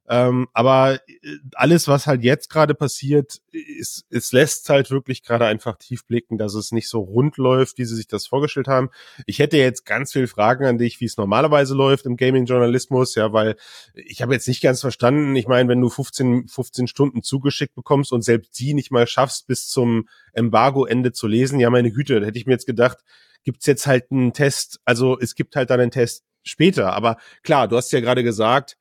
Ähm, 0.06 0.48
aber 0.52 1.00
äh, 1.06 1.38
alles, 1.54 1.88
was 1.88 2.06
halt 2.06 2.22
jetzt 2.22 2.50
gerade 2.50 2.74
passiert, 2.74 3.40
ist, 3.52 4.04
es 4.10 4.32
lässt 4.32 4.68
halt 4.68 4.90
wirklich 4.90 5.22
gerade 5.22 5.46
einfach 5.46 5.78
tief 5.78 6.04
blicken, 6.06 6.36
dass 6.36 6.54
es 6.54 6.72
nicht 6.72 6.88
so 6.88 7.00
rund 7.00 7.38
läuft, 7.38 7.78
wie 7.78 7.86
sie 7.86 7.96
sich 7.96 8.06
das 8.06 8.26
vorgestellt 8.26 8.68
haben. 8.68 8.90
Ich 9.26 9.38
hätte 9.38 9.56
jetzt 9.56 9.86
ganz 9.86 10.12
viele 10.12 10.26
Fragen 10.26 10.66
an 10.66 10.76
dich, 10.76 11.00
wie 11.00 11.06
es 11.06 11.16
normalerweise 11.16 11.74
läuft 11.74 12.04
im 12.04 12.16
Gaming-Journalismus, 12.16 13.14
ja, 13.14 13.32
weil 13.32 13.56
ich 13.94 14.20
habe 14.20 14.34
jetzt 14.34 14.46
nicht 14.46 14.62
ganz 14.62 14.82
verstanden. 14.82 15.36
Ich 15.36 15.48
meine, 15.48 15.70
wenn 15.70 15.80
du 15.80 15.88
15, 15.88 16.48
15 16.48 16.86
Stunden 16.86 17.22
zugeschickt 17.22 17.74
bekommst 17.74 18.12
und 18.12 18.22
selbst 18.22 18.58
die 18.58 18.74
nicht 18.74 18.90
mal 18.90 19.06
schaffst, 19.06 19.46
bis 19.46 19.68
zum 19.68 20.08
Embargo-Ende 20.34 21.12
zu 21.12 21.26
lesen, 21.26 21.60
ja, 21.60 21.70
meine 21.70 21.90
Güte, 21.90 22.20
da 22.20 22.26
hätte 22.26 22.38
ich 22.38 22.46
mir 22.46 22.52
jetzt 22.52 22.66
gedacht, 22.66 22.98
gibt's 23.42 23.66
jetzt 23.66 23.86
halt 23.86 24.10
einen 24.10 24.34
Test, 24.34 24.80
also 24.84 25.18
es 25.18 25.34
gibt 25.34 25.56
halt 25.56 25.70
dann 25.70 25.80
einen 25.80 25.90
Test 25.90 26.24
später. 26.42 26.92
Aber 26.92 27.16
klar, 27.42 27.68
du 27.68 27.76
hast 27.76 27.90
ja 27.92 28.00
gerade 28.00 28.22
gesagt, 28.22 28.76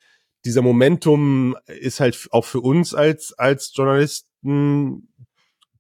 dieser 0.46 0.62
Momentum 0.62 1.56
ist 1.68 2.00
halt 2.00 2.28
auch 2.32 2.46
für 2.46 2.60
uns 2.60 2.94
als, 2.94 3.34
als 3.34 3.72
Journalisten 3.76 5.10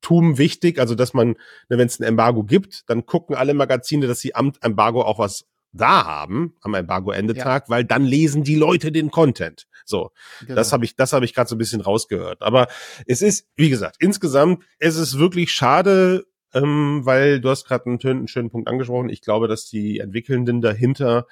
Tum 0.02 0.38
wichtig, 0.38 0.80
also 0.80 0.96
dass 0.96 1.14
man, 1.14 1.30
ne, 1.70 1.78
wenn 1.78 1.88
es 1.88 2.00
ein 2.00 2.04
Embargo 2.04 2.44
gibt, 2.44 2.84
dann 2.90 3.06
gucken 3.06 3.36
alle 3.36 3.54
Magazine, 3.54 4.06
dass 4.06 4.20
sie 4.20 4.36
am 4.36 4.52
Embargo 4.62 5.02
auch 5.02 5.18
was 5.18 5.46
da 5.74 6.06
haben 6.06 6.56
am 6.62 6.76
Embargo-Endetag, 6.76 7.64
ja. 7.64 7.70
weil 7.70 7.84
dann 7.84 8.04
lesen 8.06 8.44
die 8.44 8.56
Leute 8.56 8.92
den 8.92 9.10
Content. 9.12 9.66
So, 9.86 10.12
genau. 10.42 10.56
das 10.56 10.72
habe 10.72 10.86
ich, 10.86 10.96
das 10.96 11.14
habe 11.14 11.26
ich 11.26 11.34
gerade 11.34 11.50
so 11.50 11.56
ein 11.56 11.58
bisschen 11.58 11.82
rausgehört. 11.82 12.42
Aber 12.42 12.68
es 13.08 13.22
ist, 13.22 13.48
wie 13.56 13.70
gesagt, 13.70 13.98
insgesamt, 14.00 14.64
es 14.78 14.96
ist 14.96 15.18
wirklich 15.18 15.52
schade, 15.52 16.26
ähm, 16.54 17.02
weil 17.04 17.42
du 17.42 17.50
hast 17.50 17.66
gerade 17.66 17.88
einen, 17.88 18.00
einen 18.02 18.28
schönen 18.28 18.52
Punkt 18.52 18.70
angesprochen. 18.70 19.10
Ich 19.10 19.22
glaube, 19.22 19.48
dass 19.48 19.66
die 19.66 20.00
Entwickelnden 20.00 20.62
dahinter 20.62 21.26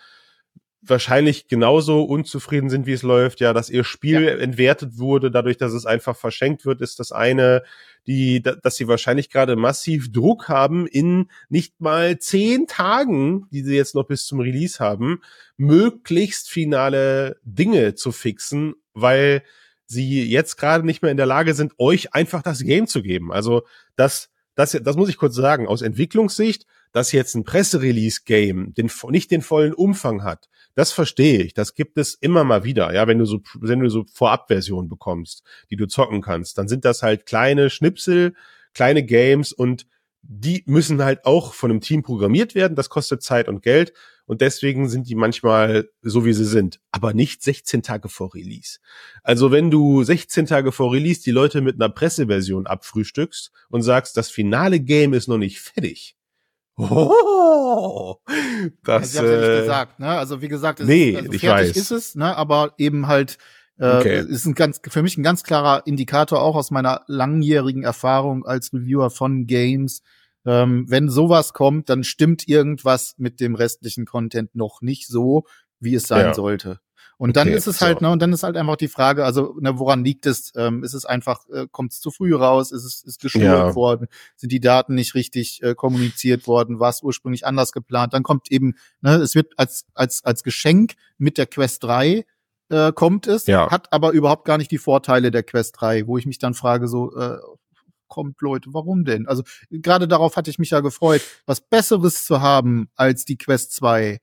wahrscheinlich 0.81 1.47
genauso 1.47 2.03
unzufrieden 2.03 2.69
sind, 2.69 2.85
wie 2.85 2.93
es 2.93 3.03
läuft. 3.03 3.39
Ja, 3.39 3.53
dass 3.53 3.69
ihr 3.69 3.83
Spiel 3.83 4.23
ja. 4.23 4.35
entwertet 4.37 4.97
wurde, 4.97 5.29
dadurch, 5.29 5.57
dass 5.57 5.73
es 5.73 5.85
einfach 5.85 6.15
verschenkt 6.15 6.65
wird, 6.65 6.81
ist 6.81 6.99
das 6.99 7.11
eine. 7.11 7.63
Die, 8.07 8.41
dass 8.41 8.77
sie 8.77 8.87
wahrscheinlich 8.87 9.29
gerade 9.29 9.55
massiv 9.55 10.11
Druck 10.11 10.49
haben, 10.49 10.87
in 10.87 11.27
nicht 11.49 11.79
mal 11.79 12.17
zehn 12.17 12.65
Tagen, 12.65 13.45
die 13.51 13.61
sie 13.61 13.75
jetzt 13.75 13.93
noch 13.93 14.07
bis 14.07 14.25
zum 14.25 14.39
Release 14.39 14.79
haben, 14.79 15.21
möglichst 15.55 16.49
finale 16.49 17.37
Dinge 17.43 17.93
zu 17.93 18.11
fixen, 18.11 18.73
weil 18.95 19.43
sie 19.85 20.23
jetzt 20.23 20.55
gerade 20.55 20.83
nicht 20.83 21.03
mehr 21.03 21.11
in 21.11 21.17
der 21.17 21.27
Lage 21.27 21.53
sind, 21.53 21.73
euch 21.77 22.15
einfach 22.15 22.41
das 22.41 22.63
Game 22.63 22.87
zu 22.87 23.03
geben. 23.03 23.31
Also 23.31 23.67
das, 23.95 24.29
das, 24.55 24.71
das 24.71 24.95
muss 24.95 25.09
ich 25.09 25.17
kurz 25.17 25.35
sagen. 25.35 25.67
Aus 25.67 25.83
Entwicklungssicht 25.83 26.65
dass 26.91 27.11
jetzt 27.11 27.35
ein 27.35 27.43
Presserelease-Game 27.43 28.73
den, 28.73 28.91
nicht 29.09 29.31
den 29.31 29.41
vollen 29.41 29.73
Umfang 29.73 30.23
hat, 30.23 30.49
das 30.75 30.91
verstehe 30.91 31.41
ich. 31.41 31.53
Das 31.53 31.75
gibt 31.75 31.97
es 31.97 32.15
immer 32.15 32.43
mal 32.43 32.63
wieder. 32.63 32.93
Ja, 32.93 33.07
wenn 33.07 33.19
du 33.19 33.25
so, 33.25 33.41
wenn 33.59 33.79
du 33.79 33.89
so 33.89 34.05
Vorabversionen 34.13 34.89
bekommst, 34.89 35.43
die 35.69 35.75
du 35.75 35.87
zocken 35.87 36.21
kannst, 36.21 36.57
dann 36.57 36.67
sind 36.67 36.85
das 36.85 37.03
halt 37.03 37.25
kleine 37.25 37.69
Schnipsel, 37.69 38.35
kleine 38.73 39.03
Games 39.03 39.51
und 39.51 39.85
die 40.23 40.63
müssen 40.67 41.03
halt 41.03 41.25
auch 41.25 41.53
von 41.53 41.71
einem 41.71 41.81
Team 41.81 42.03
programmiert 42.03 42.55
werden. 42.55 42.75
Das 42.75 42.89
kostet 42.89 43.23
Zeit 43.23 43.47
und 43.47 43.63
Geld. 43.63 43.93
Und 44.25 44.39
deswegen 44.41 44.87
sind 44.87 45.09
die 45.09 45.15
manchmal 45.15 45.89
so, 46.01 46.23
wie 46.25 46.33
sie 46.33 46.45
sind. 46.45 46.79
Aber 46.91 47.13
nicht 47.13 47.41
16 47.41 47.81
Tage 47.81 48.07
vor 48.07 48.33
Release. 48.33 48.79
Also 49.23 49.51
wenn 49.51 49.71
du 49.71 50.03
16 50.03 50.45
Tage 50.45 50.71
vor 50.71 50.93
Release 50.93 51.21
die 51.21 51.31
Leute 51.31 51.59
mit 51.61 51.75
einer 51.75 51.89
Presseversion 51.89 52.67
abfrühstückst 52.67 53.51
und 53.69 53.81
sagst, 53.81 54.15
das 54.15 54.29
finale 54.29 54.79
Game 54.79 55.13
ist 55.13 55.27
noch 55.27 55.39
nicht 55.39 55.59
fertig. 55.59 56.15
Oh, 56.89 58.15
das 58.83 59.13
ja, 59.13 59.23
äh, 59.23 59.37
nicht 59.37 59.61
gesagt, 59.61 59.99
ne? 59.99 60.07
Also 60.07 60.41
wie 60.41 60.47
gesagt, 60.47 60.79
es 60.79 60.87
nee, 60.87 61.11
ist, 61.11 61.17
also 61.17 61.31
fertig 61.31 61.69
weiß. 61.69 61.77
ist 61.77 61.91
es, 61.91 62.15
ne? 62.15 62.35
Aber 62.35 62.73
eben 62.77 63.07
halt 63.07 63.37
äh, 63.77 63.97
okay. 63.97 64.19
ist 64.19 64.45
ein 64.45 64.55
ganz 64.55 64.81
für 64.87 65.03
mich 65.03 65.17
ein 65.17 65.23
ganz 65.23 65.43
klarer 65.43 65.85
Indikator 65.85 66.41
auch 66.41 66.55
aus 66.55 66.71
meiner 66.71 67.03
langjährigen 67.07 67.83
Erfahrung 67.83 68.45
als 68.45 68.73
Reviewer 68.73 69.09
von 69.09 69.47
Games 69.47 70.01
ähm, 70.45 70.85
wenn 70.87 71.09
sowas 71.09 71.53
kommt, 71.53 71.89
dann 71.89 72.03
stimmt 72.03 72.47
irgendwas 72.47 73.15
mit 73.17 73.39
dem 73.39 73.55
restlichen 73.55 74.05
Content 74.05 74.55
noch 74.55 74.81
nicht 74.81 75.07
so, 75.07 75.45
wie 75.79 75.95
es 75.95 76.03
sein 76.03 76.27
ja. 76.27 76.33
sollte. 76.33 76.79
Und 77.21 77.37
dann 77.37 77.49
okay, 77.49 77.55
ist 77.55 77.67
es 77.67 77.81
halt, 77.81 77.99
so. 77.99 78.05
ne, 78.05 78.11
und 78.11 78.19
dann 78.19 78.33
ist 78.33 78.41
halt 78.41 78.57
einfach 78.57 78.77
die 78.77 78.87
Frage, 78.87 79.23
also, 79.25 79.55
ne, 79.59 79.77
woran 79.77 80.03
liegt 80.03 80.25
es? 80.25 80.53
Ähm, 80.55 80.83
ist 80.83 80.95
es 80.95 81.05
einfach, 81.05 81.47
äh, 81.49 81.67
kommt 81.71 81.91
es 81.91 82.01
zu 82.01 82.09
früh 82.09 82.33
raus? 82.33 82.71
Ist 82.71 82.83
es 82.83 83.03
ist 83.03 83.21
geschult 83.21 83.45
ja. 83.45 83.75
worden? 83.75 84.07
Sind 84.35 84.51
die 84.51 84.59
Daten 84.59 84.95
nicht 84.95 85.13
richtig 85.13 85.61
äh, 85.61 85.75
kommuniziert 85.75 86.47
worden? 86.47 86.79
War 86.79 86.89
es 86.89 87.03
ursprünglich 87.03 87.45
anders 87.45 87.73
geplant? 87.73 88.15
Dann 88.15 88.23
kommt 88.23 88.51
eben, 88.51 88.73
ne, 89.01 89.17
es 89.17 89.35
wird 89.35 89.53
als, 89.57 89.85
als, 89.93 90.25
als 90.25 90.41
Geschenk 90.41 90.93
mit 91.19 91.37
der 91.37 91.45
Quest 91.45 91.83
3 91.83 92.25
äh, 92.69 92.91
kommt 92.91 93.27
es, 93.27 93.45
ja. 93.45 93.69
hat 93.69 93.93
aber 93.93 94.13
überhaupt 94.13 94.45
gar 94.45 94.57
nicht 94.57 94.71
die 94.71 94.79
Vorteile 94.79 95.29
der 95.29 95.43
Quest 95.43 95.79
3, 95.79 96.07
wo 96.07 96.17
ich 96.17 96.25
mich 96.25 96.39
dann 96.39 96.55
frage, 96.55 96.87
so, 96.87 97.15
äh, 97.15 97.37
kommt, 98.07 98.41
Leute, 98.41 98.73
warum 98.73 99.05
denn? 99.05 99.27
Also 99.27 99.43
gerade 99.69 100.07
darauf 100.07 100.37
hatte 100.37 100.49
ich 100.49 100.57
mich 100.57 100.71
ja 100.71 100.79
gefreut, 100.79 101.21
was 101.45 101.61
Besseres 101.61 102.25
zu 102.25 102.41
haben 102.41 102.89
als 102.95 103.25
die 103.25 103.37
Quest 103.37 103.73
2. 103.73 104.19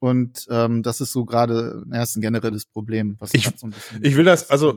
Und 0.00 0.46
ähm, 0.50 0.82
das 0.82 1.00
ist 1.00 1.12
so 1.12 1.24
gerade 1.24 1.84
erst 1.92 2.16
ein 2.16 2.22
generelles 2.22 2.66
Problem, 2.66 3.16
was 3.20 3.34
ich, 3.34 3.44
so 3.56 3.66
ein 3.66 3.70
bisschen 3.70 4.04
ich 4.04 4.16
will 4.16 4.24
das 4.24 4.50
also 4.50 4.76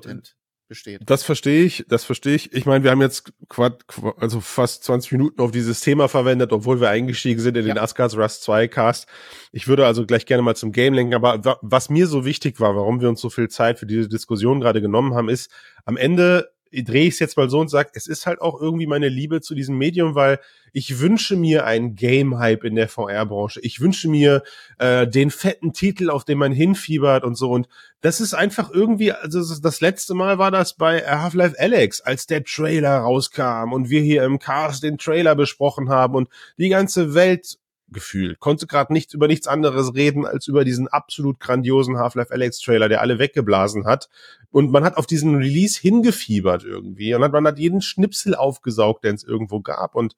besteht. 0.67 1.01
Das 1.05 1.23
verstehe 1.23 1.63
ich, 1.63 1.85
das 1.87 2.03
verstehe 2.03 2.35
ich. 2.35 2.53
Ich 2.53 2.65
meine, 2.65 2.83
wir 2.83 2.91
haben 2.91 3.01
jetzt 3.01 3.31
quad, 3.47 3.83
also 4.17 4.41
fast 4.41 4.83
20 4.83 5.13
Minuten 5.13 5.41
auf 5.41 5.51
dieses 5.51 5.81
Thema 5.81 6.07
verwendet, 6.07 6.51
obwohl 6.51 6.81
wir 6.81 6.89
eingestiegen 6.89 7.39
sind 7.39 7.55
in 7.57 7.67
ja. 7.67 7.73
den 7.73 7.79
Asgard's 7.79 8.17
Rust 8.17 8.43
2 8.43 8.67
Cast. 8.67 9.07
Ich 9.51 9.67
würde 9.67 9.85
also 9.85 10.05
gleich 10.05 10.25
gerne 10.25 10.43
mal 10.43 10.55
zum 10.55 10.71
Game 10.71 10.93
lenken, 10.93 11.13
aber 11.13 11.59
was 11.61 11.89
mir 11.89 12.07
so 12.07 12.25
wichtig 12.25 12.59
war, 12.59 12.75
warum 12.75 13.01
wir 13.01 13.09
uns 13.09 13.21
so 13.21 13.29
viel 13.29 13.49
Zeit 13.49 13.79
für 13.79 13.85
diese 13.85 14.09
Diskussion 14.09 14.59
gerade 14.59 14.81
genommen 14.81 15.13
haben, 15.13 15.29
ist, 15.29 15.51
am 15.85 15.95
Ende 15.95 16.52
drehe 16.73 17.07
ich 17.07 17.15
es 17.15 17.19
jetzt 17.19 17.37
mal 17.37 17.49
so 17.49 17.59
und 17.59 17.69
sage, 17.69 17.91
es 17.93 18.07
ist 18.07 18.25
halt 18.25 18.41
auch 18.41 18.59
irgendwie 18.59 18.87
meine 18.87 19.09
Liebe 19.09 19.41
zu 19.41 19.53
diesem 19.53 19.77
Medium, 19.77 20.15
weil 20.15 20.39
ich 20.71 20.99
wünsche 20.99 21.35
mir 21.35 21.65
einen 21.65 21.95
Game-Hype 21.95 22.63
in 22.63 22.75
der 22.75 22.87
VR-Branche. 22.87 23.59
Ich 23.61 23.79
wünsche 23.79 24.09
mir 24.09 24.41
äh, 24.79 25.07
den 25.07 25.29
fetten 25.29 25.73
Titel, 25.73 26.09
auf 26.09 26.25
den 26.25 26.39
man 26.39 26.51
hinfiebert 26.51 27.23
und 27.23 27.35
so. 27.35 27.51
Und 27.51 27.67
das 28.01 28.19
ist 28.19 28.33
einfach 28.33 28.71
irgendwie, 28.71 29.11
also 29.11 29.39
das 29.61 29.81
letzte 29.81 30.15
Mal 30.15 30.39
war 30.39 30.49
das 30.49 30.73
bei 30.73 31.01
Half-Life 31.01 31.59
Alex, 31.59 32.01
als 32.01 32.25
der 32.25 32.43
Trailer 32.43 32.97
rauskam 32.97 33.71
und 33.71 33.89
wir 33.89 34.01
hier 34.01 34.23
im 34.23 34.39
Cast 34.39 34.81
den 34.81 34.97
Trailer 34.97 35.35
besprochen 35.35 35.89
haben 35.89 36.15
und 36.15 36.27
die 36.57 36.69
ganze 36.69 37.13
Welt 37.13 37.59
gefühlt. 37.93 38.39
Konnte 38.39 38.67
gerade 38.67 38.91
nichts 38.91 39.13
über 39.13 39.27
nichts 39.27 39.47
anderes 39.47 39.93
reden 39.93 40.25
als 40.25 40.47
über 40.47 40.65
diesen 40.65 40.87
absolut 40.87 41.39
grandiosen 41.39 41.97
Half-Life 41.97 42.33
Alex 42.33 42.59
Trailer, 42.59 42.89
der 42.89 43.01
alle 43.01 43.19
weggeblasen 43.19 43.85
hat. 43.85 44.09
Und 44.51 44.71
man 44.71 44.83
hat 44.83 44.97
auf 44.97 45.07
diesen 45.07 45.35
Release 45.35 45.79
hingefiebert 45.79 46.63
irgendwie 46.63 47.13
und 47.13 47.21
man 47.21 47.47
hat 47.47 47.59
jeden 47.59 47.81
Schnipsel 47.81 48.35
aufgesaugt, 48.35 49.03
den 49.03 49.15
es 49.15 49.23
irgendwo 49.23 49.61
gab. 49.61 49.95
Und 49.95 50.15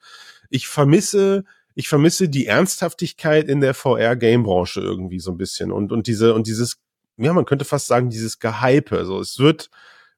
ich 0.50 0.68
vermisse, 0.68 1.44
ich 1.76 1.88
vermisse 1.88 2.30
die 2.30 2.48
Ernsthaftigkeit 2.48 3.48
in 3.48 3.62
der 3.62 3.74
VR-Game-Branche 3.74 4.82
irgendwie 4.82 5.20
so 5.20 5.32
ein 5.32 5.38
bisschen 5.38 5.72
und 5.72 5.92
und 5.92 6.08
diese 6.08 6.34
und 6.34 6.48
dieses, 6.48 6.78
ja, 7.18 7.34
man 7.34 7.46
könnte 7.46 7.66
fast 7.66 7.88
sagen 7.88 8.10
dieses 8.10 8.40
Gehype. 8.40 8.98
Also 8.98 9.20
es 9.20 9.38
wird 9.40 9.70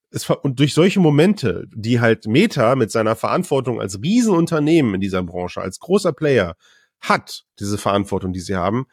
es, 0.09 0.29
und 0.29 0.59
durch 0.59 0.73
solche 0.73 0.99
Momente, 0.99 1.67
die 1.73 1.99
halt 1.99 2.27
Meta 2.27 2.75
mit 2.75 2.91
seiner 2.91 3.15
Verantwortung 3.15 3.81
als 3.81 4.01
Riesenunternehmen 4.01 4.95
in 4.95 5.01
dieser 5.01 5.23
Branche, 5.23 5.61
als 5.61 5.79
großer 5.79 6.13
Player 6.13 6.55
hat, 6.99 7.45
diese 7.59 7.77
Verantwortung, 7.77 8.33
die 8.33 8.39
sie 8.39 8.55
haben, 8.55 8.87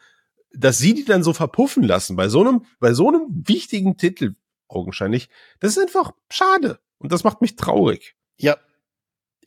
dass 0.53 0.77
sie 0.77 0.93
die 0.93 1.05
dann 1.05 1.23
so 1.23 1.33
verpuffen 1.33 1.83
lassen 1.83 2.15
bei 2.15 2.29
so 2.29 2.41
einem, 2.41 2.65
bei 2.79 2.93
so 2.93 3.07
einem 3.09 3.27
wichtigen 3.29 3.97
Titel, 3.97 4.35
augenscheinlich, 4.67 5.29
das 5.59 5.71
ist 5.71 5.83
einfach 5.83 6.11
schade. 6.29 6.79
Und 6.97 7.11
das 7.11 7.23
macht 7.23 7.41
mich 7.41 7.55
traurig. 7.55 8.15
Ja. 8.37 8.57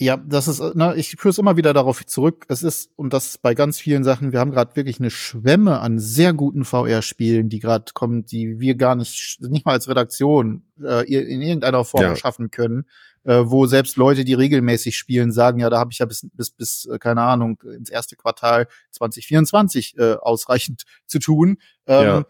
Ja, 0.00 0.16
das 0.16 0.46
ist, 0.46 0.62
na, 0.74 0.94
ich 0.94 1.16
führe 1.16 1.30
es 1.30 1.38
immer 1.38 1.56
wieder 1.56 1.74
darauf 1.74 2.06
zurück. 2.06 2.44
Es 2.46 2.62
ist, 2.62 2.92
und 2.94 3.12
das 3.12 3.36
bei 3.36 3.54
ganz 3.54 3.80
vielen 3.80 4.04
Sachen, 4.04 4.30
wir 4.30 4.38
haben 4.38 4.52
gerade 4.52 4.76
wirklich 4.76 5.00
eine 5.00 5.10
Schwemme 5.10 5.80
an 5.80 5.98
sehr 5.98 6.32
guten 6.34 6.64
VR-Spielen, 6.64 7.48
die 7.48 7.58
gerade 7.58 7.92
kommen, 7.94 8.24
die 8.24 8.60
wir 8.60 8.76
gar 8.76 8.94
nicht, 8.94 9.38
nicht 9.40 9.66
mal 9.66 9.72
als 9.72 9.88
Redaktion 9.88 10.62
äh, 10.80 11.04
in 11.12 11.42
irgendeiner 11.42 11.84
Form 11.84 12.02
ja. 12.02 12.14
schaffen 12.14 12.52
können 12.52 12.86
äh, 13.28 13.50
wo 13.50 13.66
selbst 13.66 13.96
Leute, 13.98 14.24
die 14.24 14.32
regelmäßig 14.32 14.96
spielen, 14.96 15.32
sagen, 15.32 15.60
ja, 15.60 15.68
da 15.68 15.78
habe 15.78 15.92
ich 15.92 15.98
ja 15.98 16.06
bis, 16.06 16.26
bis, 16.32 16.50
bis, 16.50 16.86
äh, 16.86 16.98
keine 16.98 17.20
Ahnung, 17.20 17.60
ins 17.76 17.90
erste 17.90 18.16
Quartal 18.16 18.68
2024 18.92 19.98
äh, 19.98 20.14
ausreichend 20.14 20.84
zu 21.06 21.18
tun. 21.18 21.58
Ähm, 21.86 22.04
ja. 22.06 22.24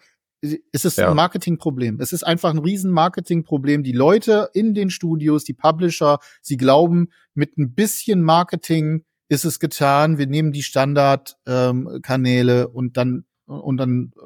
Es 0.72 0.84
ist 0.84 0.98
ja. 0.98 1.11
ein 1.11 1.16
Marketingproblem. 1.16 2.00
Es 2.00 2.12
ist 2.12 2.24
einfach 2.24 2.50
ein 2.50 2.58
riesen 2.58 2.90
Marketingproblem. 2.90 3.84
Die 3.84 3.92
Leute 3.92 4.50
in 4.54 4.74
den 4.74 4.90
Studios, 4.90 5.44
die 5.44 5.54
Publisher, 5.54 6.18
sie 6.42 6.56
glauben, 6.56 7.11
mit 7.34 7.58
ein 7.58 7.74
bisschen 7.74 8.22
Marketing 8.22 9.04
ist 9.28 9.44
es 9.44 9.61
getan. 9.61 10.18
Wir 10.18 10.26
nehmen 10.26 10.50
die 10.50 10.62
Standardkanäle 10.64 12.62
ähm, 12.62 12.70
und 12.72 12.96
dann 12.96 13.24
und 13.46 13.76
dann 13.76 14.12
äh, 14.16 14.20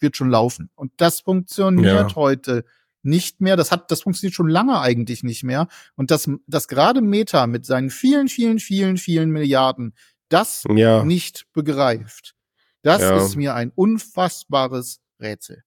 wird 0.00 0.16
schon 0.16 0.30
laufen. 0.30 0.70
Und 0.74 0.92
das 0.96 1.20
funktioniert 1.20 2.10
ja. 2.10 2.16
heute 2.16 2.64
nicht 3.06 3.40
mehr. 3.40 3.56
Das 3.56 3.70
hat, 3.70 3.90
das 3.90 4.02
funktioniert 4.02 4.34
schon 4.34 4.48
lange 4.48 4.80
eigentlich 4.80 5.22
nicht 5.22 5.44
mehr. 5.44 5.68
Und 5.94 6.10
das, 6.10 6.28
das 6.46 6.68
gerade 6.68 7.00
Meta 7.00 7.46
mit 7.46 7.64
seinen 7.64 7.90
vielen, 7.90 8.28
vielen, 8.28 8.58
vielen, 8.58 8.96
vielen 8.96 9.30
Milliarden 9.30 9.94
das 10.28 10.64
ja. 10.68 11.04
nicht 11.04 11.46
begreift. 11.52 12.34
Das 12.82 13.02
ja. 13.02 13.16
ist 13.16 13.36
mir 13.36 13.54
ein 13.54 13.72
unfassbares 13.74 15.00
Rätsel. 15.20 15.62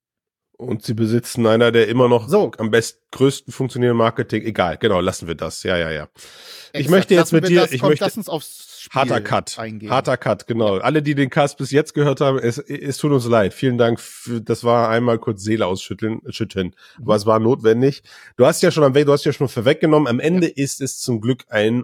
Und 0.58 0.84
sie 0.84 0.94
besitzen 0.94 1.48
einer 1.48 1.72
der 1.72 1.88
immer 1.88 2.10
noch 2.10 2.28
so. 2.28 2.52
am 2.58 2.70
besten 2.70 3.00
größten 3.12 3.54
funktionierenden 3.54 3.98
Marketing. 3.98 4.44
Egal, 4.44 4.78
genau, 4.78 5.00
lassen 5.00 5.28
wir 5.28 5.36
das. 5.36 5.64
Ja, 5.64 5.78
ja, 5.78 5.90
ja. 5.90 6.04
Exakt. 6.04 6.74
Ich 6.74 6.90
möchte 6.90 7.14
jetzt 7.16 7.32
mit 7.32 7.48
dir, 7.48 7.62
das, 7.62 7.72
ich 7.72 7.82
möchte, 7.82 8.04
lass 8.04 8.18
uns 8.18 8.28
aufs 8.28 8.69
Spiel 8.90 9.02
harter 9.02 9.22
Cut, 9.22 9.60
eingehen. 9.60 9.92
harter 9.92 10.18
Cut, 10.18 10.48
genau. 10.48 10.78
Alle, 10.78 11.04
die 11.04 11.14
den 11.14 11.30
Cast 11.30 11.58
bis 11.58 11.70
jetzt 11.70 11.94
gehört 11.94 12.22
haben, 12.22 12.40
es, 12.40 12.58
es 12.58 12.98
tut 12.98 13.12
uns 13.12 13.26
leid. 13.26 13.54
Vielen 13.54 13.78
Dank. 13.78 14.00
Für, 14.00 14.42
das 14.42 14.64
war 14.64 14.90
einmal 14.90 15.20
kurz 15.20 15.44
Seele 15.44 15.68
ausschütteln, 15.68 16.22
schütteln. 16.30 16.76
Mhm. 16.98 17.04
Aber 17.04 17.16
es 17.16 17.26
war 17.28 17.40
notwendig. 17.40 18.02
Du 18.36 18.46
hast 18.46 18.64
ja 18.64 18.72
schon 18.72 18.84
am 18.84 18.96
Weg, 18.96 19.06
du 19.06 19.12
hast 19.12 19.26
ja 19.26 19.34
schon 19.34 19.48
vorweggenommen. 19.48 20.08
Am 20.08 20.20
Ende 20.20 20.48
ja. 20.48 20.54
ist 20.56 20.82
es 20.82 21.00
zum 21.00 21.22
Glück 21.22 21.46
ein 21.50 21.84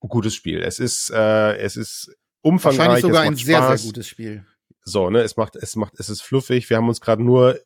gutes 0.00 0.34
Spiel. 0.34 0.60
Es 0.60 0.80
ist, 0.80 1.10
äh, 1.10 1.56
es 1.58 1.76
ist 1.76 2.12
umfangreich. 2.42 2.78
Wahrscheinlich 2.78 3.02
sogar 3.02 3.22
ein 3.22 3.36
sehr, 3.36 3.58
Spaß. 3.58 3.82
sehr 3.82 3.88
gutes 3.88 4.08
Spiel. 4.08 4.44
So, 4.82 5.08
ne, 5.10 5.20
es 5.20 5.36
macht, 5.36 5.56
es 5.56 5.76
macht, 5.76 5.94
es 5.98 6.10
ist 6.10 6.20
fluffig. 6.20 6.68
Wir 6.68 6.76
haben 6.76 6.88
uns 6.88 7.00
gerade 7.00 7.22
nur 7.22 7.58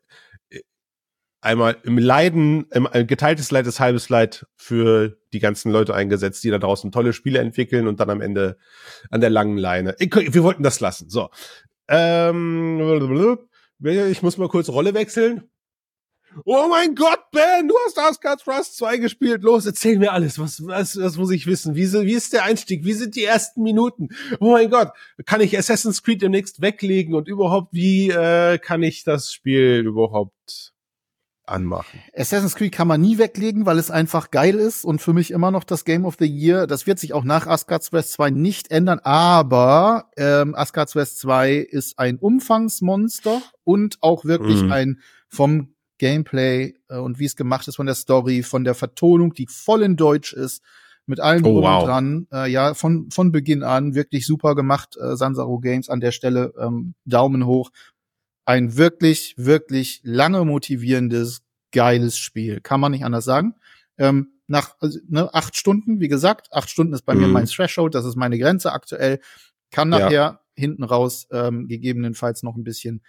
einmal 1.40 1.76
im 1.84 1.98
Leiden, 1.98 2.66
im, 2.72 2.86
ein 2.86 3.06
geteiltes 3.06 3.50
Leid 3.50 3.66
ist 3.66 3.80
halbes 3.80 4.08
Leid 4.08 4.46
für 4.56 5.18
die 5.32 5.38
ganzen 5.38 5.70
Leute 5.70 5.94
eingesetzt, 5.94 6.42
die 6.44 6.50
da 6.50 6.58
draußen 6.58 6.90
tolle 6.92 7.12
Spiele 7.12 7.38
entwickeln 7.38 7.86
und 7.86 8.00
dann 8.00 8.10
am 8.10 8.20
Ende 8.20 8.58
an 9.10 9.20
der 9.20 9.30
langen 9.30 9.58
Leine. 9.58 9.94
Ich, 9.98 10.14
wir 10.14 10.42
wollten 10.42 10.62
das 10.62 10.80
lassen. 10.80 11.08
So. 11.08 11.30
Ähm, 11.88 13.38
ich 13.84 14.22
muss 14.22 14.38
mal 14.38 14.48
kurz 14.48 14.68
Rolle 14.68 14.94
wechseln. 14.94 15.48
Oh 16.44 16.66
mein 16.68 16.94
Gott, 16.94 17.30
Ben, 17.32 17.68
du 17.68 17.74
hast 17.86 17.98
Asgard's 17.98 18.46
Rust 18.46 18.76
2 18.76 18.98
gespielt. 18.98 19.42
Los, 19.42 19.66
erzähl 19.66 19.98
mir 19.98 20.12
alles. 20.12 20.38
Was, 20.38 20.64
was, 20.66 21.00
was 21.00 21.16
muss 21.16 21.30
ich 21.30 21.46
wissen? 21.46 21.74
Wie, 21.74 21.90
wie 21.90 22.12
ist 22.12 22.32
der 22.32 22.44
Einstieg? 22.44 22.84
Wie 22.84 22.92
sind 22.92 23.16
die 23.16 23.24
ersten 23.24 23.62
Minuten? 23.62 24.10
Oh 24.38 24.52
mein 24.52 24.70
Gott, 24.70 24.92
kann 25.24 25.40
ich 25.40 25.56
Assassin's 25.56 26.02
Creed 26.02 26.22
demnächst 26.22 26.60
weglegen? 26.60 27.14
Und 27.14 27.28
überhaupt, 27.28 27.72
wie 27.72 28.10
äh, 28.10 28.58
kann 28.58 28.82
ich 28.82 29.04
das 29.04 29.32
Spiel 29.32 29.84
überhaupt 29.86 30.74
anmachen. 31.48 32.00
Assassin's 32.16 32.54
Creed 32.54 32.72
kann 32.72 32.88
man 32.88 33.00
nie 33.00 33.18
weglegen, 33.18 33.66
weil 33.66 33.78
es 33.78 33.90
einfach 33.90 34.30
geil 34.30 34.56
ist 34.56 34.84
und 34.84 35.00
für 35.00 35.12
mich 35.12 35.30
immer 35.30 35.50
noch 35.50 35.64
das 35.64 35.84
Game 35.84 36.04
of 36.04 36.16
the 36.18 36.26
Year. 36.26 36.66
Das 36.66 36.86
wird 36.86 36.98
sich 36.98 37.12
auch 37.12 37.24
nach 37.24 37.46
Asgard's 37.46 37.92
West 37.92 38.12
2 38.12 38.30
nicht 38.30 38.70
ändern, 38.70 39.00
aber 39.02 40.10
ähm, 40.16 40.54
Asgard's 40.54 40.94
West 40.94 41.18
2 41.20 41.56
ist 41.56 41.98
ein 41.98 42.18
Umfangsmonster 42.18 43.42
und 43.64 43.98
auch 44.00 44.24
wirklich 44.24 44.62
mhm. 44.62 44.72
ein 44.72 45.00
vom 45.28 45.74
Gameplay 45.98 46.74
äh, 46.88 46.96
und 46.96 47.18
wie 47.18 47.26
es 47.26 47.36
gemacht 47.36 47.68
ist, 47.68 47.76
von 47.76 47.86
der 47.86 47.94
Story, 47.94 48.42
von 48.42 48.64
der 48.64 48.74
Vertonung, 48.74 49.34
die 49.34 49.46
voll 49.46 49.82
in 49.82 49.96
Deutsch 49.96 50.32
ist, 50.32 50.62
mit 51.06 51.20
allen 51.20 51.44
oh, 51.44 51.62
wow. 51.62 51.84
dran. 51.84 52.26
Äh, 52.32 52.50
ja, 52.50 52.74
von, 52.74 53.10
von 53.10 53.32
Beginn 53.32 53.62
an 53.62 53.94
wirklich 53.94 54.26
super 54.26 54.54
gemacht, 54.54 54.96
äh, 54.96 55.16
Sansaro 55.16 55.58
Games 55.58 55.88
an 55.88 56.00
der 56.00 56.12
Stelle. 56.12 56.52
Ähm, 56.58 56.94
Daumen 57.04 57.46
hoch. 57.46 57.70
Ein 58.48 58.78
wirklich, 58.78 59.34
wirklich 59.36 60.00
lange 60.04 60.42
motivierendes, 60.42 61.42
geiles 61.70 62.16
Spiel. 62.16 62.62
Kann 62.62 62.80
man 62.80 62.92
nicht 62.92 63.04
anders 63.04 63.26
sagen. 63.26 63.56
Ähm, 63.98 64.32
nach 64.46 64.74
also, 64.80 64.98
ne, 65.06 65.28
acht 65.34 65.54
Stunden, 65.54 66.00
wie 66.00 66.08
gesagt, 66.08 66.50
acht 66.50 66.70
Stunden 66.70 66.94
ist 66.94 67.02
bei 67.02 67.14
mhm. 67.14 67.20
mir 67.20 67.28
mein 67.28 67.44
Threshold, 67.44 67.94
das 67.94 68.06
ist 68.06 68.16
meine 68.16 68.38
Grenze 68.38 68.72
aktuell. 68.72 69.20
Kann 69.70 69.90
nachher 69.90 70.10
ja. 70.10 70.40
hinten 70.54 70.82
raus 70.82 71.26
ähm, 71.30 71.68
gegebenenfalls 71.68 72.42
noch 72.42 72.56
ein 72.56 72.64
bisschen 72.64 73.02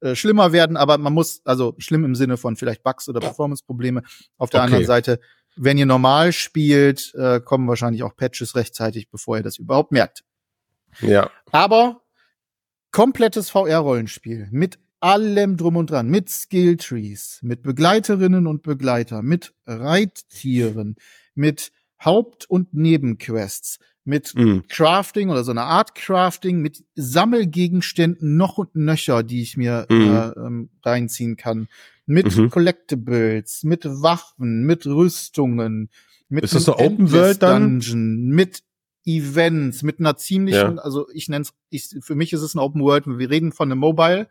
äh, 0.00 0.16
schlimmer 0.16 0.50
werden, 0.50 0.76
aber 0.76 0.98
man 0.98 1.12
muss, 1.12 1.42
also 1.44 1.76
schlimm 1.78 2.04
im 2.04 2.16
Sinne 2.16 2.36
von 2.36 2.56
vielleicht 2.56 2.82
Bugs 2.82 3.08
oder 3.08 3.20
Performance-Probleme. 3.20 4.02
Auf 4.36 4.50
der 4.50 4.62
okay. 4.62 4.66
anderen 4.66 4.86
Seite, 4.86 5.20
wenn 5.54 5.78
ihr 5.78 5.86
normal 5.86 6.32
spielt, 6.32 7.14
äh, 7.14 7.38
kommen 7.38 7.68
wahrscheinlich 7.68 8.02
auch 8.02 8.16
Patches 8.16 8.56
rechtzeitig, 8.56 9.10
bevor 9.12 9.36
ihr 9.36 9.44
das 9.44 9.58
überhaupt 9.58 9.92
merkt. 9.92 10.24
Ja. 11.02 11.30
Aber 11.52 12.01
komplettes 12.92 13.50
VR-Rollenspiel 13.50 14.48
mit 14.50 14.78
allem 15.00 15.56
drum 15.56 15.76
und 15.76 15.90
dran, 15.90 16.08
mit 16.08 16.30
Skilltrees, 16.30 17.40
mit 17.42 17.62
Begleiterinnen 17.62 18.46
und 18.46 18.62
Begleiter, 18.62 19.22
mit 19.22 19.52
Reittieren, 19.66 20.94
mit 21.34 21.72
Haupt- 22.04 22.48
und 22.48 22.72
Nebenquests, 22.72 23.78
mit 24.04 24.34
mhm. 24.36 24.64
Crafting 24.68 25.30
oder 25.30 25.42
so 25.42 25.50
eine 25.50 25.62
Art 25.62 25.94
Crafting, 25.94 26.60
mit 26.60 26.84
Sammelgegenständen 26.94 28.36
noch 28.36 28.58
und 28.58 28.76
nöcher, 28.76 29.22
die 29.22 29.42
ich 29.42 29.56
mir 29.56 29.86
mhm. 29.88 30.00
äh, 30.00 30.28
ähm, 30.38 30.70
reinziehen 30.84 31.36
kann, 31.36 31.68
mit 32.06 32.36
mhm. 32.36 32.50
Collectibles, 32.50 33.64
mit 33.64 33.84
Waffen, 33.84 34.64
mit 34.64 34.86
Rüstungen, 34.86 35.90
mit 36.28 36.44
ist 36.44 36.54
das 36.54 36.64
so 36.64 36.76
Open 36.78 37.12
World 37.12 37.42
dann? 37.42 37.80
Dungeon, 37.80 38.28
mit 38.28 38.62
Events, 39.04 39.82
mit 39.82 40.00
einer 40.00 40.16
ziemlichen, 40.16 40.76
ja. 40.76 40.82
also 40.82 41.08
ich 41.12 41.28
nenne 41.28 41.44
es, 41.70 41.96
für 42.00 42.14
mich 42.14 42.32
ist 42.32 42.42
es 42.42 42.54
ein 42.54 42.58
Open 42.58 42.82
World, 42.82 43.06
wir 43.06 43.30
reden 43.30 43.52
von 43.52 43.70
einem 43.70 43.80
Mobile 43.80 44.28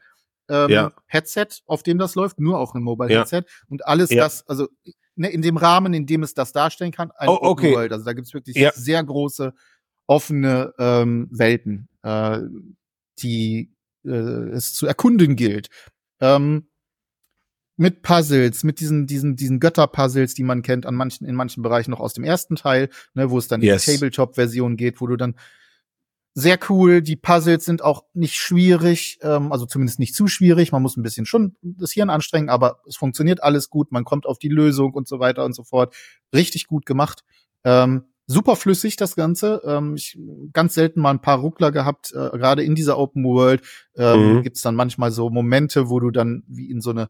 ähm, 0.49 0.69
ja. 0.69 0.91
Headset, 1.07 1.47
auf 1.65 1.83
dem 1.83 1.97
das 1.97 2.15
läuft, 2.15 2.39
nur 2.39 2.59
auch 2.59 2.73
ein 2.73 2.83
Mobile 2.83 3.09
Headset 3.09 3.37
ja. 3.37 3.43
und 3.69 3.85
alles 3.85 4.09
das, 4.09 4.47
also 4.47 4.67
ne, 5.15 5.29
in 5.29 5.41
dem 5.41 5.57
Rahmen, 5.57 5.93
in 5.93 6.05
dem 6.05 6.23
es 6.23 6.33
das 6.33 6.51
darstellen 6.51 6.91
kann, 6.91 7.11
ein 7.11 7.29
oh, 7.29 7.37
okay. 7.41 7.67
Open 7.67 7.71
World. 7.73 7.93
Also 7.93 8.05
da 8.05 8.13
gibt's 8.13 8.33
wirklich 8.33 8.57
sehr 8.73 9.03
große 9.03 9.53
offene 10.07 10.73
ähm, 10.77 11.27
Welten, 11.31 11.87
äh, 12.03 12.39
die 13.19 13.73
äh, 14.03 14.09
es 14.09 14.73
zu 14.73 14.87
erkunden 14.87 15.35
gilt. 15.35 15.69
Ähm, 16.19 16.67
mit 17.81 18.03
Puzzles, 18.03 18.63
mit 18.63 18.79
diesen, 18.79 19.07
diesen, 19.07 19.35
diesen 19.35 19.59
Götterpuzzles, 19.59 20.35
die 20.35 20.43
man 20.43 20.61
kennt 20.61 20.85
an 20.85 20.93
manchen, 20.93 21.25
in 21.25 21.33
manchen 21.33 21.63
Bereichen 21.63 21.89
noch 21.89 21.99
aus 21.99 22.13
dem 22.13 22.23
ersten 22.23 22.55
Teil, 22.55 22.89
ne, 23.15 23.31
wo 23.31 23.39
es 23.39 23.47
dann 23.47 23.59
yes. 23.63 23.87
in 23.87 23.93
die 23.93 23.97
Tabletop-Version 23.97 24.77
geht, 24.77 25.01
wo 25.01 25.07
du 25.07 25.17
dann 25.17 25.33
sehr 26.35 26.59
cool. 26.69 27.01
Die 27.01 27.15
Puzzles 27.15 27.65
sind 27.65 27.83
auch 27.83 28.03
nicht 28.13 28.35
schwierig, 28.35 29.17
ähm, 29.23 29.51
also 29.51 29.65
zumindest 29.65 29.97
nicht 29.97 30.13
zu 30.13 30.27
schwierig. 30.27 30.71
Man 30.71 30.83
muss 30.83 30.95
ein 30.95 31.01
bisschen 31.01 31.25
schon 31.25 31.55
das 31.63 31.91
Hirn 31.91 32.11
anstrengen, 32.11 32.49
aber 32.49 32.81
es 32.87 32.97
funktioniert 32.97 33.41
alles 33.41 33.71
gut. 33.71 33.91
Man 33.91 34.03
kommt 34.03 34.27
auf 34.27 34.37
die 34.37 34.49
Lösung 34.49 34.93
und 34.93 35.07
so 35.07 35.19
weiter 35.19 35.43
und 35.43 35.53
so 35.53 35.63
fort. 35.63 35.95
Richtig 36.35 36.67
gut 36.67 36.85
gemacht. 36.85 37.23
Ähm, 37.63 38.03
super 38.27 38.55
flüssig 38.55 38.95
das 38.95 39.15
Ganze. 39.15 39.63
Ähm, 39.65 39.95
ich 39.95 40.19
ganz 40.53 40.75
selten 40.75 41.01
mal 41.01 41.09
ein 41.09 41.21
paar 41.21 41.39
Ruckler 41.39 41.71
gehabt, 41.71 42.11
äh, 42.11 42.29
gerade 42.37 42.63
in 42.63 42.75
dieser 42.75 42.99
Open 42.99 43.23
World. 43.23 43.63
Ähm, 43.95 44.35
mhm. 44.35 44.43
Gibt 44.43 44.57
es 44.57 44.61
dann 44.61 44.75
manchmal 44.75 45.11
so 45.11 45.31
Momente, 45.31 45.89
wo 45.89 45.99
du 45.99 46.11
dann 46.11 46.43
wie 46.47 46.69
in 46.69 46.79
so 46.79 46.91
eine 46.91 47.09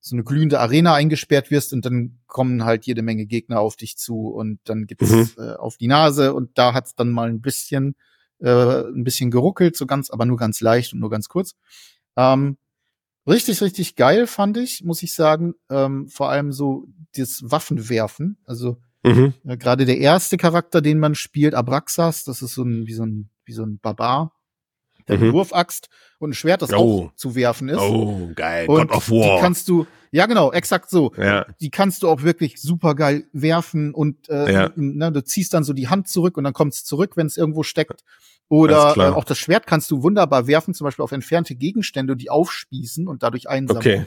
so 0.00 0.16
eine 0.16 0.24
glühende 0.24 0.60
Arena 0.60 0.94
eingesperrt 0.94 1.50
wirst 1.50 1.72
und 1.72 1.84
dann 1.84 2.18
kommen 2.26 2.64
halt 2.64 2.86
jede 2.86 3.02
Menge 3.02 3.26
Gegner 3.26 3.60
auf 3.60 3.76
dich 3.76 3.98
zu 3.98 4.28
und 4.28 4.58
dann 4.64 4.86
gibt's 4.86 5.10
mhm. 5.10 5.28
äh, 5.36 5.54
auf 5.54 5.76
die 5.76 5.88
Nase 5.88 6.32
und 6.34 6.56
da 6.56 6.72
hat's 6.72 6.94
dann 6.94 7.10
mal 7.10 7.28
ein 7.28 7.40
bisschen 7.40 7.94
äh, 8.40 8.82
ein 8.88 9.04
bisschen 9.04 9.30
geruckelt, 9.30 9.76
so 9.76 9.86
ganz, 9.86 10.10
aber 10.10 10.24
nur 10.24 10.36
ganz 10.36 10.60
leicht 10.60 10.92
und 10.92 11.00
nur 11.00 11.10
ganz 11.10 11.28
kurz. 11.28 11.54
Ähm, 12.16 12.56
richtig, 13.26 13.60
richtig 13.60 13.96
geil 13.96 14.26
fand 14.26 14.56
ich, 14.56 14.82
muss 14.84 15.02
ich 15.02 15.14
sagen. 15.14 15.54
Ähm, 15.68 16.08
vor 16.08 16.30
allem 16.30 16.52
so 16.52 16.86
das 17.14 17.42
Waffenwerfen. 17.44 18.38
Also 18.44 18.78
mhm. 19.02 19.34
äh, 19.44 19.56
gerade 19.56 19.84
der 19.84 19.98
erste 19.98 20.36
Charakter, 20.36 20.80
den 20.80 20.98
man 20.98 21.14
spielt, 21.14 21.54
Abraxas, 21.54 22.24
das 22.24 22.42
ist 22.42 22.54
so 22.54 22.62
ein 22.62 22.86
wie 22.86 22.94
so 22.94 23.04
ein 23.04 23.30
wie 23.44 23.52
so 23.52 23.64
ein 23.64 23.78
Barbar, 23.78 24.32
der 25.10 25.18
mhm. 25.18 25.32
Wurfaxt 25.32 25.88
und 26.18 26.30
ein 26.30 26.34
Schwert, 26.34 26.62
das 26.62 26.72
oh. 26.72 27.06
auch 27.06 27.14
zu 27.14 27.34
werfen 27.34 27.68
ist. 27.68 27.78
Oh, 27.78 28.30
geil. 28.34 28.68
Und 28.68 28.88
God 28.88 28.96
of 28.96 29.10
War. 29.10 29.36
Die 29.36 29.42
kannst 29.42 29.68
du, 29.68 29.86
ja 30.10 30.26
genau, 30.26 30.52
exakt 30.52 30.90
so. 30.90 31.12
Ja. 31.16 31.46
Die 31.60 31.70
kannst 31.70 32.02
du 32.02 32.08
auch 32.08 32.22
wirklich 32.22 32.60
super 32.60 32.94
geil 32.94 33.24
werfen 33.32 33.94
und 33.94 34.28
äh, 34.28 34.52
ja. 34.52 34.70
ne, 34.76 35.12
du 35.12 35.24
ziehst 35.24 35.54
dann 35.54 35.64
so 35.64 35.72
die 35.72 35.88
Hand 35.88 36.08
zurück 36.08 36.36
und 36.36 36.44
dann 36.44 36.52
kommt 36.52 36.74
es 36.74 36.84
zurück, 36.84 37.16
wenn 37.16 37.26
es 37.26 37.36
irgendwo 37.36 37.62
steckt. 37.62 38.04
Oder 38.48 38.96
äh, 38.96 39.00
auch 39.10 39.24
das 39.24 39.38
Schwert 39.38 39.66
kannst 39.66 39.90
du 39.92 40.02
wunderbar 40.02 40.48
werfen, 40.48 40.74
zum 40.74 40.84
Beispiel 40.84 41.04
auf 41.04 41.12
entfernte 41.12 41.54
Gegenstände, 41.54 42.16
die 42.16 42.30
aufspießen 42.30 43.06
und 43.06 43.22
dadurch 43.22 43.48
einsammeln. 43.48 43.78
Okay. 43.78 44.06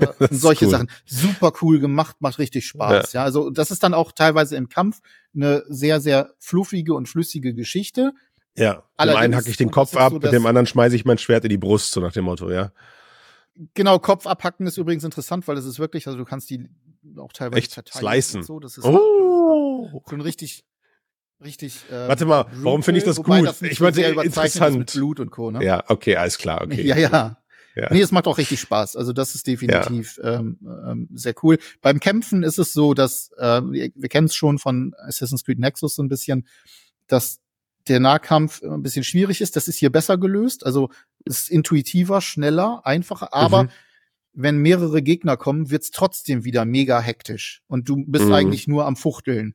Äh, 0.00 0.28
solche 0.30 0.66
cool. 0.66 0.70
Sachen. 0.70 0.90
Super 1.04 1.52
cool 1.60 1.80
gemacht, 1.80 2.16
macht 2.20 2.38
richtig 2.38 2.66
Spaß. 2.66 3.12
Ja. 3.12 3.20
ja, 3.20 3.24
also 3.24 3.50
das 3.50 3.70
ist 3.70 3.82
dann 3.82 3.92
auch 3.94 4.12
teilweise 4.12 4.56
im 4.56 4.68
Kampf 4.68 5.00
eine 5.34 5.64
sehr, 5.68 6.00
sehr 6.00 6.34
fluffige 6.38 6.94
und 6.94 7.08
flüssige 7.08 7.54
Geschichte. 7.54 8.12
Ja, 8.56 8.84
dem 9.00 9.16
einen 9.16 9.34
hacke 9.34 9.50
ich 9.50 9.56
den 9.56 9.70
Kopf 9.70 9.96
ab, 9.96 10.12
so, 10.12 10.18
mit 10.18 10.32
dem 10.32 10.46
anderen 10.46 10.66
schmeiße 10.66 10.94
ich 10.94 11.04
mein 11.04 11.18
Schwert 11.18 11.44
in 11.44 11.50
die 11.50 11.58
Brust, 11.58 11.92
so 11.92 12.00
nach 12.00 12.12
dem 12.12 12.24
Motto, 12.24 12.50
ja. 12.50 12.72
Genau, 13.74 13.98
Kopf 13.98 14.26
abhacken 14.26 14.66
ist 14.66 14.76
übrigens 14.76 15.04
interessant, 15.04 15.46
weil 15.46 15.56
das 15.56 15.64
ist 15.64 15.78
wirklich, 15.78 16.06
also 16.06 16.18
du 16.18 16.24
kannst 16.24 16.50
die 16.50 16.68
auch 17.16 17.32
teilweise 17.32 17.58
Echt? 17.58 17.92
Slicen. 17.92 18.42
So, 18.42 18.58
das 18.58 18.78
ist 18.78 18.84
oh. 18.84 20.02
ein 20.10 20.20
richtig, 20.20 20.64
richtig. 21.42 21.76
Äh, 21.90 22.08
Warte 22.08 22.26
mal, 22.26 22.46
warum 22.54 22.82
finde 22.82 22.98
ich 22.98 23.04
das 23.04 23.22
gut? 23.22 23.46
Das 23.46 23.62
ich 23.62 23.80
meine, 23.80 24.22
interessant. 24.22 24.78
Mit 24.78 24.92
Blut 24.92 25.20
und 25.20 25.30
Co. 25.30 25.50
Ne? 25.50 25.64
Ja, 25.64 25.84
okay, 25.88 26.16
alles 26.16 26.38
klar, 26.38 26.62
okay. 26.62 26.82
Ja, 26.86 26.96
ja. 26.96 27.38
Ja. 27.76 27.88
Nee, 27.90 28.02
es 28.02 28.12
macht 28.12 28.28
auch 28.28 28.38
richtig 28.38 28.60
Spaß. 28.60 28.94
Also 28.94 29.12
das 29.12 29.34
ist 29.34 29.48
definitiv 29.48 30.20
ja. 30.22 30.34
ähm, 30.34 30.58
ähm, 30.62 31.08
sehr 31.12 31.34
cool. 31.42 31.58
Beim 31.82 31.98
Kämpfen 31.98 32.44
ist 32.44 32.58
es 32.58 32.72
so, 32.72 32.94
dass 32.94 33.32
äh, 33.36 33.62
wir, 33.62 33.90
wir 33.96 34.08
kennen 34.08 34.26
es 34.26 34.36
schon 34.36 34.60
von 34.60 34.94
Assassin's 34.98 35.44
Creed 35.44 35.58
Nexus 35.58 35.96
so 35.96 36.02
ein 36.04 36.08
bisschen, 36.08 36.46
dass 37.08 37.40
der 37.88 38.00
Nahkampf 38.00 38.62
ein 38.62 38.82
bisschen 38.82 39.04
schwierig 39.04 39.40
ist. 39.40 39.56
Das 39.56 39.68
ist 39.68 39.76
hier 39.76 39.90
besser 39.90 40.18
gelöst. 40.18 40.64
Also 40.64 40.90
ist 41.24 41.50
intuitiver, 41.50 42.20
schneller, 42.20 42.82
einfacher. 42.84 43.32
Aber 43.32 43.64
mhm. 43.64 43.68
wenn 44.32 44.58
mehrere 44.58 45.02
Gegner 45.02 45.36
kommen, 45.36 45.70
wird's 45.70 45.90
trotzdem 45.90 46.44
wieder 46.44 46.64
mega 46.64 47.00
hektisch. 47.00 47.62
Und 47.66 47.88
du 47.88 48.04
bist 48.06 48.26
mhm. 48.26 48.32
eigentlich 48.32 48.68
nur 48.68 48.86
am 48.86 48.96
Fuchteln. 48.96 49.54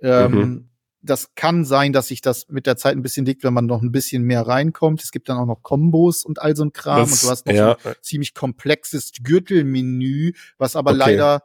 Ähm, 0.00 0.32
mhm. 0.32 0.70
Das 1.02 1.34
kann 1.34 1.64
sein, 1.64 1.92
dass 1.92 2.08
sich 2.08 2.20
das 2.20 2.48
mit 2.48 2.66
der 2.66 2.76
Zeit 2.76 2.96
ein 2.96 3.02
bisschen 3.02 3.26
legt, 3.26 3.44
wenn 3.44 3.54
man 3.54 3.66
noch 3.66 3.80
ein 3.80 3.92
bisschen 3.92 4.24
mehr 4.24 4.42
reinkommt. 4.42 5.02
Es 5.02 5.12
gibt 5.12 5.28
dann 5.28 5.38
auch 5.38 5.46
noch 5.46 5.62
Kombos 5.62 6.24
und 6.24 6.40
all 6.40 6.56
so 6.56 6.64
ein 6.64 6.72
Kram. 6.72 7.00
Das, 7.00 7.12
und 7.12 7.22
du 7.22 7.30
hast 7.30 7.46
noch 7.46 7.54
ja. 7.54 7.76
ein 7.84 7.94
ziemlich 8.02 8.34
komplexes 8.34 9.12
Gürtelmenü, 9.22 10.32
was 10.58 10.74
aber 10.74 10.90
okay. 10.92 10.98
leider 10.98 11.42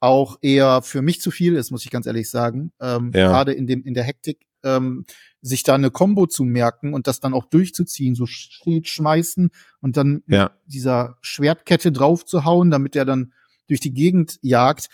auch 0.00 0.38
eher 0.40 0.82
für 0.82 1.02
mich 1.02 1.20
zu 1.20 1.30
viel 1.30 1.54
ist, 1.54 1.70
muss 1.70 1.84
ich 1.84 1.90
ganz 1.90 2.06
ehrlich 2.06 2.28
sagen. 2.30 2.72
Ähm, 2.80 3.12
ja. 3.14 3.28
Gerade 3.28 3.52
in 3.52 3.66
dem 3.66 3.84
in 3.84 3.94
der 3.94 4.02
Hektik 4.02 4.40
ähm, 4.64 5.04
sich 5.40 5.62
da 5.62 5.74
eine 5.74 5.90
Combo 5.90 6.26
zu 6.26 6.44
merken 6.44 6.94
und 6.94 7.06
das 7.06 7.20
dann 7.20 7.34
auch 7.34 7.46
durchzuziehen, 7.46 8.14
so 8.14 8.26
Schild 8.26 8.88
schmeißen 8.88 9.50
und 9.80 9.96
dann 9.96 10.22
ja. 10.26 10.52
dieser 10.66 11.18
Schwertkette 11.20 11.92
drauf 11.92 12.24
zu 12.24 12.44
hauen, 12.44 12.70
damit 12.70 12.96
er 12.96 13.04
dann 13.04 13.32
durch 13.68 13.80
die 13.80 13.92
Gegend 13.92 14.38
jagt. 14.42 14.88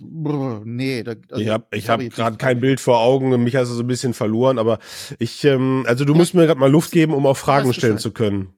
Brr, 0.00 0.62
nee, 0.64 1.02
da, 1.02 1.14
also, 1.30 1.42
ich 1.42 1.48
habe 1.48 1.76
ich 1.76 1.88
hab 1.88 2.00
gerade 2.00 2.36
kein 2.36 2.60
Bild 2.60 2.78
vor 2.78 3.00
Augen, 3.00 3.42
mich 3.42 3.56
hast 3.56 3.70
du 3.70 3.74
so 3.74 3.82
ein 3.82 3.86
bisschen 3.86 4.12
verloren, 4.12 4.58
aber 4.58 4.78
ich, 5.18 5.44
ähm, 5.44 5.84
also 5.86 6.04
du 6.04 6.12
ja. 6.12 6.18
musst 6.18 6.34
mir 6.34 6.46
gerade 6.46 6.60
mal 6.60 6.70
Luft 6.70 6.92
geben, 6.92 7.14
um 7.14 7.26
auch 7.26 7.36
Fragen 7.36 7.72
stellen 7.72 7.98
zu 7.98 8.12
können. 8.12 8.54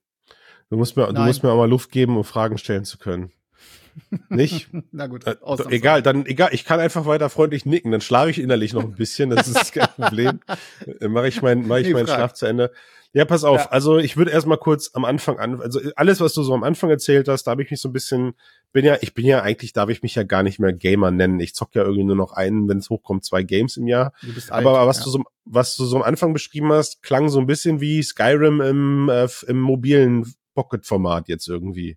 Du 0.70 0.76
musst 0.76 0.96
mir, 0.96 1.04
Nein. 1.04 1.14
du 1.14 1.22
musst 1.22 1.42
mir 1.42 1.52
auch 1.52 1.56
mal 1.56 1.68
Luft 1.68 1.92
geben, 1.92 2.16
um 2.16 2.24
Fragen 2.24 2.58
stellen 2.58 2.84
zu 2.84 2.98
können. 2.98 3.32
Nicht? 4.28 4.68
Na 4.92 5.06
gut. 5.06 5.26
Äh, 5.26 5.36
egal, 5.70 6.02
dann 6.02 6.26
egal, 6.26 6.50
ich 6.52 6.64
kann 6.64 6.80
einfach 6.80 7.06
weiter 7.06 7.30
freundlich 7.30 7.66
nicken, 7.66 7.92
dann 7.92 8.00
schlafe 8.00 8.30
ich 8.30 8.38
innerlich 8.38 8.72
noch 8.72 8.84
ein 8.84 8.94
bisschen, 8.94 9.30
das 9.30 9.48
ist 9.48 9.72
kein 9.72 9.88
Problem. 9.88 10.40
Mache 11.00 11.28
ich 11.28 11.42
mein, 11.42 11.66
mache 11.66 11.80
ich 11.80 11.92
meinen 11.92 12.06
Schlaf 12.06 12.32
zu 12.34 12.46
Ende. 12.46 12.72
Ja, 13.12 13.24
pass 13.24 13.42
auf. 13.42 13.62
Ja. 13.62 13.70
Also 13.70 13.98
ich 13.98 14.16
würde 14.16 14.30
erstmal 14.30 14.58
kurz 14.58 14.92
am 14.94 15.04
Anfang 15.04 15.38
an, 15.40 15.60
also 15.60 15.80
alles, 15.96 16.20
was 16.20 16.32
du 16.32 16.44
so 16.44 16.54
am 16.54 16.62
Anfang 16.62 16.90
erzählt 16.90 17.26
hast, 17.26 17.44
da 17.44 17.50
habe 17.50 17.62
ich 17.62 17.70
mich 17.70 17.80
so 17.80 17.88
ein 17.88 17.92
bisschen, 17.92 18.34
bin 18.72 18.84
ja, 18.84 18.98
ich 19.00 19.14
bin 19.14 19.26
ja 19.26 19.42
eigentlich, 19.42 19.72
darf 19.72 19.88
ich 19.88 20.02
mich 20.02 20.14
ja 20.14 20.22
gar 20.22 20.44
nicht 20.44 20.60
mehr 20.60 20.72
Gamer 20.72 21.10
nennen. 21.10 21.40
Ich 21.40 21.54
zock 21.54 21.74
ja 21.74 21.82
irgendwie 21.82 22.04
nur 22.04 22.14
noch 22.14 22.32
einen, 22.32 22.68
wenn 22.68 22.78
es 22.78 22.88
hochkommt, 22.88 23.24
zwei 23.24 23.42
Games 23.42 23.76
im 23.76 23.88
Jahr. 23.88 24.12
Du 24.22 24.32
bist 24.32 24.52
alt, 24.52 24.64
Aber 24.64 24.86
was 24.86 24.98
ja. 24.98 25.04
du 25.04 25.10
so, 25.10 25.24
was 25.44 25.76
du 25.76 25.86
so 25.86 25.96
am 25.96 26.02
Anfang 26.04 26.32
beschrieben 26.32 26.72
hast, 26.72 27.02
klang 27.02 27.28
so 27.28 27.40
ein 27.40 27.46
bisschen 27.46 27.80
wie 27.80 28.00
Skyrim 28.00 28.60
im, 28.60 29.08
äh, 29.08 29.28
im 29.48 29.60
mobilen 29.60 30.32
Pocket-Format 30.54 31.28
jetzt 31.28 31.48
irgendwie. 31.48 31.96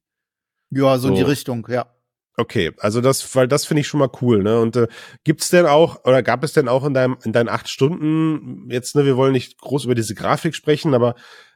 Ja, 0.72 0.98
so, 0.98 1.04
so 1.04 1.08
in 1.10 1.16
die 1.16 1.22
Richtung, 1.22 1.68
ja. 1.70 1.93
Okay, 2.36 2.72
also 2.80 3.00
das, 3.00 3.36
weil 3.36 3.48
das 3.48 3.66
finde 3.66 3.82
ich 3.82 3.88
schon 3.88 4.00
mal 4.00 4.10
cool, 4.22 4.42
ne? 4.42 4.60
Und 4.60 4.76
äh, 4.76 4.88
gibt's 5.24 5.50
denn 5.50 5.68
auch 5.68 6.04
oder 6.04 6.24
gab 6.24 6.44
es 6.44 6.54
denn 6.54 6.68
auch 6.68 6.84
in 6.84 6.96
deinem 6.96 7.16
in 7.24 7.32
deinen 7.32 7.48
acht 7.50 7.70
Stunden 7.70 8.70
jetzt, 8.72 8.96
ne? 8.96 9.06
Wir 9.06 9.18
wollen 9.18 9.34
nicht 9.34 9.60
groß 9.60 9.86
über 9.86 9.94
diese 9.94 10.16
Grafik 10.16 10.56
sprechen, 10.56 10.96
aber 10.96 11.14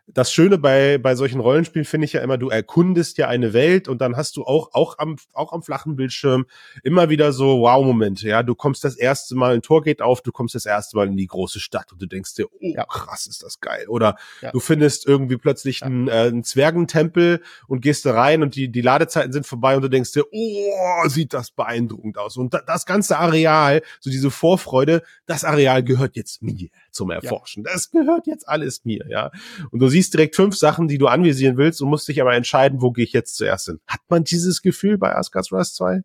das 0.08 0.32
Schöne 0.32 0.58
bei, 0.58 0.98
bei 0.98 1.16
solchen 1.16 1.42
Rollenspielen 1.42 1.86
finde 1.86 2.06
ich 2.06 2.14
ja 2.14 2.22
immer, 2.22 2.38
du 2.38 2.50
erkundest 2.50 3.18
ja 3.18 3.28
eine 3.28 3.52
Welt 3.52 3.90
und 3.90 4.00
dann 4.00 4.16
hast 4.16 4.38
du 4.38 4.46
auch, 4.46 4.70
auch 4.74 4.98
am, 5.00 5.18
auch 5.34 5.52
am 5.52 5.62
flachen 5.62 5.98
Bildschirm 5.98 6.46
immer 6.82 7.10
wieder 7.10 7.34
so 7.34 7.60
Wow-Momente, 7.60 8.28
ja. 8.28 8.42
Du 8.42 8.56
kommst 8.56 8.86
das 8.86 8.96
erste 8.96 9.36
Mal, 9.36 9.56
ein 9.56 9.62
Tor 9.62 9.84
geht 9.84 10.02
auf, 10.02 10.22
du 10.22 10.32
kommst 10.32 10.56
das 10.56 10.66
erste 10.66 10.96
Mal 10.96 11.08
in 11.08 11.18
die 11.18 11.28
große 11.28 11.60
Stadt 11.60 11.92
und 11.92 12.02
du 12.02 12.06
denkst 12.06 12.36
dir, 12.36 12.46
oh, 12.52 12.58
ja. 12.62 12.86
krass, 12.86 13.28
ist 13.28 13.44
das 13.44 13.60
geil. 13.60 13.88
Oder 13.90 14.16
ja. 14.42 14.52
du 14.52 14.62
findest 14.62 15.06
irgendwie 15.06 15.38
plötzlich 15.38 15.82
ja. 15.82 15.88
einen, 15.88 16.08
äh, 16.08 16.12
einen 16.12 16.44
Zwergentempel 16.46 17.42
und 17.68 17.82
gehst 17.82 18.06
da 18.06 18.14
rein 18.14 18.44
und 18.44 18.56
die, 18.56 18.72
die 18.72 18.82
Ladezeiten 18.82 19.34
sind 19.34 19.46
vorbei 19.46 19.76
und 19.76 19.82
du 19.82 19.90
denkst 19.90 20.14
dir, 20.14 20.24
oh, 20.32 21.08
sieht 21.08 21.34
das 21.34 21.52
beeindruckend 21.52 22.18
aus. 22.18 22.38
Und 22.38 22.54
da, 22.54 22.62
das 22.66 22.86
ganze 22.86 23.18
Areal, 23.18 23.82
so 24.00 24.10
diese 24.10 24.32
Vorfreude, 24.32 25.04
das 25.26 25.44
Areal 25.44 25.84
gehört 25.84 26.16
jetzt 26.16 26.42
mir 26.42 26.70
zum 26.92 27.12
Erforschen. 27.12 27.64
Das 27.64 27.92
gehört 27.92 28.26
jetzt 28.26 28.48
alles 28.48 28.86
mir, 28.86 29.06
ja. 29.10 29.32
Und 29.72 29.80
du 29.80 29.88
siehst 29.90 29.97
direkt 30.06 30.36
fünf 30.36 30.56
Sachen, 30.56 30.88
die 30.88 30.98
du 30.98 31.08
anvisieren 31.08 31.58
willst 31.58 31.82
und 31.82 31.90
musst 31.90 32.08
dich 32.08 32.22
aber 32.22 32.34
entscheiden, 32.36 32.82
wo 32.82 32.92
gehe 32.92 33.04
ich 33.04 33.14
jetzt 33.14 33.36
zuerst 33.36 33.66
hin. 33.66 33.80
Hat 33.88 34.02
man 34.10 34.24
dieses 34.24 34.62
Gefühl 34.62 34.98
bei 34.98 35.16
Asgard's 35.16 35.52
Rust 35.52 35.76
2? 35.76 36.04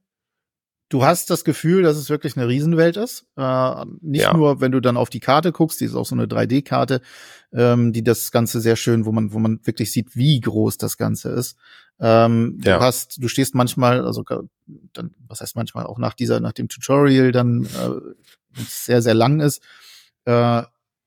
Du 0.88 1.04
hast 1.04 1.30
das 1.30 1.44
Gefühl, 1.44 1.82
dass 1.82 1.96
es 1.96 2.10
wirklich 2.10 2.36
eine 2.36 2.48
Riesenwelt 2.48 2.98
ist. 2.98 3.24
Äh, 3.36 3.84
nicht 4.02 4.24
ja. 4.24 4.36
nur, 4.36 4.60
wenn 4.60 4.72
du 4.72 4.80
dann 4.80 4.98
auf 4.98 5.08
die 5.08 5.20
Karte 5.20 5.50
guckst, 5.50 5.80
die 5.80 5.86
ist 5.86 5.94
auch 5.94 6.04
so 6.04 6.14
eine 6.14 6.26
3D-Karte, 6.26 7.00
ähm, 7.54 7.94
die 7.94 8.04
das 8.04 8.30
Ganze 8.30 8.60
sehr 8.60 8.76
schön, 8.76 9.06
wo 9.06 9.12
man, 9.12 9.32
wo 9.32 9.38
man 9.38 9.60
wirklich 9.64 9.90
sieht, 9.90 10.16
wie 10.16 10.38
groß 10.38 10.76
das 10.76 10.98
Ganze 10.98 11.30
ist. 11.30 11.56
Ähm, 11.98 12.60
ja. 12.62 12.76
Du 12.76 12.84
hast, 12.84 13.22
du 13.22 13.28
stehst 13.28 13.54
manchmal, 13.54 14.04
also 14.04 14.22
dann, 14.92 15.14
was 15.26 15.40
heißt 15.40 15.56
manchmal 15.56 15.86
auch 15.86 15.98
nach 15.98 16.12
dieser, 16.12 16.40
nach 16.40 16.52
dem 16.52 16.68
Tutorial, 16.68 17.32
dann 17.32 17.64
äh, 17.64 18.60
sehr, 18.68 19.00
sehr 19.00 19.14
lang 19.14 19.40
ist, 19.40 19.62
äh, 20.26 20.62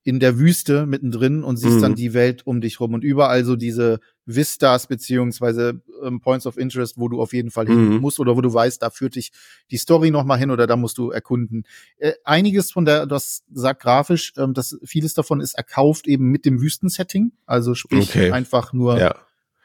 in 0.05 0.19
der 0.19 0.37
Wüste 0.37 0.85
mittendrin 0.85 1.43
und 1.43 1.57
siehst 1.57 1.77
mhm. 1.77 1.81
dann 1.81 1.95
die 1.95 2.13
Welt 2.13 2.45
um 2.45 2.61
dich 2.61 2.79
rum 2.79 2.93
und 2.93 3.03
überall 3.03 3.43
so 3.43 3.55
diese 3.55 3.99
Vistas 4.27 4.85
beziehungsweise 4.85 5.81
ähm, 6.03 6.21
Points 6.21 6.45
of 6.45 6.57
Interest, 6.57 6.99
wo 6.99 7.09
du 7.09 7.19
auf 7.19 7.33
jeden 7.33 7.49
Fall 7.49 7.65
hin 7.65 7.89
mhm. 7.89 7.97
musst 8.01 8.19
oder 8.19 8.37
wo 8.37 8.41
du 8.41 8.53
weißt, 8.53 8.83
da 8.83 8.91
führt 8.91 9.15
dich 9.15 9.31
die 9.71 9.77
Story 9.77 10.11
noch 10.11 10.23
mal 10.23 10.37
hin 10.37 10.51
oder 10.51 10.67
da 10.67 10.75
musst 10.75 10.99
du 10.99 11.09
erkunden. 11.09 11.63
Äh, 11.97 12.13
einiges 12.23 12.71
von 12.71 12.85
der, 12.85 13.07
das 13.07 13.45
sagt 13.51 13.81
grafisch, 13.81 14.33
ähm, 14.37 14.53
dass 14.53 14.77
vieles 14.83 15.15
davon 15.15 15.41
ist 15.41 15.55
erkauft 15.55 16.05
eben 16.05 16.29
mit 16.29 16.45
dem 16.45 16.61
Wüstensetting, 16.61 17.31
also 17.47 17.73
sprich 17.73 18.09
okay. 18.09 18.29
einfach 18.29 18.73
nur 18.73 18.99
ja. 18.99 19.15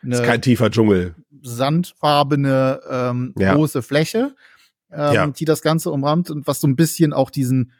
ist 0.02 0.24
kein 0.24 0.40
tiefer 0.40 0.70
Dschungel, 0.70 1.16
sandfarbene 1.42 2.80
ähm, 2.88 3.34
ja. 3.36 3.52
große 3.52 3.82
Fläche, 3.82 4.34
ähm, 4.90 5.14
ja. 5.14 5.26
die 5.26 5.44
das 5.44 5.60
Ganze 5.60 5.90
umrahmt 5.90 6.30
und 6.30 6.46
was 6.46 6.62
so 6.62 6.66
ein 6.66 6.76
bisschen 6.76 7.12
auch 7.12 7.28
diesen 7.28 7.72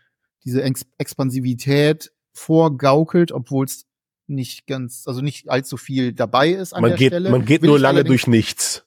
diese 0.44 0.62
Ex 0.62 0.84
Expansivität 0.98 2.12
vorgaukelt, 2.40 3.32
obwohl 3.32 3.66
es 3.66 3.84
nicht 4.26 4.66
ganz, 4.66 5.06
also 5.06 5.20
nicht 5.20 5.50
allzu 5.50 5.76
viel 5.76 6.12
dabei 6.12 6.50
ist 6.50 6.72
an 6.72 6.82
man 6.82 6.92
der 6.92 6.98
geht, 6.98 7.08
Stelle. 7.08 7.30
Man 7.30 7.44
geht 7.44 7.62
Will 7.62 7.70
nur 7.70 7.78
lange 7.78 8.04
durch 8.04 8.26
nichts. 8.26 8.86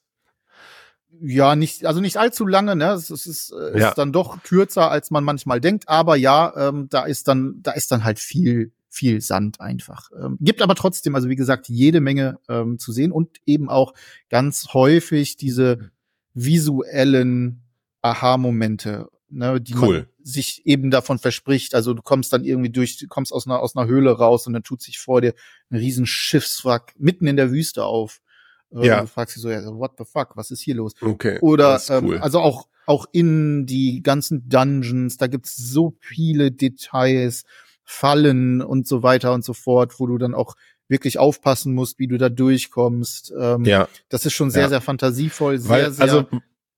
Ja, 1.22 1.56
nicht, 1.56 1.86
also 1.86 2.02
nicht 2.02 2.18
allzu 2.18 2.48
lange, 2.48 2.76
ne? 2.76 2.92
Es 2.92 3.10
ist, 3.10 3.28
ist, 3.28 3.52
äh, 3.54 3.80
ja. 3.80 3.90
ist 3.90 3.98
dann 3.98 4.12
doch 4.12 4.42
kürzer, 4.44 4.90
als 4.90 5.12
man 5.12 5.24
manchmal 5.24 5.62
denkt, 5.62 5.88
aber 5.88 6.16
ja, 6.16 6.52
ähm, 6.58 6.88
da 6.90 7.04
ist 7.04 7.28
dann, 7.28 7.60
da 7.62 7.72
ist 7.72 7.92
dann 7.92 8.04
halt 8.04 8.20
viel, 8.20 8.72
viel 8.90 9.22
Sand 9.22 9.62
einfach. 9.62 10.10
Ähm, 10.20 10.38
gibt 10.42 10.62
aber 10.62 10.76
trotzdem, 10.76 11.14
also 11.16 11.30
wie 11.30 11.36
gesagt, 11.36 11.70
jede 11.70 12.02
Menge 12.02 12.40
ähm, 12.50 12.80
zu 12.80 12.92
sehen 12.92 13.12
und 13.12 13.38
eben 13.46 13.70
auch 13.70 13.94
ganz 14.30 14.74
häufig 14.74 15.38
diese 15.38 15.92
visuellen 16.34 17.62
Aha-Momente, 18.02 19.10
ne, 19.30 19.62
die 19.62 19.76
cool. 19.76 20.00
man 20.00 20.08
sich 20.24 20.66
eben 20.66 20.92
davon 20.92 21.20
verspricht. 21.20 21.76
Also 21.76 21.94
du 21.94 22.02
kommst 22.02 22.34
dann 22.34 22.44
irgendwie 22.44 22.70
durch, 22.70 22.98
du 22.98 23.08
kommst 23.08 23.34
aus 23.34 23.46
einer, 23.46 23.60
aus 23.60 23.76
einer 23.76 23.88
Höhle 23.88 24.12
raus 24.12 24.48
und 24.48 24.54
dann 24.54 24.64
tut 24.64 24.82
sich 24.82 25.00
vor 25.00 25.22
dir 25.22 25.34
ein 25.70 25.78
riesen 25.78 26.06
Schiffswrack 26.06 26.94
mitten 26.98 27.28
in 27.28 27.36
der 27.36 27.52
Wüste 27.52 27.86
auf. 27.86 28.22
Äh, 28.72 28.88
ja. 28.88 29.02
Du 29.02 29.08
fragst 29.08 29.36
dich 29.36 29.42
so, 29.44 29.50
ja, 29.50 29.62
what 29.66 29.94
the 29.98 30.06
fuck, 30.06 30.36
was 30.36 30.52
ist 30.52 30.62
hier 30.62 30.76
los? 30.76 30.94
Okay. 31.02 31.40
Oder 31.42 31.82
ähm, 31.90 32.22
also 32.22 32.40
auch 32.40 32.68
auch 32.86 33.06
in 33.12 33.66
die 33.66 34.02
ganzen 34.02 34.50
Dungeons, 34.50 35.18
da 35.18 35.28
gibt's 35.28 35.56
so 35.56 35.96
viele 36.00 36.52
Details, 36.52 37.46
Fallen 37.86 38.62
und 38.62 38.88
so 38.88 39.04
weiter 39.04 39.34
und 39.34 39.44
so 39.44 39.54
fort, 39.54 40.00
wo 40.00 40.08
du 40.08 40.18
dann 40.18 40.34
auch 40.34 40.56
wirklich 40.88 41.20
aufpassen 41.20 41.74
musst, 41.74 42.00
wie 42.00 42.08
du 42.08 42.18
da 42.18 42.30
durchkommst. 42.30 43.34
Ähm, 43.38 43.66
ja. 43.66 43.88
Das 44.10 44.26
ist 44.26 44.34
schon 44.34 44.52
sehr, 44.52 44.64
ja. 44.64 44.70
sehr 44.70 44.82
fantasievoll, 44.82 45.60
sehr, 45.60 45.70
Weil, 45.70 45.92
sehr. 45.92 46.04
Also, 46.04 46.28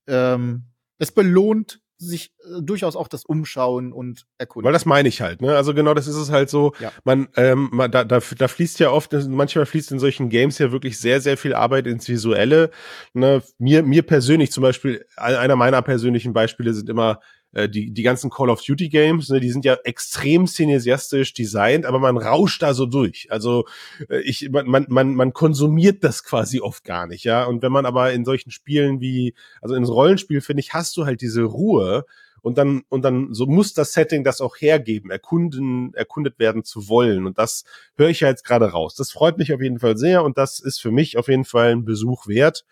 ähm, 0.07 0.63
es 0.97 1.11
belohnt 1.11 1.79
sich 1.97 2.33
äh, 2.43 2.61
durchaus 2.61 2.95
auch 2.95 3.07
das 3.07 3.25
Umschauen 3.25 3.93
und 3.93 4.25
Erkunden. 4.37 4.65
Weil 4.65 4.73
das 4.73 4.85
meine 4.85 5.07
ich 5.07 5.21
halt, 5.21 5.41
ne? 5.41 5.55
Also 5.55 5.73
genau, 5.73 5.93
das 5.93 6.07
ist 6.07 6.15
es 6.15 6.31
halt 6.31 6.49
so. 6.49 6.73
Ja. 6.79 6.91
Man, 7.03 7.27
ähm, 7.35 7.69
man, 7.71 7.91
da, 7.91 8.03
da, 8.03 8.19
da 8.37 8.47
fließt 8.47 8.79
ja 8.79 8.89
oft, 8.89 9.13
manchmal 9.27 9.65
fließt 9.65 9.91
in 9.91 9.99
solchen 9.99 10.29
Games 10.29 10.57
ja 10.57 10.71
wirklich 10.71 10.99
sehr, 10.99 11.21
sehr 11.21 11.37
viel 11.37 11.53
Arbeit 11.53 11.87
ins 11.87 12.07
Visuelle. 12.07 12.71
Ne? 13.13 13.41
Mir, 13.57 13.83
mir 13.83 14.03
persönlich 14.03 14.51
zum 14.51 14.61
Beispiel, 14.61 15.05
einer 15.15 15.55
meiner 15.55 15.81
persönlichen 15.81 16.33
Beispiele 16.33 16.73
sind 16.73 16.89
immer 16.89 17.19
äh, 17.55 17.67
die, 17.67 17.91
die 17.91 18.03
ganzen 18.03 18.29
Call 18.29 18.49
of 18.49 18.61
Duty 18.61 18.89
Games, 18.89 19.29
ne, 19.29 19.39
die 19.39 19.49
sind 19.49 19.65
ja 19.65 19.77
extrem 19.85 20.45
cineastisch 20.45 21.33
designt, 21.33 21.85
aber 21.85 21.99
man 21.99 22.17
rauscht 22.17 22.61
da 22.61 22.73
so 22.73 22.85
durch. 22.85 23.27
Also 23.31 23.65
äh, 24.09 24.19
ich, 24.19 24.49
man, 24.51 24.85
man, 24.89 25.15
man 25.15 25.33
konsumiert 25.33 26.03
das 26.03 26.23
quasi 26.23 26.59
oft 26.59 26.83
gar 26.83 27.07
nicht, 27.07 27.23
ja. 27.23 27.45
Und 27.45 27.63
wenn 27.63 27.71
man 27.71 27.85
aber 27.85 28.11
in 28.11 28.25
solchen 28.25 28.51
Spielen 28.51 28.99
wie, 28.99 29.33
also 29.61 29.73
in 29.73 29.85
so 29.85 29.93
Rollenspiel, 29.93 30.41
finde 30.41 30.59
ich, 30.59 30.73
hast 30.73 30.95
du 30.97 31.05
halt 31.05 31.21
diese 31.21 31.43
Ruhe, 31.43 32.05
und 32.41 32.59
dann 32.59 32.83
und 32.89 33.01
dann 33.01 33.33
so 33.33 33.47
muss 33.47 33.73
das 33.73 33.93
Setting 33.93 34.23
das 34.23 34.39
auch 34.39 34.57
hergeben, 34.57 35.09
erkunden, 35.09 35.95
erkundet 35.95 36.37
werden 36.37 36.63
zu 36.63 36.87
wollen 36.87 37.25
und 37.25 37.39
das 37.39 37.63
höre 37.97 38.09
ich 38.09 38.19
ja 38.19 38.27
jetzt 38.27 38.45
gerade 38.45 38.67
raus. 38.67 38.93
Das 38.93 39.11
freut 39.11 39.39
mich 39.39 39.51
auf 39.51 39.61
jeden 39.61 39.79
Fall 39.79 39.97
sehr 39.97 40.23
und 40.23 40.37
das 40.37 40.59
ist 40.59 40.79
für 40.79 40.91
mich 40.91 41.17
auf 41.17 41.27
jeden 41.27 41.45
Fall 41.45 41.71
ein 41.71 41.85
Besuch 41.85 42.27
wert. 42.27 42.63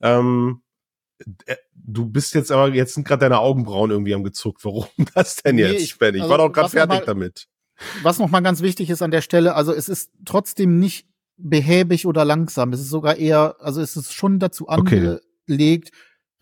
Ähm, 0.00 0.62
äh, 0.62 0.67
du 1.74 2.06
bist 2.06 2.34
jetzt 2.34 2.50
aber, 2.52 2.72
jetzt 2.74 2.94
sind 2.94 3.06
gerade 3.06 3.20
deine 3.20 3.38
Augenbrauen 3.38 3.90
irgendwie 3.90 4.14
am 4.14 4.24
gezuckt. 4.24 4.64
Warum 4.64 4.86
das 5.14 5.36
denn 5.36 5.56
nee, 5.56 5.62
jetzt, 5.62 5.82
ich, 5.82 5.98
Ben? 5.98 6.14
Ich 6.14 6.22
also, 6.22 6.30
war 6.30 6.38
doch 6.38 6.52
gerade 6.52 6.70
fertig 6.70 7.00
mal, 7.00 7.04
damit. 7.04 7.48
Was 8.02 8.18
noch 8.18 8.30
mal 8.30 8.40
ganz 8.40 8.60
wichtig 8.60 8.90
ist 8.90 9.02
an 9.02 9.10
der 9.10 9.22
Stelle, 9.22 9.54
also 9.54 9.72
es 9.72 9.88
ist 9.88 10.10
trotzdem 10.24 10.78
nicht 10.78 11.06
behäbig 11.36 12.06
oder 12.06 12.24
langsam. 12.24 12.72
Es 12.72 12.80
ist 12.80 12.90
sogar 12.90 13.16
eher, 13.16 13.56
also 13.60 13.80
es 13.80 13.96
ist 13.96 14.12
schon 14.12 14.38
dazu 14.38 14.68
angelegt, 14.68 15.22
okay. 15.46 15.90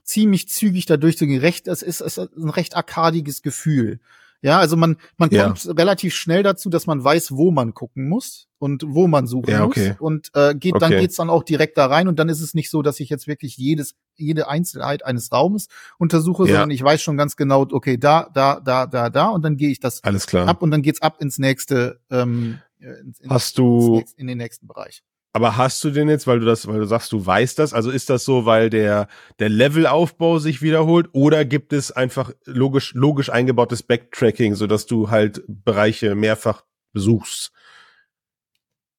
ziemlich 0.03 0.49
zügig 0.49 0.87
dadurch 0.87 1.19
zu 1.19 1.27
gerecht. 1.27 1.69
Es 1.69 1.83
ist, 1.83 2.01
es 2.01 2.17
ist 2.17 2.37
ein 2.37 2.49
recht 2.49 2.75
arkadiges 2.77 3.43
Gefühl. 3.43 4.01
Ja, 4.42 4.59
also 4.59 4.77
man, 4.77 4.96
man 5.16 5.31
ja. 5.31 5.44
kommt 5.44 5.66
relativ 5.79 6.14
schnell 6.14 6.42
dazu, 6.42 6.70
dass 6.70 6.87
man 6.87 7.03
weiß, 7.03 7.33
wo 7.33 7.51
man 7.51 7.75
gucken 7.75 8.09
muss 8.09 8.49
und 8.59 8.85
wo 8.87 9.07
man 9.07 9.27
suchen 9.27 9.51
ja, 9.51 9.64
okay. 9.64 9.90
muss. 9.90 10.01
Und 10.01 10.31
äh, 10.35 10.55
geht, 10.55 10.75
okay. 10.75 10.81
dann 10.81 11.01
geht's 11.01 11.16
dann 11.16 11.31
auch 11.31 11.42
direkt 11.42 11.77
da 11.79 11.87
rein 11.87 12.09
und 12.09 12.18
dann 12.18 12.29
ist 12.29 12.40
es 12.40 12.55
nicht 12.55 12.70
so, 12.70 12.83
dass 12.83 13.01
ich 13.01 13.09
jetzt 13.09 13.27
wirklich 13.27 13.57
jedes, 13.57 13.94
jede 14.14 14.49
Einzelheit 14.49 15.05
eines 15.05 15.33
Raumes 15.33 15.68
untersuche, 15.99 16.44
ja. 16.44 16.55
sondern 16.55 16.70
ich 16.70 16.83
weiß 16.83 17.03
schon 17.03 17.16
ganz 17.16 17.37
genau, 17.37 17.66
okay, 17.70 17.96
da, 17.96 18.31
da, 18.33 18.61
da, 18.61 18.87
da, 18.87 19.11
da 19.11 19.29
und 19.29 19.44
dann 19.44 19.57
gehe 19.57 19.70
ich 19.70 19.81
das 19.81 20.03
Alles 20.05 20.27
klar. 20.27 20.49
ab 20.49 20.62
und 20.62 20.70
dann 20.70 20.83
geht's 20.83 21.03
ab 21.03 21.20
ins 21.20 21.38
nächste, 21.38 22.01
ähm, 22.11 22.59
in, 22.79 23.14
Hast 23.29 23.59
du 23.59 24.03
in 24.16 24.27
den 24.27 24.38
nächsten 24.38 24.66
Bereich. 24.66 25.03
Aber 25.37 25.59
hast 25.59 25.85
du 25.85 25.90
den 25.90 26.09
jetzt, 26.09 26.27
weil 26.27 26.40
du 26.40 26.46
das, 26.46 26.66
weil 26.66 26.79
du 26.79 26.87
sagst, 26.87 27.12
du 27.12 27.27
weißt 27.27 27.59
das? 27.59 27.75
Also 27.75 27.90
ist 27.90 28.09
das 28.09 28.25
so, 28.25 28.46
weil 28.46 28.70
der 28.70 29.07
der 29.38 29.51
Levelaufbau 29.51 30.38
sich 30.38 30.62
wiederholt, 30.62 31.11
oder 31.12 31.44
gibt 31.44 31.75
es 31.75 31.92
einfach 31.92 32.31
logisch 32.46 32.94
logisch 32.94 33.29
eingebautes 33.29 33.83
Backtracking, 33.83 34.55
so 34.55 34.66
dass 34.66 34.87
du 34.87 35.11
halt 35.11 35.42
Bereiche 35.46 36.14
mehrfach 36.14 36.62
besuchst? 36.94 37.53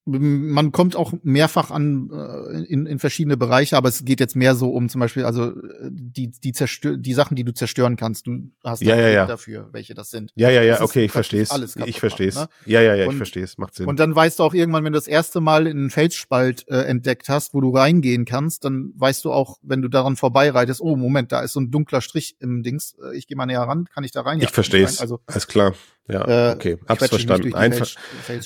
Man 0.08 0.72
kommt 0.72 0.96
auch 0.96 1.12
mehrfach 1.22 1.70
an 1.70 2.10
äh, 2.12 2.62
in, 2.64 2.86
in 2.86 2.98
verschiedene 2.98 3.36
Bereiche, 3.36 3.76
aber 3.76 3.88
es 3.88 4.04
geht 4.04 4.20
jetzt 4.20 4.36
mehr 4.36 4.54
so 4.54 4.70
um 4.70 4.88
zum 4.88 5.00
Beispiel, 5.00 5.24
also 5.24 5.52
die 5.90 6.30
die 6.30 6.52
zerstör 6.52 6.96
die 6.96 7.14
Sachen, 7.14 7.36
die 7.36 7.44
du 7.44 7.52
zerstören 7.52 7.96
kannst. 7.96 8.26
Du 8.26 8.50
hast 8.64 8.82
ja, 8.82 8.96
ja, 8.96 9.08
ja. 9.08 9.26
dafür, 9.26 9.68
welche 9.72 9.94
das 9.94 10.10
sind. 10.10 10.32
Ja, 10.34 10.50
ja, 10.50 10.62
ja. 10.62 10.80
Okay, 10.80 11.04
ich 11.04 11.12
verstehe 11.12 11.42
es. 11.42 11.76
Ich 11.84 12.00
verstehe 12.00 12.28
es. 12.28 12.36
Ne? 12.36 12.48
Ja, 12.66 12.80
ja, 12.80 12.94
ja. 12.94 13.04
Und, 13.06 13.12
ich 13.12 13.16
verstehe 13.16 13.44
es. 13.44 13.58
Macht 13.58 13.74
Sinn. 13.74 13.86
Und 13.86 14.00
dann 14.00 14.14
weißt 14.14 14.38
du 14.38 14.44
auch 14.44 14.54
irgendwann, 14.54 14.84
wenn 14.84 14.92
du 14.92 14.98
das 14.98 15.08
erste 15.08 15.40
Mal 15.40 15.66
einen 15.66 15.90
Felsspalt 15.90 16.66
äh, 16.68 16.82
entdeckt 16.82 17.28
hast, 17.28 17.54
wo 17.54 17.60
du 17.60 17.70
reingehen 17.70 18.24
kannst, 18.24 18.64
dann 18.64 18.92
weißt 18.96 19.24
du 19.24 19.32
auch, 19.32 19.58
wenn 19.62 19.82
du 19.82 19.88
daran 19.88 20.16
vorbeireitest, 20.16 20.80
oh 20.80 20.96
Moment, 20.96 21.32
da 21.32 21.40
ist 21.40 21.52
so 21.52 21.60
ein 21.60 21.70
dunkler 21.70 22.00
Strich 22.00 22.36
im 22.40 22.62
Dings. 22.62 22.96
Äh, 23.02 23.16
ich 23.16 23.26
gehe 23.26 23.36
mal 23.36 23.46
näher 23.46 23.62
ran, 23.62 23.86
kann 23.92 24.04
ich 24.04 24.12
da 24.12 24.22
rein? 24.22 24.38
Ich 24.38 24.44
ja, 24.44 24.50
verstehe 24.50 24.84
es. 24.84 25.00
Also 25.00 25.20
alles 25.26 25.46
klar. 25.46 25.74
Ja, 26.10 26.50
äh, 26.50 26.54
okay, 26.54 26.78
hab's 26.88 27.06
verstanden. 27.06 27.54
Einfach. 27.54 27.86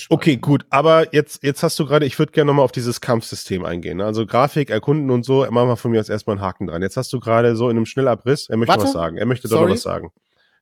okay, 0.09 0.37
gut. 0.37 0.67
Aber 0.71 1.15
jetzt, 1.15 1.45
jetzt 1.45 1.63
hast 1.63 1.79
du 1.79 1.87
gerade, 1.87 2.07
ich 2.07 2.19
würde 2.19 2.33
gerne 2.33 2.49
nochmal 2.49 2.65
auf 2.65 2.73
dieses 2.73 3.01
Kampfsystem 3.01 3.65
eingehen. 3.65 3.99
Ne? 3.99 4.05
Also 4.05 4.27
Grafik, 4.27 4.71
Erkunden 4.71 5.11
und 5.11 5.25
so, 5.25 5.47
machen 5.49 5.69
wir 5.69 5.77
von 5.77 5.93
mir 5.93 6.01
aus 6.01 6.09
erstmal 6.09 6.37
einen 6.37 6.45
Haken 6.45 6.67
dran. 6.67 6.83
Jetzt 6.83 6.97
hast 6.97 7.13
du 7.13 7.21
gerade 7.21 7.55
so 7.55 7.71
in 7.71 7.77
einem 7.77 7.87
Schnellabriss, 7.87 8.49
er 8.49 8.57
möchte 8.57 8.73
Warte. 8.73 8.85
was 8.85 8.93
sagen. 8.93 9.17
Er 9.17 9.27
möchte 9.27 9.49
doch 9.49 9.61
noch 9.61 9.71
was 9.71 9.83
sagen. 9.83 10.11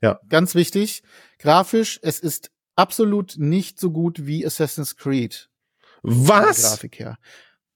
Ja. 0.02 0.20
Ganz 0.28 0.54
wichtig. 0.54 1.02
Grafisch, 1.38 1.98
es 2.02 2.20
ist 2.20 2.50
absolut 2.76 3.34
nicht 3.38 3.80
so 3.80 3.90
gut 3.90 4.26
wie 4.26 4.44
Assassin's 4.44 4.96
Creed. 4.96 5.48
Was? 6.02 6.62
Grafik 6.62 6.98
her. 6.98 7.16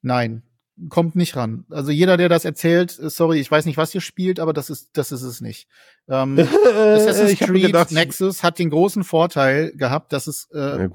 Nein, 0.03 0.43
kommt 0.89 1.15
nicht 1.15 1.37
ran. 1.37 1.65
Also 1.71 1.91
jeder, 1.91 2.17
der 2.17 2.29
das 2.29 2.45
erzählt, 2.45 2.99
äh, 2.99 3.11
sorry, 3.11 3.39
ich 3.39 3.51
weiß 3.51 3.65
nicht, 3.67 3.77
was 3.77 3.95
ihr 3.95 4.01
spielt, 4.01 4.41
aber 4.41 4.53
das 4.53 4.71
ist, 4.71 4.91
das 4.95 5.13
ist 5.13 5.23
es 5.23 5.41
nicht. 5.41 5.69
Ähm, 6.09 6.39
Assassin's 6.65 7.39
Creed 7.39 7.67
gedacht, 7.67 7.93
Nexus 7.93 8.43
hat 8.43 8.59
den 8.59 8.71
großen 8.71 9.05
Vorteil 9.05 9.73
gehabt, 9.77 10.13
dass 10.13 10.27
es 10.27 10.49
äh, 10.53 10.89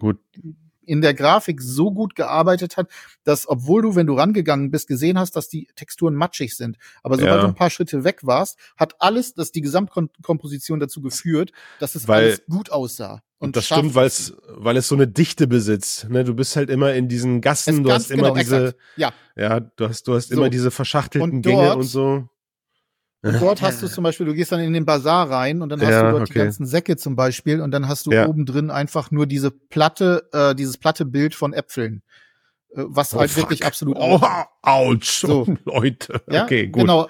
in 0.85 1.01
der 1.01 1.13
Grafik 1.13 1.61
so 1.61 1.91
gut 1.91 2.15
gearbeitet 2.15 2.75
hat, 2.75 2.89
dass 3.23 3.47
obwohl 3.47 3.83
du, 3.83 3.95
wenn 3.95 4.07
du 4.07 4.15
rangegangen 4.15 4.71
bist, 4.71 4.87
gesehen 4.87 5.19
hast, 5.19 5.35
dass 5.35 5.47
die 5.47 5.67
Texturen 5.75 6.15
matschig 6.15 6.57
sind, 6.57 6.77
aber 7.03 7.15
sobald 7.15 7.35
ja. 7.35 7.41
du 7.41 7.47
ein 7.47 7.55
paar 7.55 7.69
Schritte 7.69 8.03
weg 8.03 8.21
warst, 8.23 8.57
hat 8.75 8.95
alles, 8.99 9.35
dass 9.35 9.51
die 9.51 9.61
Gesamtkomposition 9.61 10.79
dazu 10.79 11.01
geführt, 11.01 11.51
dass 11.79 11.93
es 11.95 12.07
Weil 12.07 12.23
alles 12.23 12.45
gut 12.47 12.71
aussah. 12.71 13.21
Und 13.39 13.55
das 13.55 13.67
stimmt, 13.67 13.95
weil 13.95 14.07
es, 14.07 14.33
weil 14.49 14.75
es 14.75 14.89
so 14.89 14.95
eine 14.95 15.07
Dichte 15.07 15.47
besitzt. 15.47 16.09
Ne? 16.09 16.25
Du 16.25 16.33
bist 16.33 16.57
halt 16.57 16.69
immer 16.69 16.93
in 16.93 17.07
diesen 17.07 17.39
Gassen, 17.39 17.83
du 17.83 17.91
hast 17.91 18.11
immer 18.11 18.33
genau, 18.33 18.35
diese, 18.35 18.75
ja. 18.97 19.13
ja, 19.37 19.61
du 19.61 19.87
hast, 19.87 20.07
du 20.07 20.13
hast 20.13 20.27
so. 20.27 20.35
immer 20.35 20.49
diese 20.49 20.71
verschachtelten 20.71 21.31
und 21.31 21.41
Gänge 21.41 21.75
und 21.75 21.83
so. 21.83 22.27
Und 23.21 23.41
dort 23.41 23.61
hast 23.61 23.81
du 23.81 23.87
zum 23.87 24.03
Beispiel, 24.03 24.25
du 24.25 24.33
gehst 24.33 24.51
dann 24.51 24.61
in 24.61 24.71
den 24.71 24.85
Bazar 24.85 25.29
rein 25.29 25.61
und 25.61 25.69
dann 25.69 25.81
hast 25.81 25.89
ja, 25.89 26.03
du 26.03 26.11
dort 26.11 26.23
okay. 26.23 26.33
die 26.33 26.39
ganzen 26.39 26.65
Säcke 26.65 26.95
zum 26.95 27.15
Beispiel 27.15 27.61
und 27.61 27.71
dann 27.71 27.87
hast 27.87 28.05
du 28.05 28.11
ja. 28.11 28.27
oben 28.27 28.45
drin 28.45 28.71
einfach 28.71 29.11
nur 29.11 29.25
diese 29.25 29.51
Platte, 29.51 30.29
äh, 30.31 30.55
dieses 30.55 30.77
platte 30.77 31.05
Bild 31.05 31.35
von 31.35 31.53
Äpfeln. 31.53 32.01
Äh, 32.75 32.83
was 32.87 33.13
oh, 33.13 33.19
halt 33.19 33.31
fuck. 33.31 33.43
wirklich 33.43 33.65
absolut 33.65 33.97
oh, 33.99 34.21
ouch, 34.61 35.03
so. 35.03 35.47
Leute. 35.65 36.21
Ja, 36.29 36.43
okay, 36.43 36.67
gut. 36.67 36.81
Genau. 36.81 37.07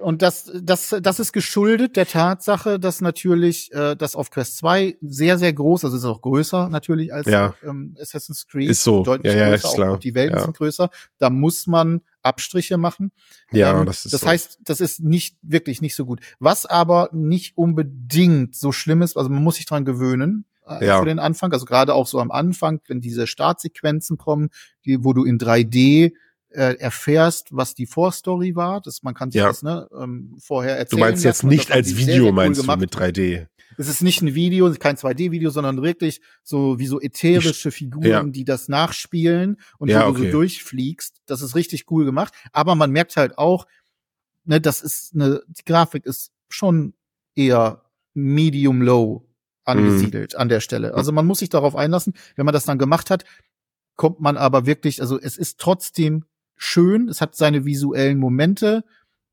Und 0.00 0.22
das 0.22 0.50
das 0.54 0.94
das 1.00 1.18
ist 1.18 1.32
geschuldet 1.32 1.96
der 1.96 2.06
Tatsache, 2.06 2.78
dass 2.78 3.00
natürlich 3.00 3.72
äh, 3.72 3.96
das 3.96 4.14
auf 4.14 4.30
Quest 4.30 4.58
2 4.58 4.98
sehr 5.00 5.38
sehr 5.38 5.52
groß, 5.52 5.84
also 5.84 5.96
ist 5.96 6.04
auch 6.04 6.20
größer 6.20 6.68
natürlich 6.68 7.12
als 7.12 7.26
ja. 7.26 7.54
ähm, 7.64 7.96
Assassin's 8.00 8.46
Creed, 8.46 8.70
ist 8.70 8.84
so 8.84 9.02
deutlich 9.02 9.32
ja, 9.32 9.38
ja, 9.38 9.48
größer, 9.50 9.68
ist 9.68 9.74
klar. 9.74 9.94
auch 9.94 9.98
die 9.98 10.14
Welten 10.14 10.36
ja. 10.36 10.44
sind 10.44 10.56
größer. 10.56 10.90
Da 11.18 11.30
muss 11.30 11.66
man 11.66 12.02
Abstriche 12.22 12.76
machen. 12.76 13.12
Ja, 13.50 13.78
ähm, 13.78 13.86
das 13.86 14.04
ist 14.04 14.12
Das 14.12 14.22
so. 14.22 14.26
heißt, 14.26 14.58
das 14.62 14.80
ist 14.80 15.00
nicht 15.00 15.36
wirklich 15.40 15.80
nicht 15.80 15.94
so 15.94 16.04
gut. 16.04 16.20
Was 16.38 16.66
aber 16.66 17.08
nicht 17.12 17.56
unbedingt 17.56 18.54
so 18.54 18.72
schlimm 18.72 19.02
ist, 19.02 19.16
also 19.16 19.30
man 19.30 19.42
muss 19.42 19.56
sich 19.56 19.66
dran 19.66 19.84
gewöhnen 19.84 20.44
äh, 20.68 20.86
ja. 20.86 20.98
für 20.98 21.06
den 21.06 21.18
Anfang. 21.18 21.52
Also 21.52 21.64
gerade 21.64 21.94
auch 21.94 22.06
so 22.06 22.20
am 22.20 22.30
Anfang, 22.30 22.80
wenn 22.88 23.00
diese 23.00 23.26
Startsequenzen 23.26 24.18
kommen, 24.18 24.50
die, 24.84 25.04
wo 25.04 25.12
du 25.12 25.24
in 25.24 25.38
3D 25.38 26.12
äh, 26.50 26.74
erfährst, 26.78 27.48
was 27.50 27.74
die 27.74 27.86
Vorstory 27.86 28.56
war. 28.56 28.80
Das, 28.80 29.02
man 29.02 29.14
kann 29.14 29.30
sich 29.30 29.40
ja. 29.40 29.48
das 29.48 29.62
ne, 29.62 29.88
ähm, 29.98 30.36
vorher 30.38 30.78
erzählen. 30.78 31.00
Du 31.00 31.06
meinst 31.06 31.24
jetzt 31.24 31.44
nicht 31.44 31.70
als 31.72 31.96
Video, 31.96 32.24
sehr 32.24 32.32
meinst 32.32 32.60
cool 32.60 32.74
du 32.74 32.76
mit 32.76 32.94
3D? 32.94 33.46
Es 33.76 33.88
ist 33.88 34.02
nicht 34.02 34.22
ein 34.22 34.34
Video, 34.34 34.72
kein 34.72 34.96
2D-Video, 34.96 35.50
sondern 35.50 35.82
wirklich 35.82 36.20
so 36.42 36.80
wie 36.80 36.86
so 36.88 37.00
ätherische 37.00 37.70
Figuren, 37.70 38.06
ja. 38.06 38.22
die 38.24 38.44
das 38.44 38.68
nachspielen 38.68 39.60
und 39.78 39.88
ja, 39.88 40.04
wo 40.04 40.10
okay. 40.10 40.18
du 40.18 40.24
so 40.26 40.30
durchfliegst. 40.32 41.22
Das 41.26 41.42
ist 41.42 41.54
richtig 41.54 41.88
cool 41.90 42.04
gemacht. 42.04 42.34
Aber 42.52 42.74
man 42.74 42.90
merkt 42.90 43.16
halt 43.16 43.38
auch, 43.38 43.66
ne, 44.44 44.60
das 44.60 44.80
ist 44.80 45.14
eine, 45.14 45.42
die 45.46 45.64
Grafik 45.64 46.06
ist 46.06 46.32
schon 46.48 46.94
eher 47.36 47.82
medium 48.14 48.82
low 48.82 49.27
angesiedelt 49.68 50.34
mhm. 50.34 50.40
an 50.40 50.48
der 50.48 50.60
Stelle. 50.60 50.94
Also 50.94 51.12
man 51.12 51.26
muss 51.26 51.38
sich 51.38 51.48
darauf 51.48 51.76
einlassen. 51.76 52.14
Wenn 52.36 52.46
man 52.46 52.52
das 52.52 52.64
dann 52.64 52.78
gemacht 52.78 53.10
hat, 53.10 53.24
kommt 53.96 54.20
man 54.20 54.36
aber 54.36 54.66
wirklich, 54.66 55.00
also 55.00 55.18
es 55.20 55.36
ist 55.36 55.60
trotzdem 55.60 56.24
schön, 56.56 57.08
es 57.08 57.20
hat 57.20 57.36
seine 57.36 57.64
visuellen 57.64 58.18
Momente, 58.18 58.84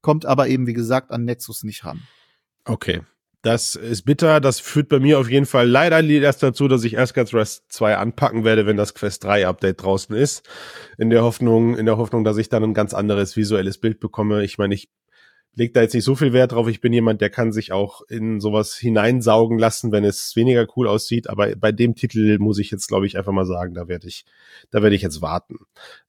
kommt 0.02 0.26
aber 0.26 0.48
eben, 0.48 0.68
wie 0.68 0.74
gesagt, 0.74 1.12
an 1.12 1.26
Nexus 1.26 1.64
nicht 1.64 1.86
ran. 1.86 2.02
Okay. 2.66 3.02
Das 3.46 3.76
ist 3.76 4.06
bitter. 4.06 4.40
Das 4.40 4.60
führt 4.60 4.90
bei 4.90 5.00
mir 5.00 5.20
auf 5.20 5.30
jeden 5.30 5.46
Fall 5.46 5.70
leider 5.70 6.04
erst 6.04 6.42
dazu, 6.42 6.68
dass 6.68 6.84
ich 6.84 6.98
Asgard's 6.98 7.32
Rest 7.32 7.66
2 7.70 7.96
anpacken 7.96 8.44
werde, 8.44 8.66
wenn 8.66 8.76
das 8.76 8.96
Quest 8.96 9.24
3 9.24 9.46
Update 9.46 9.84
draußen 9.84 10.16
ist. 10.16 10.50
In 10.98 11.12
der 11.12 11.22
Hoffnung, 11.22 11.78
in 11.78 11.86
der 11.86 11.98
Hoffnung, 11.98 12.24
dass 12.24 12.38
ich 12.38 12.50
dann 12.50 12.64
ein 12.64 12.74
ganz 12.74 12.96
anderes 12.96 13.38
visuelles 13.38 13.78
Bild 13.78 14.00
bekomme. 14.00 14.44
Ich 14.44 14.58
meine, 14.58 14.74
ich 14.74 14.90
leg 15.56 15.74
da 15.74 15.82
jetzt 15.82 15.94
nicht 15.94 16.04
so 16.04 16.16
viel 16.16 16.34
Wert 16.34 16.52
drauf. 16.52 16.68
Ich 16.68 16.82
bin 16.82 16.94
jemand, 16.94 17.22
der 17.22 17.30
kann 17.30 17.52
sich 17.52 17.72
auch 17.72 18.02
in 18.10 18.40
sowas 18.40 18.76
hineinsaugen 18.76 19.58
lassen, 19.58 19.92
wenn 19.92 20.04
es 20.04 20.36
weniger 20.36 20.68
cool 20.76 20.88
aussieht. 20.88 21.30
Aber 21.30 21.56
bei 21.56 21.72
dem 21.72 21.96
Titel 21.96 22.38
muss 22.40 22.60
ich 22.60 22.72
jetzt, 22.72 22.88
glaube 22.88 23.08
ich, 23.08 23.18
einfach 23.18 23.32
mal 23.32 23.46
sagen, 23.46 23.74
da 23.74 23.88
werde 23.88 24.08
ich, 24.08 24.26
da 24.72 24.84
werde 24.84 24.96
ich 24.96 25.02
jetzt 25.02 25.22
warten, 25.22 25.60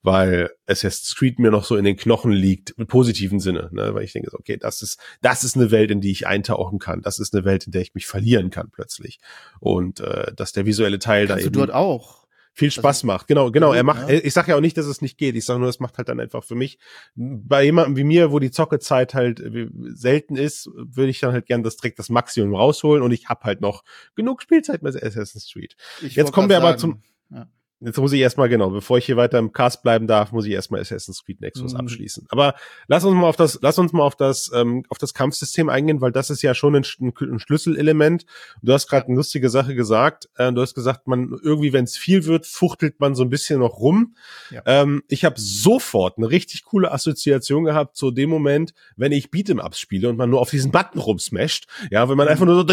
weil 0.02 0.50
Assassin's 0.66 1.14
Creed 1.16 1.38
mir 1.38 1.50
noch 1.50 1.64
so 1.64 1.76
in 1.76 1.84
den 1.84 1.96
Knochen 1.96 2.32
liegt, 2.32 2.70
im 2.70 2.86
positiven 2.86 3.40
Sinne, 3.40 3.70
ne? 3.72 3.94
weil 3.94 4.04
ich 4.04 4.12
denke, 4.12 4.30
okay, 4.34 4.56
das 4.56 4.82
ist, 4.82 5.00
das 5.22 5.44
ist 5.44 5.56
eine 5.56 5.70
Welt, 5.70 5.90
in 5.90 6.00
die 6.00 6.10
ich 6.10 6.26
eintauchen 6.26 6.78
kann. 6.78 7.02
Das 7.02 7.18
ist 7.18 7.34
eine 7.34 7.44
Welt, 7.44 7.66
in 7.66 7.72
der 7.72 7.82
ich 7.82 7.94
mich 7.94 8.06
verlieren 8.06 8.50
kann 8.50 8.70
plötzlich. 8.70 9.20
Und 9.60 10.00
äh, 10.00 10.32
dass 10.34 10.52
der 10.52 10.66
visuelle 10.66 10.98
Teil 10.98 11.26
Kannst 11.26 11.44
da 11.44 11.46
eben. 11.46 11.52
Du 11.52 11.60
dort 11.60 11.72
auch 11.72 12.25
viel 12.56 12.68
also 12.68 12.80
Spaß 12.80 13.04
macht. 13.04 13.28
Genau, 13.28 13.50
genau. 13.50 13.74
Er 13.74 13.82
macht, 13.82 14.08
ja. 14.08 14.14
ich 14.14 14.32
sage 14.32 14.50
ja 14.50 14.56
auch 14.56 14.62
nicht, 14.62 14.78
dass 14.78 14.86
es 14.86 15.02
nicht 15.02 15.18
geht. 15.18 15.36
Ich 15.36 15.44
sage 15.44 15.60
nur, 15.60 15.68
es 15.68 15.78
macht 15.78 15.98
halt 15.98 16.08
dann 16.08 16.18
einfach 16.18 16.42
für 16.42 16.54
mich. 16.54 16.78
Bei 17.14 17.62
jemandem 17.62 17.96
wie 17.96 18.04
mir, 18.04 18.32
wo 18.32 18.38
die 18.38 18.50
Zockezeit 18.50 19.12
halt 19.12 19.40
äh, 19.40 19.68
selten 19.92 20.36
ist, 20.36 20.70
würde 20.74 21.10
ich 21.10 21.20
dann 21.20 21.32
halt 21.32 21.44
gern 21.44 21.62
das 21.62 21.76
direkt 21.76 21.98
das 21.98 22.08
Maximum 22.08 22.54
rausholen 22.54 23.02
und 23.02 23.12
ich 23.12 23.28
habe 23.28 23.44
halt 23.44 23.60
noch 23.60 23.84
genug 24.14 24.40
Spielzeit 24.40 24.82
mit 24.82 25.00
Assassin's 25.00 25.50
Creed. 25.52 25.76
Ich 26.00 26.16
Jetzt 26.16 26.32
kommen 26.32 26.48
wir 26.48 26.56
aber 26.56 26.78
zum. 26.78 27.02
Ja. 27.28 27.46
Jetzt 27.80 27.98
muss 27.98 28.12
ich 28.14 28.20
erstmal, 28.20 28.48
genau, 28.48 28.70
bevor 28.70 28.96
ich 28.96 29.04
hier 29.04 29.18
weiter 29.18 29.38
im 29.38 29.52
Cast 29.52 29.82
bleiben 29.82 30.06
darf, 30.06 30.32
muss 30.32 30.46
ich 30.46 30.52
erstmal 30.52 30.80
Assassin's 30.80 31.22
Creed 31.22 31.42
Nexus 31.42 31.74
mhm. 31.74 31.80
abschließen. 31.80 32.26
Aber 32.30 32.54
lass 32.88 33.04
uns 33.04 33.14
mal 33.14 33.28
auf 33.28 33.36
das, 33.36 33.58
lass 33.60 33.78
uns 33.78 33.92
mal 33.92 34.02
auf 34.02 34.16
das, 34.16 34.50
ähm, 34.54 34.84
auf 34.88 34.96
das 34.96 35.12
Kampfsystem 35.12 35.68
eingehen, 35.68 36.00
weil 36.00 36.10
das 36.10 36.30
ist 36.30 36.40
ja 36.40 36.54
schon 36.54 36.74
ein, 36.74 36.86
ein 37.00 37.38
Schlüsselelement. 37.38 38.24
Du 38.62 38.72
hast 38.72 38.88
gerade 38.88 39.08
eine 39.08 39.16
lustige 39.16 39.50
Sache 39.50 39.74
gesagt. 39.74 40.30
Äh, 40.36 40.54
du 40.54 40.62
hast 40.62 40.72
gesagt, 40.72 41.06
man 41.06 41.38
irgendwie, 41.42 41.74
wenn 41.74 41.84
es 41.84 41.98
viel 41.98 42.24
wird, 42.24 42.46
fuchtelt 42.46 42.98
man 42.98 43.14
so 43.14 43.24
ein 43.24 43.28
bisschen 43.28 43.60
noch 43.60 43.78
rum. 43.78 44.16
Ja. 44.50 44.62
Ähm, 44.64 45.02
ich 45.08 45.26
habe 45.26 45.38
sofort 45.38 46.16
eine 46.16 46.30
richtig 46.30 46.64
coole 46.64 46.90
Assoziation 46.92 47.64
gehabt 47.64 47.94
zu 47.94 48.10
dem 48.10 48.30
Moment, 48.30 48.72
wenn 48.96 49.12
ich 49.12 49.26
Beat'em-Ups 49.26 49.78
spiele 49.78 50.08
und 50.08 50.16
man 50.16 50.30
nur 50.30 50.40
auf 50.40 50.48
diesen 50.48 50.72
Button 50.72 50.98
rumsmasht. 50.98 51.66
Ja, 51.90 52.08
wenn 52.08 52.16
man 52.16 52.26
mhm. 52.26 52.30
einfach 52.32 52.46
nur 52.46 52.54
so, 52.54 52.66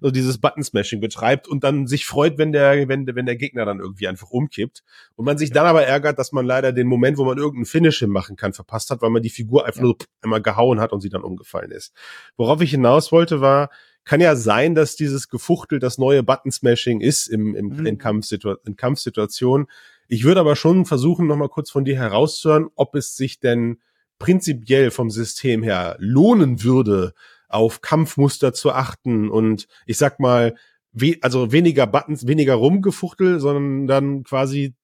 so 0.00 0.10
dieses 0.10 0.38
Button-Smashing 0.38 1.00
betreibt 1.00 1.46
und 1.46 1.62
dann 1.62 1.86
sich 1.86 2.04
freut, 2.04 2.36
wenn 2.36 2.50
der, 2.50 2.88
wenn, 2.88 3.06
wenn 3.06 3.26
der 3.26 3.36
Gegner 3.36 3.64
dann 3.64 3.78
irgendwie 3.78 3.91
irgendwie 3.92 4.08
einfach 4.08 4.30
umkippt 4.30 4.82
und 5.14 5.24
man 5.24 5.38
sich 5.38 5.52
dann 5.52 5.66
aber 5.66 5.84
ärgert, 5.84 6.18
dass 6.18 6.32
man 6.32 6.46
leider 6.46 6.72
den 6.72 6.86
Moment, 6.86 7.18
wo 7.18 7.24
man 7.24 7.38
irgendeinen 7.38 7.66
Finish 7.66 8.02
machen 8.02 8.36
kann, 8.36 8.52
verpasst 8.52 8.90
hat, 8.90 9.02
weil 9.02 9.10
man 9.10 9.22
die 9.22 9.30
Figur 9.30 9.66
einfach 9.66 9.80
ja. 9.80 9.86
nur 9.86 9.96
einmal 10.22 10.42
gehauen 10.42 10.80
hat 10.80 10.92
und 10.92 11.00
sie 11.00 11.10
dann 11.10 11.22
umgefallen 11.22 11.70
ist. 11.70 11.92
Worauf 12.36 12.60
ich 12.60 12.70
hinaus 12.70 13.12
wollte 13.12 13.40
war, 13.40 13.70
kann 14.04 14.20
ja 14.20 14.34
sein, 14.34 14.74
dass 14.74 14.96
dieses 14.96 15.28
Gefuchtel 15.28 15.78
das 15.78 15.98
neue 15.98 16.22
Button-Smashing 16.22 17.00
ist 17.00 17.28
im, 17.28 17.54
im, 17.54 17.68
mhm. 17.68 17.86
in, 17.86 17.98
Kampfsitua 17.98 18.56
in 18.64 18.76
Kampfsituationen. 18.76 19.68
Ich 20.08 20.24
würde 20.24 20.40
aber 20.40 20.56
schon 20.56 20.86
versuchen, 20.86 21.26
nochmal 21.26 21.48
kurz 21.48 21.70
von 21.70 21.84
dir 21.84 21.96
herauszuhören, 21.96 22.68
ob 22.74 22.94
es 22.94 23.16
sich 23.16 23.38
denn 23.38 23.78
prinzipiell 24.18 24.90
vom 24.90 25.10
System 25.10 25.62
her 25.62 25.96
lohnen 25.98 26.62
würde, 26.64 27.14
auf 27.48 27.80
Kampfmuster 27.80 28.52
zu 28.52 28.72
achten 28.72 29.28
und 29.28 29.68
ich 29.84 29.98
sag 29.98 30.18
mal, 30.20 30.56
we 30.92 31.16
also 31.22 31.52
weniger 31.52 31.86
Buttons, 31.86 32.26
weniger 32.26 32.54
rumgefuchtel, 32.54 33.40
sondern 33.40 33.86
dann 33.86 34.24
quasi 34.24 34.74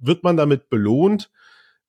wird 0.00 0.22
man 0.22 0.36
damit 0.36 0.68
belohnt, 0.68 1.30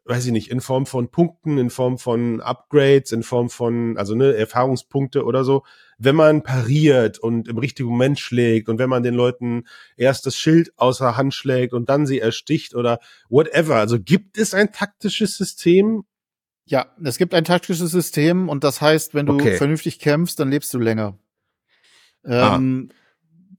weiß 0.05 0.28
ich 0.28 0.32
nicht, 0.32 0.51
in 0.51 0.61
Form 0.61 0.86
von 0.86 1.09
Punkten, 1.09 1.57
in 1.57 1.69
Form 1.69 1.97
von 1.97 2.39
Upgrades, 2.39 3.11
in 3.11 3.23
Form 3.23 3.49
von, 3.49 3.97
also 3.97 4.15
ne, 4.15 4.36
Erfahrungspunkte 4.36 5.26
oder 5.26 5.43
so, 5.43 5.63
wenn 5.97 6.15
man 6.15 6.43
pariert 6.43 7.19
und 7.19 7.47
im 7.47 7.57
richtigen 7.57 7.89
Moment 7.89 8.19
schlägt 8.19 8.69
und 8.69 8.78
wenn 8.78 8.89
man 8.89 9.03
den 9.03 9.15
Leuten 9.15 9.63
erst 9.97 10.26
das 10.26 10.38
Schild 10.38 10.71
außer 10.78 11.17
Hand 11.17 11.34
schlägt 11.34 11.73
und 11.73 11.89
dann 11.89 12.05
sie 12.05 12.19
ersticht 12.19 12.76
oder 12.76 12.99
whatever. 13.30 13.78
Also 13.78 13.99
gibt 13.99 14.38
es 14.38 14.53
ein 14.53 14.71
taktisches 14.71 15.38
System? 15.38 16.03
Ja, 16.65 16.88
es 17.03 17.17
gibt 17.17 17.34
ein 17.34 17.43
taktisches 17.43 17.91
System 17.91 18.47
und 18.47 18.63
das 18.63 18.82
heißt, 18.82 19.15
wenn 19.15 19.26
du 19.26 19.34
okay. 19.34 19.57
vernünftig 19.57 19.99
kämpfst, 19.99 20.39
dann 20.39 20.49
lebst 20.49 20.73
du 20.73 20.80
länger. 20.80 21.17
Ah. 22.23 22.59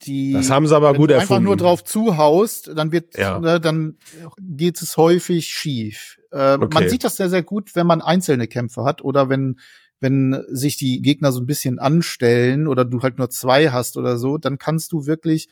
Die 0.03 0.33
das 0.33 0.51
haben 0.51 0.67
sie 0.67 0.77
aber 0.77 0.95
gut 0.95 1.11
erfunden. 1.11 1.33
Einfach 1.33 1.41
nur 1.41 1.57
drauf 1.57 1.85
zuhaust, 1.85 2.71
dann 2.75 2.93
wird, 2.93 3.17
ja. 3.17 3.39
ne, 3.39 3.61
dann 3.61 3.97
geht 4.39 4.81
es 4.83 4.97
häufig 4.97 5.47
schief. 5.47 6.19
Äh, 6.31 6.55
okay. 6.55 6.69
Man 6.73 6.89
sieht 6.89 7.05
das 7.05 7.17
sehr, 7.17 7.31
sehr 7.31 7.43
gut, 7.43 7.75
wenn 7.75 7.87
man 7.87 8.03
einzelne 8.03 8.47
Kämpfe 8.47 8.85
hat 8.85 9.03
oder 9.03 9.29
wenn 9.29 9.59
wenn 9.99 10.45
sich 10.49 10.77
die 10.77 11.01
Gegner 11.01 11.33
so 11.33 11.41
ein 11.41 11.47
bisschen 11.47 11.79
anstellen 11.79 12.69
oder 12.69 12.85
du 12.85 13.01
halt 13.01 13.17
nur 13.17 13.31
zwei 13.31 13.71
hast 13.71 13.97
oder 13.97 14.19
so, 14.19 14.37
dann 14.37 14.59
kannst 14.59 14.93
du 14.93 15.07
wirklich 15.07 15.49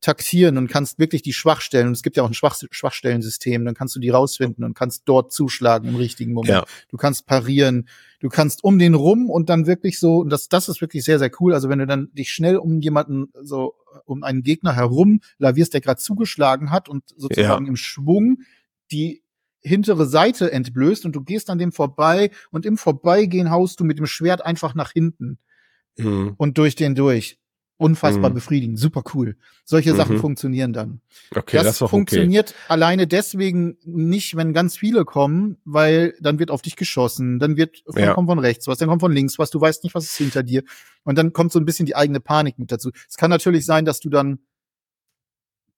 taktieren 0.00 0.58
und 0.58 0.68
kannst 0.68 0.98
wirklich 0.98 1.22
die 1.22 1.32
Schwachstellen, 1.32 1.88
und 1.88 1.92
es 1.92 2.02
gibt 2.02 2.16
ja 2.16 2.22
auch 2.22 2.28
ein 2.28 2.34
Schwach 2.34 2.56
Schwachstellensystem, 2.70 3.64
dann 3.64 3.74
kannst 3.74 3.96
du 3.96 4.00
die 4.00 4.10
rausfinden 4.10 4.64
und 4.64 4.74
kannst 4.74 5.02
dort 5.06 5.32
zuschlagen 5.32 5.88
im 5.88 5.96
richtigen 5.96 6.32
Moment. 6.32 6.50
Ja. 6.50 6.64
Du 6.88 6.96
kannst 6.96 7.26
parieren, 7.26 7.88
du 8.20 8.28
kannst 8.28 8.62
um 8.62 8.78
den 8.78 8.94
rum 8.94 9.28
und 9.28 9.48
dann 9.48 9.66
wirklich 9.66 9.98
so, 9.98 10.18
und 10.18 10.30
das, 10.30 10.48
das 10.48 10.68
ist 10.68 10.80
wirklich 10.80 11.04
sehr, 11.04 11.18
sehr 11.18 11.30
cool. 11.40 11.52
Also 11.52 11.68
wenn 11.68 11.80
du 11.80 11.86
dann 11.86 12.12
dich 12.12 12.30
schnell 12.30 12.58
um 12.58 12.80
jemanden, 12.80 13.32
so 13.42 13.74
um 14.04 14.22
einen 14.22 14.42
Gegner 14.42 14.74
herum 14.74 15.20
lavierst, 15.38 15.74
der 15.74 15.80
gerade 15.80 16.00
zugeschlagen 16.00 16.70
hat 16.70 16.88
und 16.88 17.02
sozusagen 17.16 17.64
ja. 17.64 17.68
im 17.68 17.76
Schwung 17.76 18.38
die 18.92 19.22
hintere 19.60 20.06
Seite 20.06 20.52
entblößt 20.52 21.04
und 21.04 21.12
du 21.16 21.22
gehst 21.22 21.50
an 21.50 21.58
dem 21.58 21.72
vorbei 21.72 22.30
und 22.52 22.64
im 22.64 22.76
Vorbeigehen 22.76 23.50
haust 23.50 23.80
du 23.80 23.84
mit 23.84 23.98
dem 23.98 24.06
Schwert 24.06 24.46
einfach 24.46 24.74
nach 24.76 24.92
hinten 24.92 25.38
mhm. 25.96 26.34
und 26.36 26.58
durch 26.58 26.76
den 26.76 26.94
durch 26.94 27.38
unfassbar 27.78 28.30
mhm. 28.30 28.34
befriedigend, 28.34 28.78
super 28.78 29.02
cool. 29.14 29.36
Solche 29.64 29.92
mhm. 29.92 29.96
Sachen 29.96 30.18
funktionieren 30.18 30.72
dann. 30.72 31.00
Okay, 31.34 31.56
das, 31.56 31.78
das 31.78 31.90
funktioniert 31.90 32.50
okay. 32.50 32.58
alleine 32.68 33.06
deswegen 33.06 33.78
nicht, 33.84 34.36
wenn 34.36 34.52
ganz 34.52 34.76
viele 34.76 35.04
kommen, 35.04 35.58
weil 35.64 36.14
dann 36.20 36.38
wird 36.38 36.50
auf 36.50 36.60
dich 36.60 36.76
geschossen, 36.76 37.38
dann 37.38 37.56
wird 37.56 37.84
von, 37.88 38.02
ja. 38.02 38.14
kommt 38.14 38.28
von 38.28 38.40
rechts 38.40 38.66
was, 38.66 38.78
dann 38.78 38.88
kommt 38.88 39.00
von 39.00 39.12
links 39.12 39.38
was, 39.38 39.50
du 39.50 39.60
weißt 39.60 39.84
nicht, 39.84 39.94
was 39.94 40.04
ist 40.04 40.16
hinter 40.16 40.42
dir. 40.42 40.64
Und 41.04 41.16
dann 41.16 41.32
kommt 41.32 41.52
so 41.52 41.60
ein 41.60 41.64
bisschen 41.64 41.86
die 41.86 41.96
eigene 41.96 42.20
Panik 42.20 42.58
mit 42.58 42.72
dazu. 42.72 42.90
Es 43.08 43.16
kann 43.16 43.30
natürlich 43.30 43.64
sein, 43.64 43.84
dass 43.84 44.00
du 44.00 44.10
dann, 44.10 44.40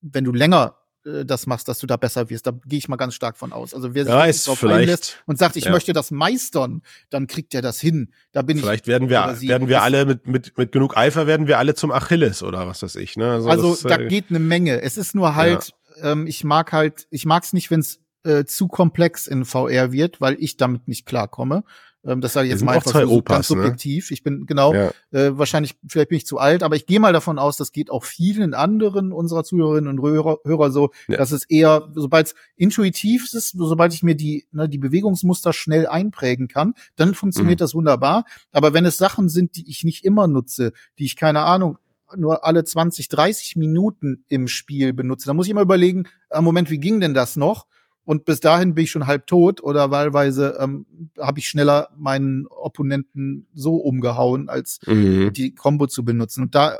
wenn 0.00 0.24
du 0.24 0.32
länger 0.32 0.79
äh, 1.04 1.24
das 1.24 1.46
machst, 1.46 1.68
dass 1.68 1.78
du 1.78 1.86
da 1.86 1.96
besser 1.96 2.30
wirst. 2.30 2.46
Da 2.46 2.52
gehe 2.66 2.78
ich 2.78 2.88
mal 2.88 2.96
ganz 2.96 3.14
stark 3.14 3.36
von 3.36 3.52
aus. 3.52 3.74
Also 3.74 3.94
wer 3.94 4.04
sich 4.04 4.12
ja, 4.12 4.24
ist 4.24 4.46
drauf 4.46 4.64
einlässt 4.64 5.22
und 5.26 5.38
sagt, 5.38 5.56
ich 5.56 5.64
ja. 5.64 5.70
möchte 5.70 5.92
das 5.92 6.10
meistern, 6.10 6.82
dann 7.08 7.26
kriegt 7.26 7.54
er 7.54 7.62
das 7.62 7.80
hin. 7.80 8.12
Da 8.32 8.42
bin 8.42 8.58
vielleicht 8.58 8.84
ich, 8.84 8.88
werden 8.88 9.08
wir 9.08 9.36
werden 9.40 9.68
wir 9.68 9.82
alle 9.82 10.04
mit 10.04 10.26
mit 10.26 10.56
mit 10.58 10.72
genug 10.72 10.96
Eifer 10.96 11.26
werden 11.26 11.46
wir 11.46 11.58
alle 11.58 11.74
zum 11.74 11.90
Achilles 11.90 12.42
oder 12.42 12.66
was 12.66 12.82
weiß 12.82 12.96
ich. 12.96 13.16
Ne? 13.16 13.30
Also, 13.30 13.48
also 13.48 13.70
das, 13.70 13.82
da 13.82 13.96
äh, 13.96 14.08
geht 14.08 14.26
eine 14.30 14.38
Menge. 14.38 14.82
Es 14.82 14.96
ist 14.96 15.14
nur 15.14 15.34
halt, 15.34 15.72
ja. 16.00 16.12
ähm, 16.12 16.26
ich 16.26 16.44
mag 16.44 16.72
halt, 16.72 17.06
ich 17.10 17.26
mag 17.26 17.44
es 17.44 17.52
nicht, 17.52 17.70
wenn 17.70 17.80
es 17.80 18.00
äh, 18.24 18.44
zu 18.44 18.68
komplex 18.68 19.26
in 19.26 19.44
VR 19.44 19.92
wird, 19.92 20.20
weil 20.20 20.36
ich 20.38 20.56
damit 20.56 20.88
nicht 20.88 21.06
klarkomme. 21.06 21.64
Ähm, 22.04 22.20
das 22.20 22.32
sage 22.32 22.46
ich 22.46 22.52
jetzt 22.52 22.64
mal 22.64 22.76
einfach 22.76 22.92
so, 22.92 23.08
Opas, 23.08 23.34
ganz 23.36 23.50
ne? 23.50 23.56
subjektiv. 23.56 24.10
Ne? 24.10 24.14
Ich 24.14 24.22
bin 24.22 24.46
genau 24.46 24.74
ja. 24.74 24.90
äh, 25.10 25.36
wahrscheinlich 25.36 25.76
vielleicht 25.86 26.08
bin 26.08 26.16
ich 26.16 26.26
zu 26.26 26.38
alt, 26.38 26.62
aber 26.62 26.76
ich 26.76 26.86
gehe 26.86 27.00
mal 27.00 27.12
davon 27.12 27.38
aus, 27.38 27.56
das 27.56 27.72
geht 27.72 27.90
auch 27.90 28.04
vielen 28.04 28.54
anderen 28.54 29.12
unserer 29.12 29.44
Zuhörerinnen 29.44 29.98
und 29.98 30.02
Hörer, 30.02 30.38
Hörer 30.44 30.70
so, 30.70 30.90
ja. 31.08 31.18
dass 31.18 31.32
es 31.32 31.44
eher, 31.44 31.88
sobald 31.94 32.28
es 32.28 32.34
intuitiv 32.56 33.32
ist, 33.34 33.50
sobald 33.50 33.92
ich 33.92 34.02
mir 34.02 34.14
die 34.14 34.46
ne, 34.52 34.68
die 34.68 34.78
Bewegungsmuster 34.78 35.52
schnell 35.52 35.86
einprägen 35.86 36.48
kann, 36.48 36.74
dann 36.96 37.14
funktioniert 37.14 37.58
mhm. 37.58 37.64
das 37.64 37.74
wunderbar. 37.74 38.24
Aber 38.52 38.72
wenn 38.72 38.86
es 38.86 38.96
Sachen 38.96 39.28
sind, 39.28 39.56
die 39.56 39.68
ich 39.68 39.84
nicht 39.84 40.04
immer 40.04 40.26
nutze, 40.26 40.72
die 40.98 41.04
ich 41.04 41.16
keine 41.16 41.42
Ahnung 41.42 41.78
nur 42.16 42.44
alle 42.44 42.64
20, 42.64 43.08
30 43.08 43.54
Minuten 43.54 44.24
im 44.28 44.48
Spiel 44.48 44.92
benutze, 44.92 45.26
dann 45.26 45.36
muss 45.36 45.46
ich 45.46 45.52
immer 45.52 45.60
überlegen, 45.60 46.08
am 46.28 46.44
Moment, 46.44 46.68
wie 46.70 46.78
ging 46.78 47.00
denn 47.00 47.14
das 47.14 47.36
noch? 47.36 47.66
Und 48.04 48.24
bis 48.24 48.40
dahin 48.40 48.74
bin 48.74 48.84
ich 48.84 48.90
schon 48.90 49.06
halb 49.06 49.26
tot 49.26 49.62
oder 49.62 49.90
wahlweise 49.90 50.58
ähm, 50.60 50.86
habe 51.18 51.38
ich 51.38 51.48
schneller 51.48 51.90
meinen 51.96 52.46
Opponenten 52.46 53.46
so 53.54 53.76
umgehauen, 53.76 54.48
als 54.48 54.80
mhm. 54.86 55.32
die 55.32 55.54
Combo 55.54 55.86
zu 55.86 56.04
benutzen. 56.04 56.44
Und 56.44 56.54
da, 56.54 56.78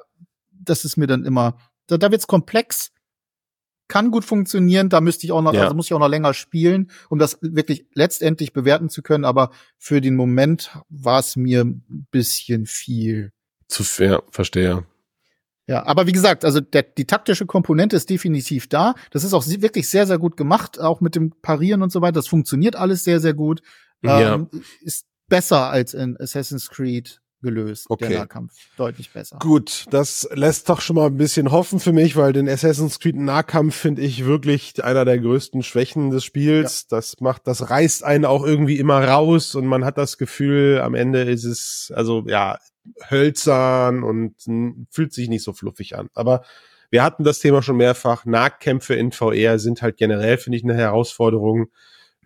das 0.50 0.84
ist 0.84 0.96
mir 0.96 1.06
dann 1.06 1.24
immer, 1.24 1.56
da, 1.86 1.98
da 1.98 2.10
wird's 2.10 2.26
komplex, 2.26 2.90
kann 3.88 4.10
gut 4.10 4.24
funktionieren, 4.24 4.88
da 4.88 5.00
müsste 5.00 5.26
ich 5.26 5.32
auch 5.32 5.42
noch, 5.42 5.52
ja. 5.52 5.62
also 5.62 5.74
muss 5.74 5.86
ich 5.86 5.94
auch 5.94 5.98
noch 5.98 6.08
länger 6.08 6.32
spielen, 6.32 6.90
um 7.08 7.18
das 7.18 7.38
wirklich 7.42 7.86
letztendlich 7.94 8.52
bewerten 8.52 8.88
zu 8.88 9.02
können, 9.02 9.24
aber 9.24 9.50
für 9.78 10.00
den 10.00 10.16
Moment 10.16 10.70
war 10.88 11.18
es 11.18 11.36
mir 11.36 11.64
ein 11.64 12.06
bisschen 12.10 12.66
viel. 12.66 13.32
Zu 13.68 13.84
fair, 13.84 14.22
verstehe. 14.30 14.86
Ja, 15.70 15.86
aber 15.86 16.08
wie 16.08 16.12
gesagt, 16.12 16.44
also 16.44 16.60
der, 16.60 16.82
die 16.82 17.04
taktische 17.04 17.46
Komponente 17.46 17.94
ist 17.94 18.10
definitiv 18.10 18.66
da. 18.66 18.96
Das 19.12 19.22
ist 19.22 19.32
auch 19.32 19.46
wirklich 19.46 19.88
sehr, 19.88 20.04
sehr 20.04 20.18
gut 20.18 20.36
gemacht, 20.36 20.80
auch 20.80 21.00
mit 21.00 21.14
dem 21.14 21.30
Parieren 21.42 21.82
und 21.82 21.92
so 21.92 22.02
weiter. 22.02 22.14
Das 22.14 22.26
funktioniert 22.26 22.74
alles 22.74 23.04
sehr, 23.04 23.20
sehr 23.20 23.34
gut. 23.34 23.62
Ja. 24.02 24.34
Ähm, 24.34 24.48
ist 24.80 25.06
besser 25.28 25.70
als 25.70 25.94
in 25.94 26.16
Assassin's 26.18 26.70
Creed 26.70 27.20
gelöst, 27.42 27.86
okay. 27.88 28.08
der 28.08 28.18
Nahkampf. 28.20 28.52
Deutlich 28.76 29.10
besser. 29.12 29.38
Gut, 29.38 29.86
das 29.90 30.28
lässt 30.32 30.68
doch 30.68 30.80
schon 30.80 30.96
mal 30.96 31.06
ein 31.06 31.16
bisschen 31.16 31.50
hoffen 31.50 31.80
für 31.80 31.92
mich, 31.92 32.16
weil 32.16 32.32
den 32.32 32.48
Assassin's 32.48 32.98
Creed 32.98 33.16
Nahkampf 33.16 33.74
finde 33.74 34.02
ich 34.02 34.24
wirklich 34.24 34.82
einer 34.84 35.04
der 35.04 35.18
größten 35.18 35.62
Schwächen 35.62 36.10
des 36.10 36.24
Spiels. 36.24 36.86
Ja. 36.90 36.98
Das 36.98 37.20
macht, 37.20 37.46
das 37.46 37.70
reißt 37.70 38.04
einen 38.04 38.24
auch 38.24 38.44
irgendwie 38.44 38.78
immer 38.78 39.02
raus 39.02 39.54
und 39.54 39.66
man 39.66 39.84
hat 39.84 39.98
das 39.98 40.18
Gefühl, 40.18 40.80
am 40.82 40.94
Ende 40.94 41.22
ist 41.22 41.44
es, 41.44 41.92
also 41.94 42.24
ja, 42.26 42.58
hölzern 43.08 44.02
und 44.02 44.34
fühlt 44.90 45.12
sich 45.12 45.28
nicht 45.28 45.44
so 45.44 45.52
fluffig 45.52 45.96
an. 45.96 46.08
Aber 46.14 46.42
wir 46.90 47.04
hatten 47.04 47.24
das 47.24 47.38
Thema 47.38 47.62
schon 47.62 47.76
mehrfach. 47.76 48.24
Nahkämpfe 48.24 48.94
in 48.94 49.12
VR 49.12 49.58
sind 49.58 49.80
halt 49.80 49.96
generell, 49.96 50.38
finde 50.38 50.58
ich, 50.58 50.64
eine 50.64 50.74
Herausforderung. 50.74 51.68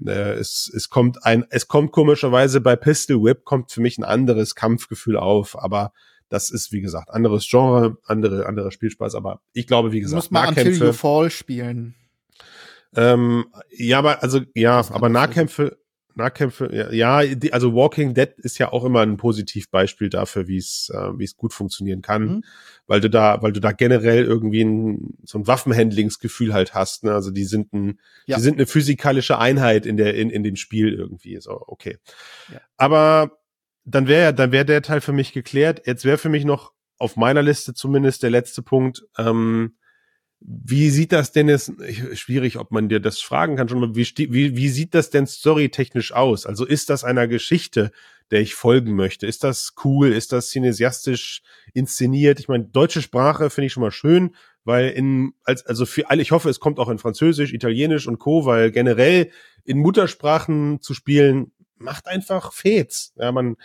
Äh, 0.04 0.34
es, 0.34 0.70
es 0.74 0.88
kommt 0.88 1.24
ein, 1.24 1.44
es 1.50 1.68
kommt 1.68 1.92
komischerweise 1.92 2.60
bei 2.60 2.76
Pistol 2.76 3.22
Whip 3.22 3.44
kommt 3.44 3.70
für 3.70 3.80
mich 3.80 3.98
ein 3.98 4.04
anderes 4.04 4.54
Kampfgefühl 4.54 5.16
auf, 5.16 5.58
aber 5.62 5.92
das 6.28 6.50
ist, 6.50 6.72
wie 6.72 6.80
gesagt, 6.80 7.10
anderes 7.10 7.46
Genre, 7.48 7.98
andere, 8.06 8.46
anderer 8.46 8.70
Spielspaß, 8.70 9.14
aber 9.14 9.40
ich 9.52 9.66
glaube, 9.66 9.92
wie 9.92 10.00
gesagt, 10.00 10.14
du 10.14 10.16
musst 10.16 10.32
mal 10.32 10.46
Nahkämpfe, 10.46 10.70
Until 10.70 10.86
You 10.86 10.92
Fall 10.92 11.30
spielen. 11.30 11.94
Ähm, 12.96 13.46
ja, 13.70 13.98
aber, 13.98 14.22
also, 14.22 14.40
ja, 14.54 14.84
aber 14.90 15.08
Nahkämpfe, 15.08 15.78
Nahkämpfe, 16.16 16.70
ja, 16.72 16.90
ja 16.92 17.36
also 17.52 17.74
Walking 17.74 18.14
Dead 18.14 18.30
ist 18.38 18.58
ja 18.58 18.72
auch 18.72 18.84
immer 18.84 19.00
ein 19.00 19.16
Positivbeispiel 19.16 20.08
dafür, 20.08 20.46
wie 20.46 20.56
es 20.56 20.90
äh, 20.94 21.18
wie 21.18 21.24
es 21.24 21.36
gut 21.36 21.52
funktionieren 21.52 22.02
kann, 22.02 22.22
mhm. 22.22 22.44
weil 22.86 23.00
du 23.00 23.10
da, 23.10 23.42
weil 23.42 23.52
du 23.52 23.60
da 23.60 23.72
generell 23.72 24.24
irgendwie 24.24 24.62
ein, 24.62 25.18
so 25.24 25.38
ein 25.38 25.46
Waffenhandlingsgefühl 25.46 26.54
halt 26.54 26.74
hast. 26.74 27.04
Ne? 27.04 27.12
Also 27.12 27.30
die 27.30 27.44
sind 27.44 27.72
ein, 27.72 27.98
ja. 28.26 28.36
die 28.36 28.42
sind 28.42 28.54
eine 28.54 28.66
physikalische 28.66 29.38
Einheit 29.38 29.86
in 29.86 29.96
der 29.96 30.14
in, 30.14 30.30
in 30.30 30.42
dem 30.42 30.56
Spiel 30.56 30.92
irgendwie. 30.92 31.38
So 31.40 31.62
okay, 31.66 31.98
ja. 32.52 32.60
aber 32.76 33.38
dann 33.84 34.08
wäre 34.08 34.32
dann 34.32 34.52
wäre 34.52 34.64
der 34.64 34.82
Teil 34.82 35.00
für 35.00 35.12
mich 35.12 35.32
geklärt. 35.32 35.82
Jetzt 35.86 36.04
wäre 36.04 36.18
für 36.18 36.28
mich 36.28 36.44
noch 36.44 36.72
auf 36.98 37.16
meiner 37.16 37.42
Liste 37.42 37.74
zumindest 37.74 38.22
der 38.22 38.30
letzte 38.30 38.62
Punkt. 38.62 39.04
Ähm, 39.18 39.74
wie 40.46 40.90
sieht 40.90 41.12
das 41.12 41.32
denn 41.32 41.48
jetzt, 41.48 41.72
schwierig, 42.12 42.58
ob 42.58 42.70
man 42.70 42.90
dir 42.90 43.00
das 43.00 43.18
fragen 43.20 43.56
kann 43.56 43.68
schon 43.68 43.80
mal, 43.80 43.94
wie, 43.94 44.06
wie, 44.30 44.56
wie 44.56 44.68
sieht 44.68 44.94
das 44.94 45.08
denn 45.08 45.26
storytechnisch 45.26 46.12
aus? 46.12 46.44
Also 46.44 46.66
ist 46.66 46.90
das 46.90 47.02
einer 47.02 47.26
Geschichte, 47.26 47.92
der 48.30 48.42
ich 48.42 48.54
folgen 48.54 48.94
möchte? 48.94 49.26
Ist 49.26 49.42
das 49.42 49.74
cool? 49.84 50.12
Ist 50.12 50.32
das 50.32 50.50
cinesiastisch 50.50 51.42
inszeniert? 51.72 52.40
Ich 52.40 52.48
meine, 52.48 52.64
deutsche 52.64 53.00
Sprache 53.00 53.48
finde 53.48 53.66
ich 53.66 53.72
schon 53.72 53.82
mal 53.82 53.90
schön, 53.90 54.36
weil 54.64 54.90
in, 54.90 55.32
als, 55.44 55.64
also 55.64 55.86
für 55.86 56.10
alle, 56.10 56.20
ich 56.20 56.30
hoffe, 56.32 56.50
es 56.50 56.60
kommt 56.60 56.78
auch 56.78 56.90
in 56.90 56.98
Französisch, 56.98 57.54
Italienisch 57.54 58.06
und 58.06 58.18
Co., 58.18 58.44
weil 58.44 58.70
generell 58.70 59.30
in 59.64 59.78
Muttersprachen 59.78 60.82
zu 60.82 60.92
spielen, 60.92 61.52
macht 61.76 62.06
einfach 62.06 62.52
Fets. 62.52 63.14
Ja, 63.16 63.32
man, 63.32 63.56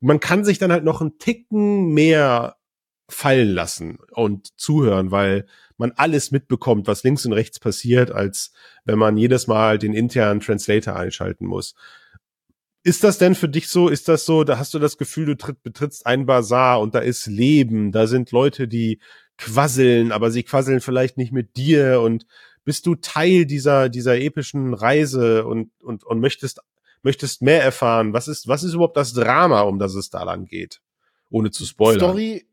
man 0.00 0.20
kann 0.20 0.44
sich 0.44 0.58
dann 0.58 0.72
halt 0.72 0.84
noch 0.84 1.00
einen 1.00 1.18
Ticken 1.18 1.94
mehr 1.94 2.56
fallen 3.08 3.48
lassen 3.48 3.98
und 4.12 4.58
zuhören, 4.58 5.10
weil 5.10 5.46
man 5.78 5.92
alles 5.92 6.30
mitbekommt, 6.30 6.86
was 6.86 7.02
links 7.02 7.26
und 7.26 7.32
rechts 7.32 7.58
passiert, 7.58 8.10
als 8.10 8.52
wenn 8.84 8.98
man 8.98 9.16
jedes 9.16 9.46
Mal 9.46 9.78
den 9.78 9.94
internen 9.94 10.40
Translator 10.40 10.96
einschalten 10.96 11.46
muss. 11.46 11.74
Ist 12.82 13.02
das 13.02 13.18
denn 13.18 13.34
für 13.34 13.48
dich 13.48 13.68
so? 13.68 13.88
Ist 13.88 14.08
das 14.08 14.24
so? 14.24 14.44
Da 14.44 14.58
hast 14.58 14.72
du 14.72 14.78
das 14.78 14.96
Gefühl, 14.96 15.26
du 15.26 15.36
tritt, 15.36 15.62
betrittst 15.62 16.06
ein 16.06 16.24
Bazar 16.24 16.80
und 16.80 16.94
da 16.94 17.00
ist 17.00 17.26
Leben, 17.26 17.90
da 17.90 18.06
sind 18.06 18.30
Leute, 18.30 18.68
die 18.68 19.00
quasseln, 19.38 20.12
aber 20.12 20.30
sie 20.30 20.44
quasseln 20.44 20.80
vielleicht 20.80 21.16
nicht 21.16 21.32
mit 21.32 21.56
dir 21.56 22.00
und 22.00 22.26
bist 22.64 22.86
du 22.86 22.94
Teil 22.94 23.44
dieser 23.44 23.88
dieser 23.88 24.18
epischen 24.18 24.72
Reise 24.72 25.46
und 25.46 25.70
und 25.82 26.04
und 26.04 26.20
möchtest 26.20 26.60
möchtest 27.02 27.42
mehr 27.42 27.62
erfahren? 27.62 28.12
Was 28.12 28.28
ist 28.28 28.48
was 28.48 28.62
ist 28.62 28.74
überhaupt 28.74 28.96
das 28.96 29.12
Drama, 29.12 29.62
um 29.62 29.78
das 29.78 29.94
es 29.94 30.10
da 30.10 30.22
lang 30.22 30.46
geht? 30.46 30.80
Ohne 31.28 31.50
zu 31.50 31.64
spoilern. 31.64 31.98
Story 31.98 32.46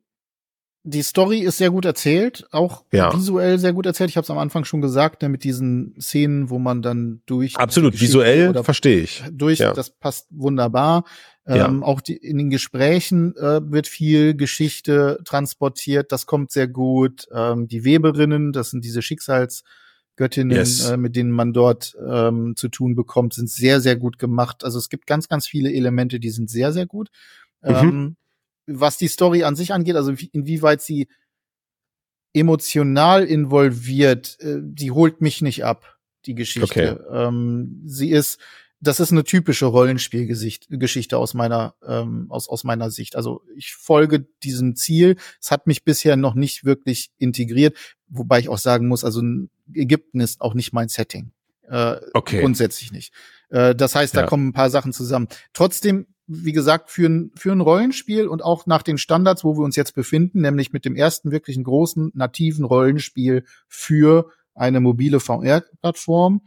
die 0.85 1.01
Story 1.01 1.39
ist 1.39 1.57
sehr 1.57 1.71
gut 1.71 1.85
erzählt, 1.85 2.45
auch 2.51 2.83
ja. 2.91 3.13
visuell 3.15 3.57
sehr 3.57 3.71
gut 3.71 3.85
erzählt. 3.85 4.09
Ich 4.09 4.17
habe 4.17 4.23
es 4.23 4.29
am 4.29 4.37
Anfang 4.37 4.65
schon 4.65 4.81
gesagt, 4.81 5.21
ne, 5.21 5.29
mit 5.29 5.45
diesen 5.45 5.95
Szenen, 5.99 6.49
wo 6.49 6.59
man 6.59 6.81
dann 6.81 7.21
durch 7.25 7.55
absolut 7.55 7.99
visuell 7.99 8.61
verstehe 8.63 9.01
ich 9.01 9.23
durch, 9.31 9.59
ja. 9.59 9.73
das 9.73 9.91
passt 9.91 10.27
wunderbar. 10.29 11.05
Ja. 11.47 11.67
Ähm, 11.67 11.83
auch 11.83 12.01
die, 12.01 12.15
in 12.15 12.37
den 12.37 12.49
Gesprächen 12.49 13.35
äh, 13.35 13.59
wird 13.63 13.87
viel 13.87 14.35
Geschichte 14.35 15.19
transportiert, 15.25 16.11
das 16.11 16.25
kommt 16.25 16.51
sehr 16.51 16.67
gut. 16.67 17.27
Ähm, 17.33 17.67
die 17.67 17.85
Weberinnen, 17.85 18.51
das 18.51 18.69
sind 18.69 18.83
diese 18.83 19.01
Schicksalsgöttinnen, 19.01 20.55
yes. 20.55 20.89
äh, 20.89 20.97
mit 20.97 21.15
denen 21.15 21.31
man 21.31 21.53
dort 21.53 21.95
ähm, 22.05 22.55
zu 22.57 22.67
tun 22.67 22.95
bekommt, 22.95 23.33
sind 23.33 23.49
sehr 23.49 23.79
sehr 23.79 23.95
gut 23.95 24.19
gemacht. 24.19 24.65
Also 24.65 24.79
es 24.79 24.89
gibt 24.89 25.07
ganz 25.07 25.29
ganz 25.29 25.47
viele 25.47 25.71
Elemente, 25.71 26.19
die 26.19 26.29
sind 26.29 26.49
sehr 26.49 26.73
sehr 26.73 26.85
gut. 26.85 27.09
Mhm. 27.61 28.17
Was 28.65 28.97
die 28.97 29.07
Story 29.07 29.43
an 29.43 29.55
sich 29.55 29.73
angeht, 29.73 29.95
also 29.95 30.13
inwieweit 30.31 30.81
sie 30.81 31.07
emotional 32.33 33.23
involviert, 33.23 34.37
äh, 34.39 34.57
die 34.61 34.91
holt 34.91 35.21
mich 35.21 35.41
nicht 35.41 35.63
ab, 35.63 35.97
die 36.25 36.35
Geschichte. 36.35 37.05
Okay. 37.05 37.27
Ähm, 37.27 37.81
sie 37.85 38.09
ist, 38.09 38.39
das 38.79 38.99
ist 38.99 39.11
eine 39.11 39.23
typische 39.23 39.65
Rollenspielgeschichte 39.65 41.17
aus 41.17 41.33
meiner, 41.33 41.75
ähm, 41.87 42.27
aus, 42.29 42.49
aus 42.49 42.63
meiner 42.63 42.89
Sicht. 42.89 43.15
Also 43.15 43.43
ich 43.55 43.73
folge 43.73 44.27
diesem 44.43 44.75
Ziel. 44.75 45.15
Es 45.39 45.51
hat 45.51 45.67
mich 45.67 45.83
bisher 45.83 46.17
noch 46.17 46.33
nicht 46.33 46.65
wirklich 46.65 47.11
integriert, 47.17 47.77
wobei 48.07 48.39
ich 48.39 48.49
auch 48.49 48.57
sagen 48.57 48.87
muss, 48.87 49.03
also 49.03 49.21
Ägypten 49.73 50.19
ist 50.19 50.41
auch 50.41 50.53
nicht 50.53 50.73
mein 50.73 50.89
Setting. 50.89 51.31
Äh, 51.69 51.97
okay. 52.13 52.41
Grundsätzlich 52.41 52.91
nicht. 52.91 53.13
Äh, 53.49 53.75
das 53.75 53.95
heißt, 53.95 54.15
da 54.15 54.21
ja. 54.21 54.27
kommen 54.27 54.49
ein 54.49 54.53
paar 54.53 54.69
Sachen 54.69 54.91
zusammen. 54.91 55.27
Trotzdem 55.53 56.07
wie 56.27 56.53
gesagt, 56.53 56.89
für 56.89 57.07
ein, 57.07 57.31
für 57.35 57.51
ein 57.51 57.61
Rollenspiel 57.61 58.27
und 58.27 58.43
auch 58.43 58.65
nach 58.65 58.81
den 58.81 58.97
Standards, 58.97 59.43
wo 59.43 59.57
wir 59.57 59.63
uns 59.63 59.75
jetzt 59.75 59.93
befinden, 59.93 60.41
nämlich 60.41 60.71
mit 60.71 60.85
dem 60.85 60.95
ersten 60.95 61.31
wirklichen 61.31 61.63
großen 61.63 62.11
nativen 62.13 62.65
Rollenspiel 62.65 63.45
für 63.67 64.29
eine 64.55 64.79
mobile 64.79 65.19
VR-Plattform. 65.19 66.41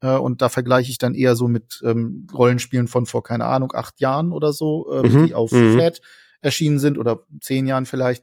Äh, 0.00 0.16
und 0.16 0.40
da 0.40 0.48
vergleiche 0.48 0.90
ich 0.90 0.98
dann 0.98 1.14
eher 1.14 1.36
so 1.36 1.48
mit 1.48 1.80
ähm, 1.84 2.26
Rollenspielen 2.32 2.88
von 2.88 3.06
vor, 3.06 3.22
keine 3.22 3.44
Ahnung, 3.44 3.72
acht 3.74 4.00
Jahren 4.00 4.32
oder 4.32 4.52
so, 4.52 4.90
äh, 4.92 5.08
mhm. 5.08 5.26
die 5.26 5.34
auf 5.34 5.52
mhm. 5.52 5.74
Flat 5.74 6.00
erschienen 6.40 6.78
sind 6.78 6.98
oder 6.98 7.24
zehn 7.40 7.66
Jahren 7.66 7.86
vielleicht. 7.86 8.22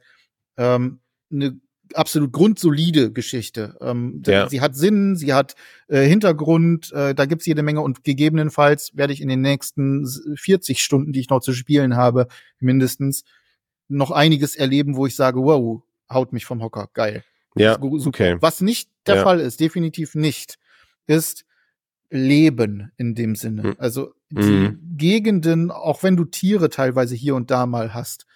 Ähm, 0.56 1.00
eine 1.30 1.60
absolut 1.94 2.32
grundsolide 2.32 3.12
Geschichte. 3.12 3.76
Ähm, 3.80 4.22
ja. 4.26 4.48
Sie 4.48 4.60
hat 4.60 4.76
Sinn, 4.76 5.16
sie 5.16 5.32
hat 5.32 5.54
äh, 5.88 6.02
Hintergrund, 6.02 6.92
äh, 6.92 7.14
da 7.14 7.26
gibt's 7.26 7.46
jede 7.46 7.62
Menge 7.62 7.80
und 7.80 8.04
gegebenenfalls 8.04 8.96
werde 8.96 9.12
ich 9.12 9.20
in 9.20 9.28
den 9.28 9.40
nächsten 9.40 10.06
40 10.36 10.82
Stunden, 10.82 11.12
die 11.12 11.20
ich 11.20 11.30
noch 11.30 11.40
zu 11.40 11.52
spielen 11.52 11.96
habe, 11.96 12.28
mindestens 12.58 13.24
noch 13.88 14.10
einiges 14.10 14.56
erleben, 14.56 14.96
wo 14.96 15.06
ich 15.06 15.14
sage, 15.14 15.40
wow, 15.40 15.82
haut 16.10 16.32
mich 16.32 16.44
vom 16.44 16.62
Hocker, 16.62 16.88
geil. 16.92 17.22
Ja, 17.56 17.80
okay. 17.80 18.36
Was 18.40 18.60
nicht 18.60 18.90
der 19.06 19.16
ja. 19.16 19.22
Fall 19.22 19.40
ist, 19.40 19.60
definitiv 19.60 20.14
nicht, 20.14 20.58
ist 21.06 21.44
Leben 22.10 22.92
in 22.96 23.14
dem 23.14 23.34
Sinne. 23.34 23.62
Hm. 23.62 23.74
Also 23.78 24.12
die 24.30 24.42
mhm. 24.42 24.80
Gegenden, 24.96 25.70
auch 25.70 26.02
wenn 26.02 26.16
du 26.16 26.24
Tiere 26.24 26.68
teilweise 26.68 27.14
hier 27.14 27.34
und 27.34 27.50
da 27.50 27.66
mal 27.66 27.94
hast, 27.94 28.26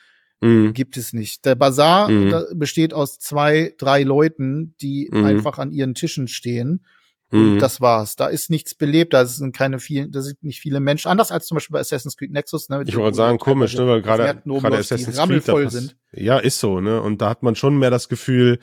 mhm. 0.41 0.72
gibt 0.72 0.97
es 0.97 1.12
nicht. 1.12 1.45
Der 1.45 1.55
Bazar 1.55 2.09
mhm. 2.09 2.34
besteht 2.55 2.95
aus 2.95 3.18
zwei, 3.18 3.74
drei 3.78 4.03
Leuten, 4.03 4.74
die 4.80 5.09
mhm. 5.12 5.24
einfach 5.24 5.59
an 5.59 5.72
ihren 5.72 5.95
Tischen 5.95 6.28
stehen. 6.28 6.84
Und 7.32 7.55
mhm. 7.55 7.59
das 7.61 7.80
war's. 7.80 8.16
Da 8.16 8.26
ist 8.26 8.51
nichts 8.51 8.74
belebt, 8.74 9.12
da 9.12 9.24
sind 9.24 9.55
keine 9.55 9.78
vielen, 9.78 10.11
da 10.11 10.20
sind 10.20 10.43
nicht 10.43 10.61
viele 10.61 10.80
Menschen. 10.80 11.09
Anders 11.09 11.30
als 11.30 11.47
zum 11.47 11.57
Beispiel 11.57 11.74
bei 11.74 11.80
Assassin's 11.80 12.16
Creed 12.16 12.32
Nexus. 12.32 12.68
Ne, 12.68 12.82
ich 12.84 12.97
wollte 12.97 13.16
sagen, 13.16 13.38
komisch, 13.38 13.76
ne, 13.76 13.86
weil 13.86 14.03
gerade 14.03 14.43
gerade 14.45 14.78
Assassin's 14.78 15.16
Creed 15.16 15.45
voll 15.45 15.70
sind. 15.70 15.97
Ja, 16.12 16.38
ist 16.38 16.59
so, 16.59 16.80
ne? 16.80 17.01
Und 17.01 17.22
da 17.22 17.30
hat 17.30 17.45
man 17.45 17.55
schon 17.55 17.78
mehr 17.78 17.91
das 17.91 18.09
Gefühl, 18.09 18.59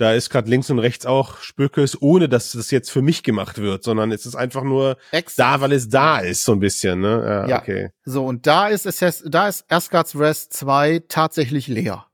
da 0.00 0.14
ist 0.14 0.30
gerade 0.30 0.48
links 0.48 0.70
und 0.70 0.78
rechts 0.78 1.04
auch 1.04 1.40
Spökes, 1.40 2.00
ohne 2.00 2.26
dass 2.26 2.52
das 2.52 2.70
jetzt 2.70 2.90
für 2.90 3.02
mich 3.02 3.22
gemacht 3.22 3.58
wird, 3.58 3.84
sondern 3.84 4.12
es 4.12 4.24
ist 4.24 4.34
einfach 4.34 4.64
nur 4.64 4.96
Exakt. 5.12 5.38
da, 5.38 5.60
weil 5.60 5.72
es 5.72 5.90
da 5.90 6.20
ist, 6.20 6.42
so 6.42 6.52
ein 6.52 6.60
bisschen, 6.60 7.00
ne? 7.00 7.22
Ja, 7.22 7.48
ja. 7.48 7.60
okay. 7.60 7.90
So, 8.06 8.24
und 8.24 8.46
da 8.46 8.68
ist 8.68 8.86
es, 8.86 9.22
da 9.26 9.48
ist 9.48 9.70
Asgard's 9.70 10.18
Rest 10.18 10.54
2 10.54 11.02
tatsächlich 11.08 11.68
leer. 11.68 12.06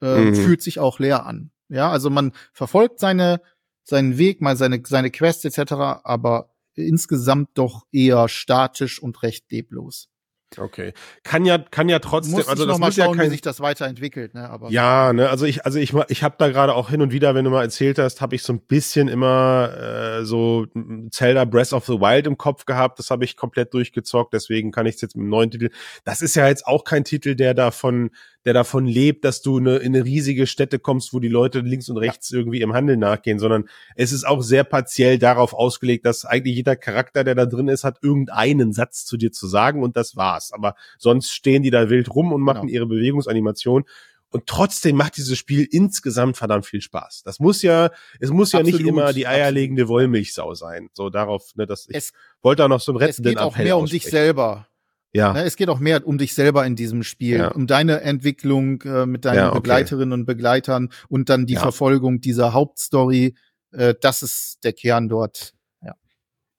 Äh, 0.00 0.16
mhm. 0.16 0.34
Fühlt 0.34 0.62
sich 0.62 0.78
auch 0.78 0.98
leer 0.98 1.26
an. 1.26 1.50
Ja, 1.68 1.90
also 1.90 2.08
man 2.08 2.32
verfolgt 2.54 3.00
seine, 3.00 3.42
seinen 3.84 4.16
Weg, 4.16 4.40
mal 4.40 4.56
seine, 4.56 4.82
seine 4.86 5.10
Quests 5.10 5.44
etc., 5.44 5.72
aber 6.04 6.54
insgesamt 6.74 7.50
doch 7.54 7.84
eher 7.92 8.28
statisch 8.28 9.02
und 9.02 9.22
recht 9.22 9.50
leblos. 9.50 10.08
Okay. 10.56 10.94
Kann 11.24 11.44
ja, 11.44 11.58
kann 11.58 11.88
ja 11.88 11.98
trotzdem, 11.98 12.34
muss 12.34 12.48
also 12.48 12.66
das 12.66 12.78
muss 12.78 12.94
schauen, 12.94 13.10
ja 13.10 13.16
kein, 13.16 13.26
wie 13.26 13.30
sich 13.30 13.40
das 13.40 13.60
weiterentwickelt, 13.60 14.34
ne, 14.34 14.48
aber. 14.48 14.70
Ja, 14.70 15.12
ne, 15.12 15.28
also 15.28 15.44
ich, 15.44 15.66
also 15.66 15.78
ich, 15.78 15.92
ich 16.08 16.22
habe 16.22 16.36
da 16.38 16.48
gerade 16.48 16.74
auch 16.74 16.88
hin 16.88 17.02
und 17.02 17.12
wieder, 17.12 17.34
wenn 17.34 17.44
du 17.44 17.50
mal 17.50 17.62
erzählt 17.62 17.98
hast, 17.98 18.20
habe 18.20 18.36
ich 18.36 18.42
so 18.42 18.52
ein 18.52 18.60
bisschen 18.60 19.08
immer 19.08 19.72
äh, 20.20 20.24
so 20.24 20.66
Zelda 21.10 21.44
Breath 21.44 21.72
of 21.72 21.84
the 21.86 21.94
Wild 21.94 22.26
im 22.26 22.38
Kopf 22.38 22.64
gehabt. 22.64 22.98
Das 22.98 23.10
habe 23.10 23.24
ich 23.24 23.36
komplett 23.36 23.74
durchgezockt, 23.74 24.32
deswegen 24.32 24.70
kann 24.70 24.86
ich 24.86 24.94
es 24.94 25.00
jetzt 25.00 25.16
mit 25.16 25.24
dem 25.24 25.30
neuen 25.30 25.50
Titel. 25.50 25.70
Das 26.04 26.22
ist 26.22 26.36
ja 26.36 26.46
jetzt 26.46 26.66
auch 26.66 26.84
kein 26.84 27.04
Titel, 27.04 27.34
der 27.34 27.52
davon 27.52 28.10
der 28.46 28.54
davon 28.54 28.86
lebt, 28.86 29.24
dass 29.24 29.42
du 29.42 29.58
eine, 29.58 29.78
in 29.78 29.94
eine 29.94 30.04
riesige 30.04 30.46
Stätte 30.46 30.78
kommst, 30.78 31.12
wo 31.12 31.18
die 31.18 31.28
Leute 31.28 31.60
links 31.60 31.88
und 31.88 31.96
rechts 31.96 32.30
ja. 32.30 32.38
irgendwie 32.38 32.60
im 32.60 32.72
Handel 32.72 32.96
nachgehen, 32.96 33.40
sondern 33.40 33.68
es 33.96 34.12
ist 34.12 34.24
auch 34.24 34.40
sehr 34.40 34.62
partiell 34.62 35.18
darauf 35.18 35.52
ausgelegt, 35.52 36.06
dass 36.06 36.24
eigentlich 36.24 36.54
jeder 36.54 36.76
Charakter, 36.76 37.24
der 37.24 37.34
da 37.34 37.44
drin 37.44 37.66
ist, 37.66 37.82
hat 37.82 37.98
irgendeinen 38.02 38.72
Satz 38.72 39.04
zu 39.04 39.16
dir 39.16 39.32
zu 39.32 39.48
sagen 39.48 39.82
und 39.82 39.96
das 39.96 40.14
war's. 40.36 40.52
Aber 40.52 40.74
sonst 40.98 41.32
stehen 41.32 41.62
die 41.62 41.70
da 41.70 41.90
wild 41.90 42.14
rum 42.14 42.32
und 42.32 42.42
machen 42.42 42.62
genau. 42.62 42.72
ihre 42.72 42.86
Bewegungsanimation. 42.86 43.84
Und 44.30 44.46
trotzdem 44.46 44.96
macht 44.96 45.16
dieses 45.16 45.38
Spiel 45.38 45.66
insgesamt 45.70 46.36
verdammt 46.36 46.66
viel 46.66 46.80
Spaß. 46.80 47.22
Das 47.24 47.38
muss 47.38 47.62
ja, 47.62 47.90
es 48.20 48.30
muss 48.30 48.52
ja 48.52 48.62
nicht 48.62 48.80
immer 48.80 49.12
die 49.12 49.26
eierlegende 49.26 49.88
Wollmilchsau 49.88 50.54
sein. 50.54 50.90
So 50.92 51.10
darauf, 51.10 51.54
ne, 51.54 51.64
dass 51.66 51.88
ich 51.88 51.96
es, 51.96 52.12
wollte 52.42 52.62
da 52.62 52.68
noch 52.68 52.80
so 52.80 52.92
einen 52.92 52.98
rettenden 52.98 53.32
Es 53.32 53.38
geht 53.38 53.38
auch 53.38 53.56
mehr 53.56 53.78
um 53.78 53.86
dich 53.86 54.04
selber. 54.04 54.68
Ja. 55.12 55.32
Ne, 55.32 55.44
es 55.44 55.56
geht 55.56 55.68
auch 55.68 55.78
mehr 55.78 56.06
um 56.06 56.18
dich 56.18 56.34
selber 56.34 56.66
in 56.66 56.76
diesem 56.76 57.02
Spiel, 57.04 57.38
ja. 57.38 57.48
um 57.48 57.66
deine 57.66 58.00
Entwicklung 58.02 58.82
äh, 58.82 59.06
mit 59.06 59.24
deinen 59.24 59.36
ja, 59.36 59.48
okay. 59.50 59.60
Begleiterinnen 59.60 60.12
und 60.12 60.26
Begleitern 60.26 60.90
und 61.08 61.30
dann 61.30 61.46
die 61.46 61.54
ja. 61.54 61.60
Verfolgung 61.60 62.20
dieser 62.20 62.52
Hauptstory. 62.52 63.36
Äh, 63.70 63.94
das 64.00 64.22
ist 64.22 64.58
der 64.64 64.72
Kern 64.72 65.08
dort. 65.08 65.54
Ja. 65.82 65.94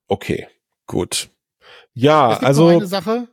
Okay, 0.07 0.47
gut. 0.87 1.29
Ja, 1.93 2.31
es 2.31 2.39
gibt 2.39 2.47
also 2.47 2.67
eine 2.67 2.87
Sache. 2.87 3.27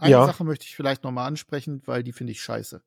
Eine 0.00 0.12
ja. 0.12 0.26
Sache 0.26 0.44
möchte 0.44 0.64
ich 0.66 0.74
vielleicht 0.74 1.04
noch 1.04 1.12
mal 1.12 1.26
ansprechen, 1.26 1.82
weil 1.86 2.02
die 2.02 2.12
finde 2.12 2.32
ich 2.32 2.42
scheiße. 2.42 2.82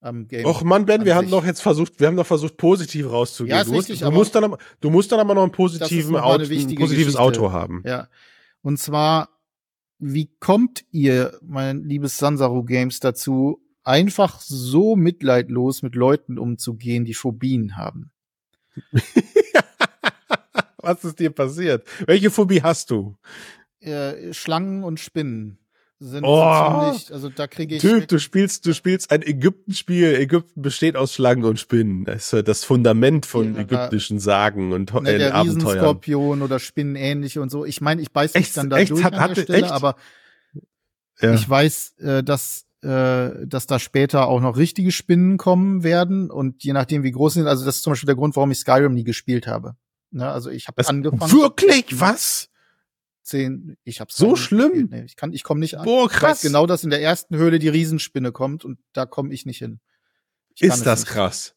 Am 0.00 0.28
Game 0.28 0.44
Och 0.44 0.62
Mann, 0.62 0.84
Ben, 0.84 1.04
wir 1.04 1.14
haben 1.14 1.30
doch 1.30 1.44
jetzt 1.46 1.62
versucht, 1.62 1.98
wir 1.98 2.06
haben 2.06 2.16
doch 2.16 2.26
versucht, 2.26 2.58
positiv 2.58 3.10
rauszugehen. 3.10 3.56
Ja, 3.56 3.62
ist 3.62 3.70
du, 3.70 3.76
richtig, 3.76 4.00
musst, 4.02 4.02
du, 4.02 4.10
musst 4.10 4.34
dann, 4.34 4.56
du 4.80 4.90
musst 4.90 5.12
dann 5.12 5.20
aber 5.20 5.34
noch 5.34 5.42
einen 5.42 5.52
positiven 5.52 6.16
Auto, 6.16 6.42
ein 6.42 6.48
positives 6.48 6.90
Geschichte. 6.90 7.18
Auto 7.18 7.52
haben. 7.52 7.82
Ja. 7.86 8.08
Und 8.60 8.78
zwar 8.78 9.30
wie 9.98 10.30
kommt 10.38 10.84
ihr, 10.90 11.38
mein 11.42 11.84
liebes 11.84 12.18
Sansaro 12.18 12.64
Games, 12.64 13.00
dazu, 13.00 13.62
einfach 13.84 14.40
so 14.40 14.96
mitleidlos 14.96 15.82
mit 15.82 15.94
Leuten 15.94 16.38
umzugehen, 16.38 17.04
die 17.04 17.14
Phobien 17.14 17.76
haben? 17.76 18.10
Was 20.78 21.04
ist 21.04 21.18
dir 21.18 21.30
passiert? 21.30 21.88
Welche 22.06 22.30
Phobie 22.30 22.62
hast 22.62 22.90
du? 22.90 23.16
Äh, 23.80 24.34
Schlangen 24.34 24.84
und 24.84 25.00
Spinnen 25.00 25.58
sind 26.00 26.24
oh, 26.24 26.92
ziemlich, 26.92 27.12
also 27.12 27.28
da 27.28 27.46
kriege 27.46 27.76
ich. 27.76 27.80
Typ, 27.80 28.08
du 28.08 28.18
spielst, 28.18 28.66
du 28.66 28.74
spielst 28.74 29.10
ein 29.10 29.22
Ägypten-Spiel. 29.22 30.14
Ägypten 30.14 30.60
besteht 30.60 30.96
aus 30.96 31.14
Schlangen 31.14 31.44
und 31.44 31.58
Spinnen. 31.58 32.04
Das 32.04 32.32
ist 32.32 32.48
das 32.48 32.64
Fundament 32.64 33.26
von 33.26 33.54
ja, 33.54 33.62
ägyptischen 33.62 34.18
Sagen 34.18 34.72
und 34.72 34.92
ne, 34.92 35.10
äh, 35.10 35.18
der 35.18 35.34
Abenteuern. 35.34 35.66
Riesenskorpion 35.66 36.42
oder 36.42 36.58
Spinnen 36.58 36.96
ähnliche 36.96 37.40
und 37.40 37.50
so. 37.50 37.64
Ich 37.64 37.80
meine, 37.80 38.02
ich 38.02 38.12
beiß 38.12 38.34
mich 38.34 38.52
dann 38.52 38.70
da 38.70 38.78
echt, 38.78 38.90
durch 38.90 39.04
hat, 39.04 39.14
an 39.14 39.34
der 39.34 39.42
Stelle, 39.42 39.62
echt? 39.62 39.72
aber 39.72 39.96
ja. 41.20 41.34
ich 41.34 41.48
weiß, 41.48 41.94
äh, 41.98 42.22
dass 42.22 42.66
äh, 42.82 43.46
dass 43.46 43.66
da 43.66 43.78
später 43.78 44.26
auch 44.26 44.40
noch 44.40 44.58
richtige 44.58 44.92
Spinnen 44.92 45.38
kommen 45.38 45.84
werden 45.84 46.30
und 46.30 46.64
je 46.64 46.74
nachdem 46.74 47.02
wie 47.02 47.12
groß 47.12 47.34
sie 47.34 47.40
sind, 47.40 47.48
also 47.48 47.64
das 47.64 47.76
ist 47.76 47.82
zum 47.82 47.92
Beispiel 47.92 48.08
der 48.08 48.16
Grund, 48.16 48.36
warum 48.36 48.50
ich 48.50 48.58
Skyrim 48.58 48.92
nie 48.92 49.04
gespielt 49.04 49.46
habe. 49.46 49.74
Ne, 50.10 50.28
also 50.28 50.50
ich 50.50 50.68
habe 50.68 50.86
angefangen. 50.86 51.32
Wirklich? 51.32 51.98
Was? 51.98 52.50
Zehn, 53.24 53.76
ich 53.84 54.00
hab's 54.00 54.16
so 54.16 54.36
schlimm. 54.36 54.88
Nee, 54.90 55.04
ich 55.04 55.16
kann, 55.16 55.32
ich 55.32 55.42
komme 55.42 55.60
nicht 55.60 55.76
an. 55.76 55.84
Boah, 55.84 56.08
krass. 56.08 56.18
Ich 56.18 56.22
weiß 56.22 56.42
genau, 56.42 56.66
dass 56.66 56.84
in 56.84 56.90
der 56.90 57.00
ersten 57.00 57.36
Höhle 57.36 57.58
die 57.58 57.68
Riesenspinne 57.68 58.32
kommt 58.32 58.64
und 58.64 58.78
da 58.92 59.06
komme 59.06 59.32
ich 59.32 59.46
nicht 59.46 59.58
hin. 59.58 59.80
Ich 60.54 60.62
ist 60.62 60.86
das 60.86 61.00
nicht. 61.00 61.08
krass? 61.08 61.56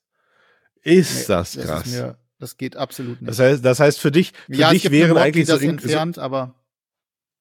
Ist 0.82 1.15
nee, 1.15 1.26
das 1.28 1.53
krass? 1.55 1.84
Das, 1.84 1.91
mir, 1.91 2.18
das, 2.39 2.57
geht 2.57 2.78
absolut 2.78 3.22
nicht. 3.22 3.30
Das 3.30 3.39
heißt, 3.39 3.63
das 3.63 3.80
heißt 3.80 3.99
für 3.99 4.11
dich, 4.11 4.34
für 4.47 4.55
ja, 4.55 4.72
dich 4.72 4.89
wären 4.89 5.18
eigentlich 5.18 5.47
so 5.47 5.57
entfernt, 5.57 6.18
aber 6.18 6.55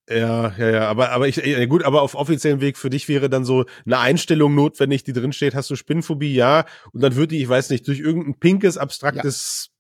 ja, 0.09 0.55
ja, 0.57 0.71
ja, 0.71 0.89
aber 0.89 1.11
aber 1.11 1.27
ich 1.27 1.37
ja, 1.37 1.65
gut, 1.67 1.83
aber 1.83 2.03
auf 2.03 2.15
offiziellen 2.15 2.61
Weg 2.61 2.79
für 2.79 2.91
dich 2.91 3.09
wäre 3.09 3.29
dann 3.29 3.45
so 3.45 3.65
eine 3.85 3.99
Einstellung 3.99 4.55
notwendig, 4.55 5.03
die 5.03 5.13
drin 5.13 5.33
steht, 5.33 5.57
hast 5.57 5.69
du 5.69 5.75
Spinnenphobie, 5.75 6.33
ja, 6.33 6.65
und 6.93 7.03
dann 7.03 7.17
würde 7.17 7.35
die, 7.35 7.43
ich 7.43 7.49
weiß 7.49 7.71
nicht, 7.71 7.89
durch 7.89 7.99
irgendein 7.99 8.39
pinkes 8.39 8.79
abstraktes 8.79 9.71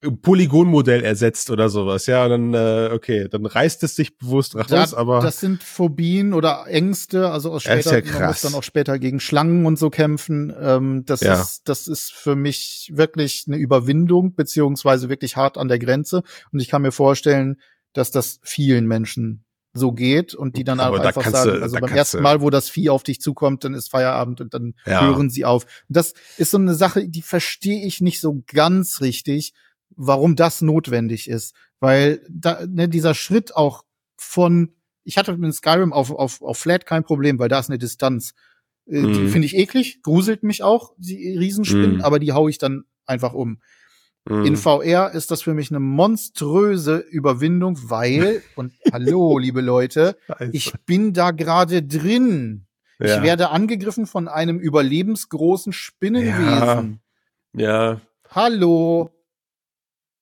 Polygonmodell 0.00 1.02
ersetzt 1.02 1.50
oder 1.50 1.68
sowas. 1.68 2.06
Ja, 2.06 2.28
dann 2.28 2.54
äh, 2.54 2.90
okay, 2.92 3.28
dann 3.28 3.46
reißt 3.46 3.82
es 3.82 3.96
sich 3.96 4.16
bewusst 4.16 4.54
raus, 4.54 4.70
ja, 4.70 4.96
aber 4.96 5.20
das 5.20 5.40
sind 5.40 5.62
Phobien 5.62 6.34
oder 6.34 6.66
Ängste, 6.68 7.30
also 7.30 7.50
aus 7.50 7.64
später 7.64 8.04
ja 8.04 8.12
man 8.12 8.28
muss 8.28 8.42
dann 8.42 8.54
auch 8.54 8.62
später 8.62 8.98
gegen 9.00 9.18
Schlangen 9.18 9.66
und 9.66 9.76
so 9.78 9.90
kämpfen. 9.90 10.54
Ähm, 10.60 11.04
das 11.04 11.20
ja. 11.20 11.34
ist 11.34 11.68
das 11.68 11.88
ist 11.88 12.12
für 12.12 12.36
mich 12.36 12.92
wirklich 12.94 13.44
eine 13.48 13.56
Überwindung 13.56 14.34
beziehungsweise 14.34 15.08
wirklich 15.08 15.36
hart 15.36 15.58
an 15.58 15.66
der 15.66 15.80
Grenze 15.80 16.22
und 16.52 16.60
ich 16.60 16.68
kann 16.68 16.82
mir 16.82 16.92
vorstellen, 16.92 17.56
dass 17.92 18.12
das 18.12 18.38
vielen 18.42 18.86
Menschen 18.86 19.44
so 19.72 19.92
geht 19.92 20.34
und 20.34 20.56
die 20.56 20.64
dann 20.64 20.80
aber 20.80 21.00
einfach 21.00 21.28
sagen, 21.28 21.54
du, 21.54 21.62
also 21.62 21.78
beim 21.78 21.92
ersten 21.92 22.22
Mal, 22.22 22.40
wo 22.40 22.50
das 22.50 22.68
Vieh 22.68 22.90
auf 22.90 23.02
dich 23.02 23.20
zukommt, 23.20 23.64
dann 23.64 23.74
ist 23.74 23.90
Feierabend 23.90 24.40
und 24.40 24.54
dann 24.54 24.74
ja. 24.86 25.02
hören 25.02 25.28
sie 25.28 25.44
auf. 25.44 25.66
Das 25.88 26.14
ist 26.36 26.52
so 26.52 26.58
eine 26.58 26.74
Sache, 26.74 27.08
die 27.08 27.22
verstehe 27.22 27.84
ich 27.84 28.00
nicht 28.00 28.20
so 28.20 28.42
ganz 28.46 29.00
richtig 29.00 29.54
warum 29.98 30.36
das 30.36 30.62
notwendig 30.62 31.28
ist. 31.28 31.54
Weil 31.80 32.22
da, 32.30 32.64
ne, 32.66 32.88
dieser 32.88 33.14
Schritt 33.14 33.54
auch 33.54 33.84
von, 34.16 34.72
ich 35.04 35.18
hatte 35.18 35.36
mit 35.36 35.54
Skyrim 35.54 35.92
auf, 35.92 36.10
auf, 36.10 36.40
auf 36.40 36.58
Flat 36.58 36.86
kein 36.86 37.04
Problem, 37.04 37.38
weil 37.38 37.48
da 37.48 37.58
ist 37.58 37.68
eine 37.68 37.78
Distanz. 37.78 38.34
Äh, 38.86 39.00
mm. 39.00 39.12
Die 39.12 39.20
mhm. 39.20 39.28
finde 39.28 39.46
ich 39.46 39.56
eklig, 39.56 40.02
gruselt 40.02 40.42
mich 40.42 40.62
auch, 40.62 40.94
die 40.96 41.36
Riesenspinnen, 41.36 41.98
mm. 41.98 42.02
aber 42.02 42.18
die 42.20 42.32
hau 42.32 42.48
ich 42.48 42.58
dann 42.58 42.84
einfach 43.06 43.34
um. 43.34 43.60
Mm. 44.24 44.44
In 44.44 44.56
VR 44.56 45.10
ist 45.12 45.30
das 45.30 45.42
für 45.42 45.54
mich 45.54 45.70
eine 45.70 45.80
monströse 45.80 46.98
Überwindung, 46.98 47.78
weil, 47.90 48.42
und 48.56 48.72
hallo, 48.92 49.38
liebe 49.38 49.60
Leute, 49.60 50.16
Scheiße. 50.28 50.50
ich 50.52 50.72
bin 50.86 51.12
da 51.12 51.32
gerade 51.32 51.82
drin. 51.82 52.66
Ja. 53.00 53.16
Ich 53.16 53.22
werde 53.22 53.50
angegriffen 53.50 54.06
von 54.06 54.28
einem 54.28 54.58
überlebensgroßen 54.58 55.72
Spinnenwesen. 55.72 57.00
Ja. 57.52 57.92
ja. 57.92 58.00
Hallo. 58.30 59.10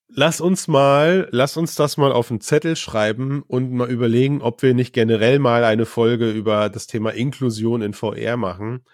Lass 0.09 0.41
uns 0.41 0.69
mal, 0.69 1.29
lass 1.33 1.57
uns 1.57 1.75
das 1.75 1.97
mal 1.97 2.13
auf 2.13 2.31
einen 2.31 2.41
Zettel 2.41 2.77
schreiben 2.77 3.43
und 3.47 3.73
mal 3.73 3.91
überlegen, 3.91 4.41
ob 4.41 4.63
wir 4.63 4.73
nicht 4.73 4.93
generell 4.93 5.41
mal 5.41 5.65
eine 5.65 5.85
Folge 5.85 6.31
über 6.31 6.69
das 6.69 6.87
Thema 6.87 7.11
Inklusion 7.11 7.83
in 7.83 7.93
VR 7.93 8.37
machen. 8.37 8.85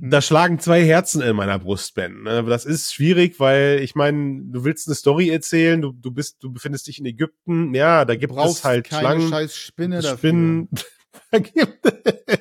Da 0.00 0.18
mhm. 0.18 0.22
schlagen 0.22 0.58
zwei 0.60 0.84
Herzen 0.84 1.22
in 1.22 1.34
meiner 1.34 1.58
Brust, 1.58 1.94
Ben. 1.94 2.22
Ne? 2.22 2.44
Das 2.44 2.64
ist 2.64 2.94
schwierig, 2.94 3.40
weil 3.40 3.80
ich 3.82 3.94
meine, 3.94 4.42
du 4.44 4.64
willst 4.64 4.88
eine 4.88 4.94
Story 4.94 5.28
erzählen, 5.28 5.82
du, 5.82 5.92
du 5.92 6.12
bist, 6.12 6.42
du 6.42 6.52
befindest 6.52 6.86
dich 6.86 7.00
in 7.00 7.06
Ägypten, 7.06 7.74
ja, 7.74 8.04
da 8.04 8.14
gibt 8.14 8.32
es 8.36 8.64
halt 8.64 8.88
keine 8.88 9.00
Schlangen, 9.00 9.28
scheiß 9.28 9.56
Spinne 9.56 10.02
Spinnen, 10.02 10.68
da 11.30 11.38
gibt 11.40 11.78
es, 11.82 12.38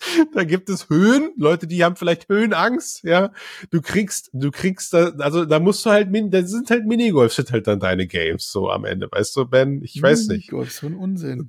da 0.34 0.44
gibt 0.44 0.68
es 0.68 0.88
Höhen, 0.88 1.32
Leute, 1.36 1.66
die 1.66 1.84
haben 1.84 1.96
vielleicht 1.96 2.28
Höhenangst, 2.28 3.04
ja. 3.04 3.32
Du 3.70 3.80
kriegst, 3.80 4.30
du 4.32 4.50
kriegst 4.50 4.94
da, 4.94 5.10
also 5.18 5.44
da 5.44 5.58
musst 5.58 5.84
du 5.84 5.90
halt, 5.90 6.08
da 6.32 6.42
sind 6.42 6.70
halt 6.70 6.86
Minigolf, 6.86 7.32
sind 7.32 7.52
halt 7.52 7.66
dann 7.66 7.80
deine 7.80 8.06
Games 8.06 8.50
so 8.50 8.70
am 8.70 8.84
Ende, 8.84 9.08
weißt 9.10 9.36
du, 9.36 9.46
Ben? 9.46 9.82
Ich 9.82 10.00
weiß 10.00 10.28
nicht. 10.28 10.50
Minigolf, 10.50 10.72
so 10.72 10.86
ein 10.86 10.94
Unsinn. 10.94 11.48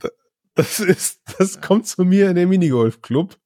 Das 0.54 0.80
ist, 0.80 1.22
das 1.38 1.62
kommt 1.62 1.88
zu 1.88 2.04
mir 2.04 2.30
in 2.30 2.36
den 2.36 2.50
Minigolf-Club. 2.50 3.38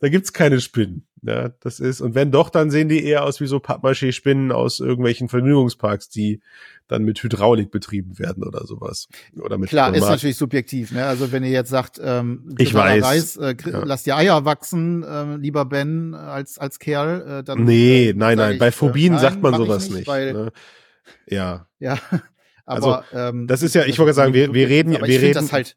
Da 0.00 0.08
gibt's 0.08 0.32
keine 0.32 0.60
Spinnen. 0.60 1.06
Ja, 1.22 1.48
das 1.60 1.80
ist, 1.80 2.02
und 2.02 2.14
wenn 2.14 2.30
doch, 2.30 2.50
dann 2.50 2.70
sehen 2.70 2.90
die 2.90 3.02
eher 3.02 3.24
aus 3.24 3.40
wie 3.40 3.46
so 3.46 3.58
Pappmaché-Spinnen 3.58 4.52
aus 4.52 4.80
irgendwelchen 4.80 5.30
Vergnügungsparks, 5.30 6.10
die 6.10 6.42
dann 6.86 7.02
mit 7.04 7.22
Hydraulik 7.22 7.70
betrieben 7.70 8.18
werden 8.18 8.44
oder 8.44 8.66
sowas. 8.66 9.08
Oder 9.40 9.56
mit 9.56 9.70
Klar, 9.70 9.94
ist 9.94 10.02
natürlich 10.02 10.36
subjektiv, 10.36 10.92
ne? 10.92 11.06
Also 11.06 11.32
wenn 11.32 11.42
ihr 11.42 11.50
jetzt 11.50 11.70
sagt, 11.70 11.98
ähm, 12.02 12.54
ich 12.58 12.74
weiß, 12.74 13.02
Reis, 13.02 13.36
äh, 13.38 13.54
ja. 13.64 13.84
lass 13.84 14.02
die 14.02 14.12
Eier 14.12 14.44
wachsen, 14.44 15.02
äh, 15.02 15.36
lieber 15.36 15.64
Ben, 15.64 16.14
als, 16.14 16.58
als 16.58 16.78
Kerl, 16.78 17.40
äh, 17.40 17.42
dann. 17.42 17.64
Nee, 17.64 18.10
äh, 18.10 18.14
nein, 18.14 18.36
nein, 18.36 18.54
ich, 18.54 18.58
bei 18.58 18.70
Phobien 18.70 19.14
äh, 19.14 19.18
sagt 19.18 19.40
man 19.40 19.54
sowas 19.54 19.88
nicht. 19.88 20.00
nicht 20.00 20.08
weil, 20.08 20.32
ne? 20.34 20.52
Ja. 21.26 21.66
Ja. 21.78 21.98
Aber, 22.66 23.04
also, 23.12 23.16
ähm, 23.18 23.46
das 23.46 23.62
ist 23.62 23.74
ja, 23.74 23.84
ich 23.84 23.98
wollte 23.98 24.14
sagen, 24.14 24.34
wir, 24.34 24.52
wir 24.52 24.68
reden, 24.68 24.92
wir 24.92 25.02
reden. 25.02 25.34
Das 25.34 25.52
halt, 25.52 25.76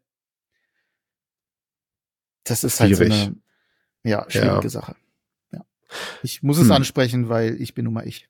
das 2.44 2.64
ist 2.64 2.80
halt 2.80 2.96
so 2.96 3.04
eine, 3.04 3.36
ja, 4.08 4.26
schwierige 4.30 4.64
ja. 4.64 4.70
Sache. 4.70 4.96
Ja. 5.52 5.66
Ich 6.24 6.44
muss 6.44 6.58
es 6.58 6.66
hm. 6.66 6.72
ansprechen, 6.72 7.30
weil 7.30 7.60
ich 7.62 7.74
bin 7.74 7.86
nun 7.86 7.94
mal 7.94 8.08
ich. 8.08 8.30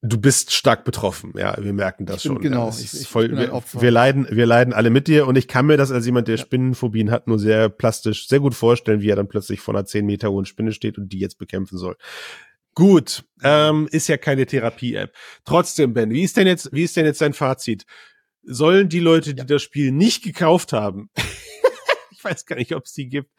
Du 0.00 0.20
bist 0.20 0.52
stark 0.52 0.84
betroffen, 0.84 1.32
ja, 1.36 1.56
wir 1.60 1.72
merken 1.72 2.06
das 2.06 2.22
bin, 2.22 2.32
schon. 2.34 2.40
Genau, 2.40 2.68
ja, 2.68 2.76
ich, 2.78 3.00
ich, 3.00 3.08
voll, 3.08 3.36
wir, 3.36 3.62
wir, 3.72 3.90
leiden, 3.90 4.28
wir 4.30 4.46
leiden 4.46 4.72
alle 4.72 4.90
mit 4.90 5.08
dir 5.08 5.26
und 5.26 5.36
ich 5.36 5.48
kann 5.48 5.66
mir 5.66 5.76
das 5.76 5.90
als 5.90 6.06
jemand, 6.06 6.28
der 6.28 6.36
ja. 6.36 6.40
Spinnenphobien 6.40 7.10
hat, 7.10 7.26
nur 7.26 7.40
sehr 7.40 7.68
plastisch, 7.68 8.28
sehr 8.28 8.38
gut 8.38 8.54
vorstellen, 8.54 9.00
wie 9.00 9.08
er 9.08 9.16
dann 9.16 9.26
plötzlich 9.26 9.58
vor 9.58 9.74
einer 9.74 9.86
zehn 9.86 10.06
Meter 10.06 10.30
hohen 10.30 10.44
Spinne 10.44 10.70
steht 10.70 10.98
und 10.98 11.12
die 11.12 11.18
jetzt 11.18 11.36
bekämpfen 11.36 11.78
soll. 11.78 11.96
Gut, 12.78 13.24
ähm, 13.42 13.88
ist 13.90 14.06
ja 14.06 14.16
keine 14.18 14.46
Therapie-App. 14.46 15.12
Trotzdem, 15.44 15.94
Ben, 15.94 16.10
wie 16.10 16.22
ist 16.22 16.36
denn 16.36 16.46
jetzt, 16.46 16.72
wie 16.72 16.84
ist 16.84 16.96
denn 16.96 17.06
jetzt 17.06 17.20
dein 17.20 17.32
Fazit? 17.32 17.84
Sollen 18.44 18.88
die 18.88 19.00
Leute, 19.00 19.34
die 19.34 19.40
ja. 19.40 19.44
das 19.44 19.62
Spiel 19.62 19.90
nicht 19.90 20.22
gekauft 20.22 20.72
haben, 20.72 21.10
ich 22.18 22.24
weiß 22.24 22.46
gar 22.46 22.56
nicht, 22.56 22.74
ob 22.74 22.84
es 22.84 22.92
die 22.92 23.08
gibt. 23.08 23.30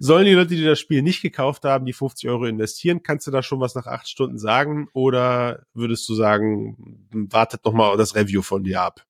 Sollen 0.00 0.26
die 0.26 0.34
Leute, 0.34 0.54
die 0.54 0.64
das 0.64 0.78
Spiel 0.78 1.02
nicht 1.02 1.22
gekauft 1.22 1.64
haben, 1.64 1.86
die 1.86 1.92
50 1.92 2.28
Euro 2.28 2.44
investieren? 2.44 3.02
Kannst 3.02 3.26
du 3.26 3.30
da 3.30 3.42
schon 3.42 3.60
was 3.60 3.74
nach 3.74 3.86
acht 3.86 4.08
Stunden 4.08 4.38
sagen? 4.38 4.88
Oder 4.92 5.64
würdest 5.74 6.08
du 6.08 6.14
sagen, 6.14 7.08
wartet 7.10 7.64
noch 7.64 7.72
mal 7.72 7.96
das 7.96 8.14
Review 8.14 8.42
von 8.42 8.64
dir 8.64 8.82
ab? 8.82 9.06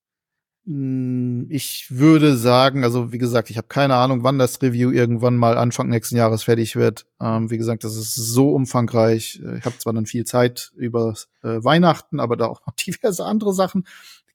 Hm, 0.67 1.47
ich 1.49 1.87
würde 1.91 2.37
sagen, 2.37 2.83
also 2.83 3.13
wie 3.13 3.19
gesagt, 3.19 3.51
ich 3.51 3.57
habe 3.57 3.69
keine 3.69 3.95
Ahnung, 3.95 4.25
wann 4.25 4.39
das 4.39 4.61
Review 4.63 4.91
irgendwann 4.91 5.37
mal 5.37 5.59
Anfang 5.59 5.89
nächsten 5.89 6.17
Jahres 6.17 6.43
fertig 6.45 6.77
wird. 6.77 7.07
Ähm, 7.21 7.51
wie 7.51 7.59
gesagt, 7.59 7.85
das 7.85 7.97
ist 7.97 8.15
so 8.15 8.51
umfangreich. 8.51 9.41
Ich 9.59 9.65
habe 9.65 9.79
zwar 9.79 9.93
dann 9.93 10.07
viel 10.07 10.25
Zeit 10.25 10.73
über 10.77 11.15
äh, 11.43 11.63
Weihnachten, 11.63 12.21
aber 12.21 12.37
da 12.37 12.47
auch 12.47 12.67
noch 12.67 12.75
diverse 12.87 13.25
andere 13.25 13.55
Sachen. 13.55 13.87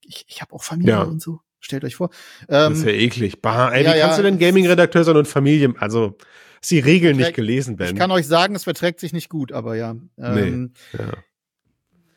Ich, 0.02 0.26
ich 0.28 0.42
habe 0.42 0.54
auch 0.54 0.64
Familie 0.64 0.94
ja. 0.94 1.04
und 1.04 1.22
so. 1.22 1.42
Stellt 1.62 1.86
euch 1.86 1.96
vor. 1.96 2.10
Ähm, 2.50 2.72
das 2.72 2.80
ist 2.80 2.86
ja 2.86 2.92
eklig. 2.92 3.42
Bah, 3.42 3.72
ey, 3.72 3.84
ja, 3.84 3.94
wie 3.94 4.00
kannst 4.00 4.18
ja, 4.18 4.24
du 4.24 4.30
denn 4.30 4.40
Gaming-Redakteur 4.40 5.04
sein 5.04 5.16
und 5.16 5.28
Familie? 5.28 5.74
Also, 5.78 6.18
ist 6.62 6.72
die 6.72 6.80
Regeln 6.80 7.18
nicht 7.18 7.34
gelesen, 7.34 7.78
Ben. 7.78 7.90
Ich 7.90 7.96
kann 7.96 8.12
euch 8.12 8.28
sagen, 8.28 8.56
es 8.56 8.66
verträgt 8.66 9.00
sich 9.00 9.14
nicht 9.14 9.30
gut, 9.30 9.52
aber 9.52 9.76
ja. 9.76 9.96
Ähm, 10.18 10.74
nee, 10.94 11.00
ja. 11.00 11.14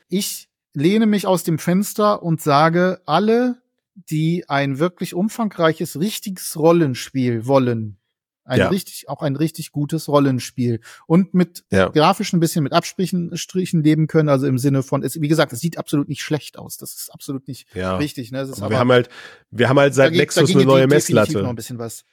Ich 0.08 0.48
lehne 0.72 1.06
mich 1.06 1.26
aus 1.26 1.44
dem 1.44 1.58
Fenster 1.58 2.22
und 2.22 2.40
sage, 2.40 3.00
alle, 3.06 3.62
die 3.94 4.48
ein 4.48 4.78
wirklich 4.78 5.14
umfangreiches, 5.14 6.00
richtiges 6.00 6.58
Rollenspiel 6.58 7.46
wollen, 7.46 7.98
ein 8.44 8.58
ja. 8.58 8.68
richtig, 8.68 9.08
auch 9.08 9.22
ein 9.22 9.36
richtig 9.36 9.72
gutes 9.72 10.08
Rollenspiel. 10.08 10.80
Und 11.06 11.34
mit 11.34 11.64
ja. 11.70 11.88
grafisch 11.88 12.32
ein 12.32 12.40
bisschen 12.40 12.62
mit 12.62 12.72
Abstrichen 12.72 13.36
Strichen 13.36 13.82
leben 13.82 14.06
können, 14.06 14.28
also 14.28 14.46
im 14.46 14.58
Sinne 14.58 14.82
von, 14.82 15.02
es, 15.02 15.20
wie 15.20 15.28
gesagt, 15.28 15.52
es 15.52 15.60
sieht 15.60 15.78
absolut 15.78 16.08
nicht 16.08 16.22
schlecht 16.22 16.58
aus. 16.58 16.76
Das 16.76 16.94
ist 16.94 17.12
absolut 17.12 17.48
nicht 17.48 17.66
ja. 17.74 17.96
richtig. 17.96 18.32
Ne? 18.32 18.40
aber, 18.40 18.56
aber 18.56 18.70
wir 18.70 18.78
haben 18.78 18.92
halt, 18.92 19.08
wir 19.50 19.68
haben 19.68 19.78
halt 19.78 19.94
seit 19.94 20.12
Nexus 20.12 20.54
eine 20.54 20.64
neue 20.64 20.86
Messlatte. 20.86 21.42
Noch 21.42 21.48
ein 21.48 21.56
bisschen 21.56 21.78
was. 21.78 22.04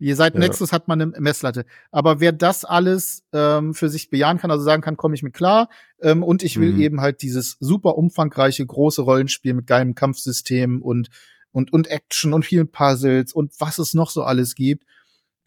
Ihr 0.00 0.16
seit 0.16 0.32
ja. 0.34 0.40
Nexus 0.40 0.72
hat 0.72 0.88
man 0.88 1.00
eine 1.02 1.20
Messlatte. 1.20 1.66
Aber 1.90 2.20
wer 2.20 2.32
das 2.32 2.64
alles 2.64 3.22
ähm, 3.32 3.74
für 3.74 3.90
sich 3.90 4.08
bejahen 4.08 4.38
kann, 4.38 4.50
also 4.50 4.64
sagen 4.64 4.80
kann, 4.80 4.96
komme 4.96 5.14
ich 5.14 5.22
mit 5.22 5.34
klar, 5.34 5.68
ähm, 6.00 6.22
und 6.22 6.42
ich 6.42 6.58
will 6.58 6.72
mhm. 6.72 6.80
eben 6.80 7.00
halt 7.02 7.20
dieses 7.20 7.58
super 7.60 7.98
umfangreiche, 7.98 8.64
große 8.64 9.02
Rollenspiel 9.02 9.52
mit 9.52 9.66
geilem 9.66 9.94
Kampfsystem 9.94 10.80
und, 10.80 11.10
und, 11.52 11.72
und 11.72 11.88
Action 11.88 12.32
und 12.32 12.46
vielen 12.46 12.70
Puzzles 12.70 13.34
und 13.34 13.52
was 13.58 13.78
es 13.78 13.92
noch 13.92 14.08
so 14.08 14.22
alles 14.22 14.54
gibt, 14.54 14.84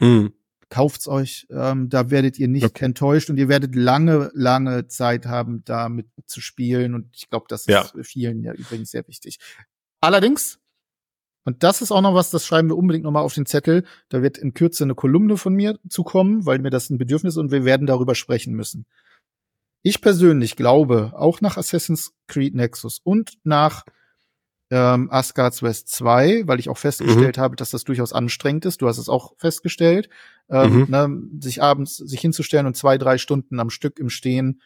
Mhm. 0.03 0.33
Kauft's 0.69 1.07
euch, 1.07 1.45
ähm, 1.51 1.89
da 1.89 2.09
werdet 2.09 2.39
ihr 2.39 2.47
nicht 2.47 2.65
okay. 2.65 2.85
enttäuscht 2.85 3.29
und 3.29 3.37
ihr 3.37 3.47
werdet 3.47 3.75
lange, 3.75 4.31
lange 4.33 4.87
Zeit 4.87 5.27
haben, 5.27 5.63
damit 5.65 6.07
zu 6.25 6.41
spielen. 6.41 6.95
Und 6.95 7.09
ich 7.15 7.29
glaube, 7.29 7.45
das 7.47 7.67
ja. 7.67 7.81
ist 7.81 7.93
vielen 8.07 8.41
ja 8.41 8.53
übrigens 8.53 8.89
sehr 8.89 9.07
wichtig. 9.07 9.37
Allerdings, 10.01 10.59
und 11.45 11.61
das 11.61 11.81
ist 11.81 11.91
auch 11.91 12.01
noch 12.01 12.15
was, 12.15 12.31
das 12.31 12.45
schreiben 12.45 12.69
wir 12.69 12.77
unbedingt 12.77 13.03
nochmal 13.03 13.23
auf 13.23 13.35
den 13.35 13.45
Zettel. 13.45 13.85
Da 14.09 14.23
wird 14.23 14.39
in 14.39 14.53
Kürze 14.53 14.83
eine 14.83 14.95
Kolumne 14.95 15.37
von 15.37 15.53
mir 15.53 15.77
zukommen, 15.89 16.45
weil 16.45 16.59
mir 16.59 16.71
das 16.71 16.89
ein 16.89 16.97
Bedürfnis 16.97 17.35
ist 17.35 17.37
und 17.37 17.51
wir 17.51 17.65
werden 17.65 17.85
darüber 17.85 18.15
sprechen 18.15 18.55
müssen. 18.55 18.85
Ich 19.83 20.01
persönlich 20.01 20.55
glaube, 20.55 21.11
auch 21.13 21.41
nach 21.41 21.57
Assassin's 21.57 22.13
Creed 22.27 22.55
Nexus 22.55 22.99
und 23.03 23.33
nach 23.43 23.83
ähm, 24.73 25.11
Asgard's 25.11 25.61
West 25.61 25.89
2, 25.89 26.47
weil 26.47 26.59
ich 26.59 26.67
auch 26.67 26.79
festgestellt 26.79 27.37
mhm. 27.37 27.41
habe, 27.41 27.55
dass 27.55 27.69
das 27.69 27.83
durchaus 27.83 28.11
anstrengend 28.11 28.65
ist. 28.65 28.81
Du 28.81 28.87
hast 28.87 28.97
es 28.97 29.07
auch 29.07 29.35
festgestellt, 29.37 30.09
ähm, 30.49 30.79
mhm. 30.79 30.85
ne, 30.89 31.41
sich 31.41 31.61
abends 31.61 31.97
sich 31.97 32.19
hinzustellen 32.19 32.65
und 32.65 32.75
zwei, 32.75 32.97
drei 32.97 33.19
Stunden 33.19 33.59
am 33.59 33.69
Stück 33.69 33.99
im 33.99 34.09
Stehen 34.09 34.61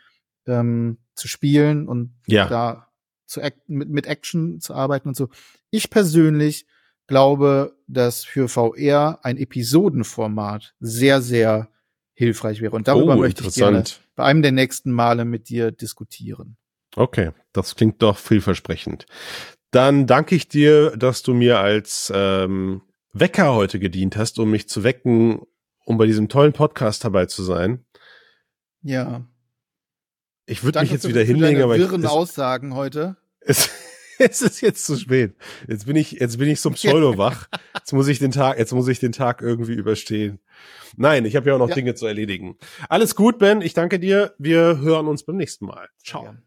ähm, 0.45 0.99
zu 1.13 1.27
spielen 1.27 1.89
und 1.89 2.13
ja. 2.25 2.47
da 2.47 2.87
zu 3.25 3.41
mit, 3.67 3.89
mit 3.89 4.05
Action 4.07 4.61
zu 4.61 4.73
arbeiten 4.73 5.09
und 5.09 5.17
so. 5.17 5.27
Ich 5.71 5.89
persönlich 5.89 6.67
glaube, 7.07 7.75
dass 7.87 8.23
für 8.23 8.47
VR 8.47 9.19
ein 9.23 9.35
Episodenformat 9.35 10.73
sehr, 10.79 11.21
sehr 11.21 11.67
hilfreich 12.13 12.61
wäre. 12.61 12.77
Und 12.77 12.87
darüber 12.87 13.15
oh, 13.15 13.19
möchte 13.19 13.45
ich 13.45 13.55
gerne 13.55 13.83
bei 14.15 14.23
einem 14.23 14.41
der 14.41 14.53
nächsten 14.53 14.93
Male 14.93 15.25
mit 15.25 15.49
dir 15.49 15.73
diskutieren. 15.73 16.55
Okay, 16.95 17.31
das 17.51 17.75
klingt 17.75 18.01
doch 18.01 18.17
vielversprechend. 18.17 19.05
Dann 19.71 20.07
danke 20.07 20.35
ich 20.35 20.47
dir, 20.47 20.95
dass 20.95 21.23
du 21.23 21.33
mir 21.33 21.59
als 21.59 22.11
ähm, 22.15 22.81
Wecker 23.13 23.53
heute 23.53 23.79
gedient 23.79 24.15
hast, 24.15 24.39
um 24.39 24.51
mich 24.51 24.69
zu 24.69 24.83
wecken, 24.83 25.41
um 25.85 25.97
bei 25.97 26.05
diesem 26.05 26.29
tollen 26.29 26.53
Podcast 26.53 27.03
dabei 27.03 27.25
zu 27.25 27.43
sein. 27.43 27.85
Ja. 28.81 29.25
Ich 30.45 30.63
würde 30.63 30.79
mich 30.79 30.91
jetzt 30.91 31.07
wieder 31.07 31.23
hinlegen, 31.23 31.61
aber 31.61 31.77
wirren 31.77 32.03
ich, 32.03 32.09
Aussagen 32.09 32.73
heute. 32.73 33.17
Es, 33.41 33.69
es 34.19 34.41
ist 34.41 34.61
jetzt 34.61 34.85
zu 34.85 34.95
spät. 34.95 35.35
Jetzt 35.67 35.85
bin 35.85 35.97
ich, 35.97 36.13
jetzt 36.13 36.37
bin 36.37 36.47
ich 36.49 36.61
so 36.61 36.69
pseudo 36.71 37.17
wach. 37.17 37.47
Jetzt 37.75 37.91
muss 37.91 38.07
ich 38.07 38.19
den 38.19 38.31
Tag, 38.31 38.57
jetzt 38.57 38.73
muss 38.73 38.87
ich 38.87 38.99
den 38.99 39.11
Tag 39.11 39.41
irgendwie 39.41 39.73
überstehen. 39.73 40.39
Nein, 40.95 41.25
ich 41.25 41.35
habe 41.35 41.49
ja 41.49 41.55
auch 41.55 41.59
noch 41.59 41.69
ja. 41.69 41.75
Dinge 41.75 41.95
zu 41.95 42.07
erledigen. 42.07 42.57
Alles 42.87 43.15
gut, 43.15 43.39
Ben. 43.39 43.61
Ich 43.61 43.73
danke 43.73 43.99
dir. 43.99 44.33
Wir 44.37 44.79
hören 44.79 45.07
uns 45.07 45.23
beim 45.23 45.35
nächsten 45.35 45.65
Mal. 45.65 45.89
Ciao. 46.01 46.23
Ja. 46.23 46.37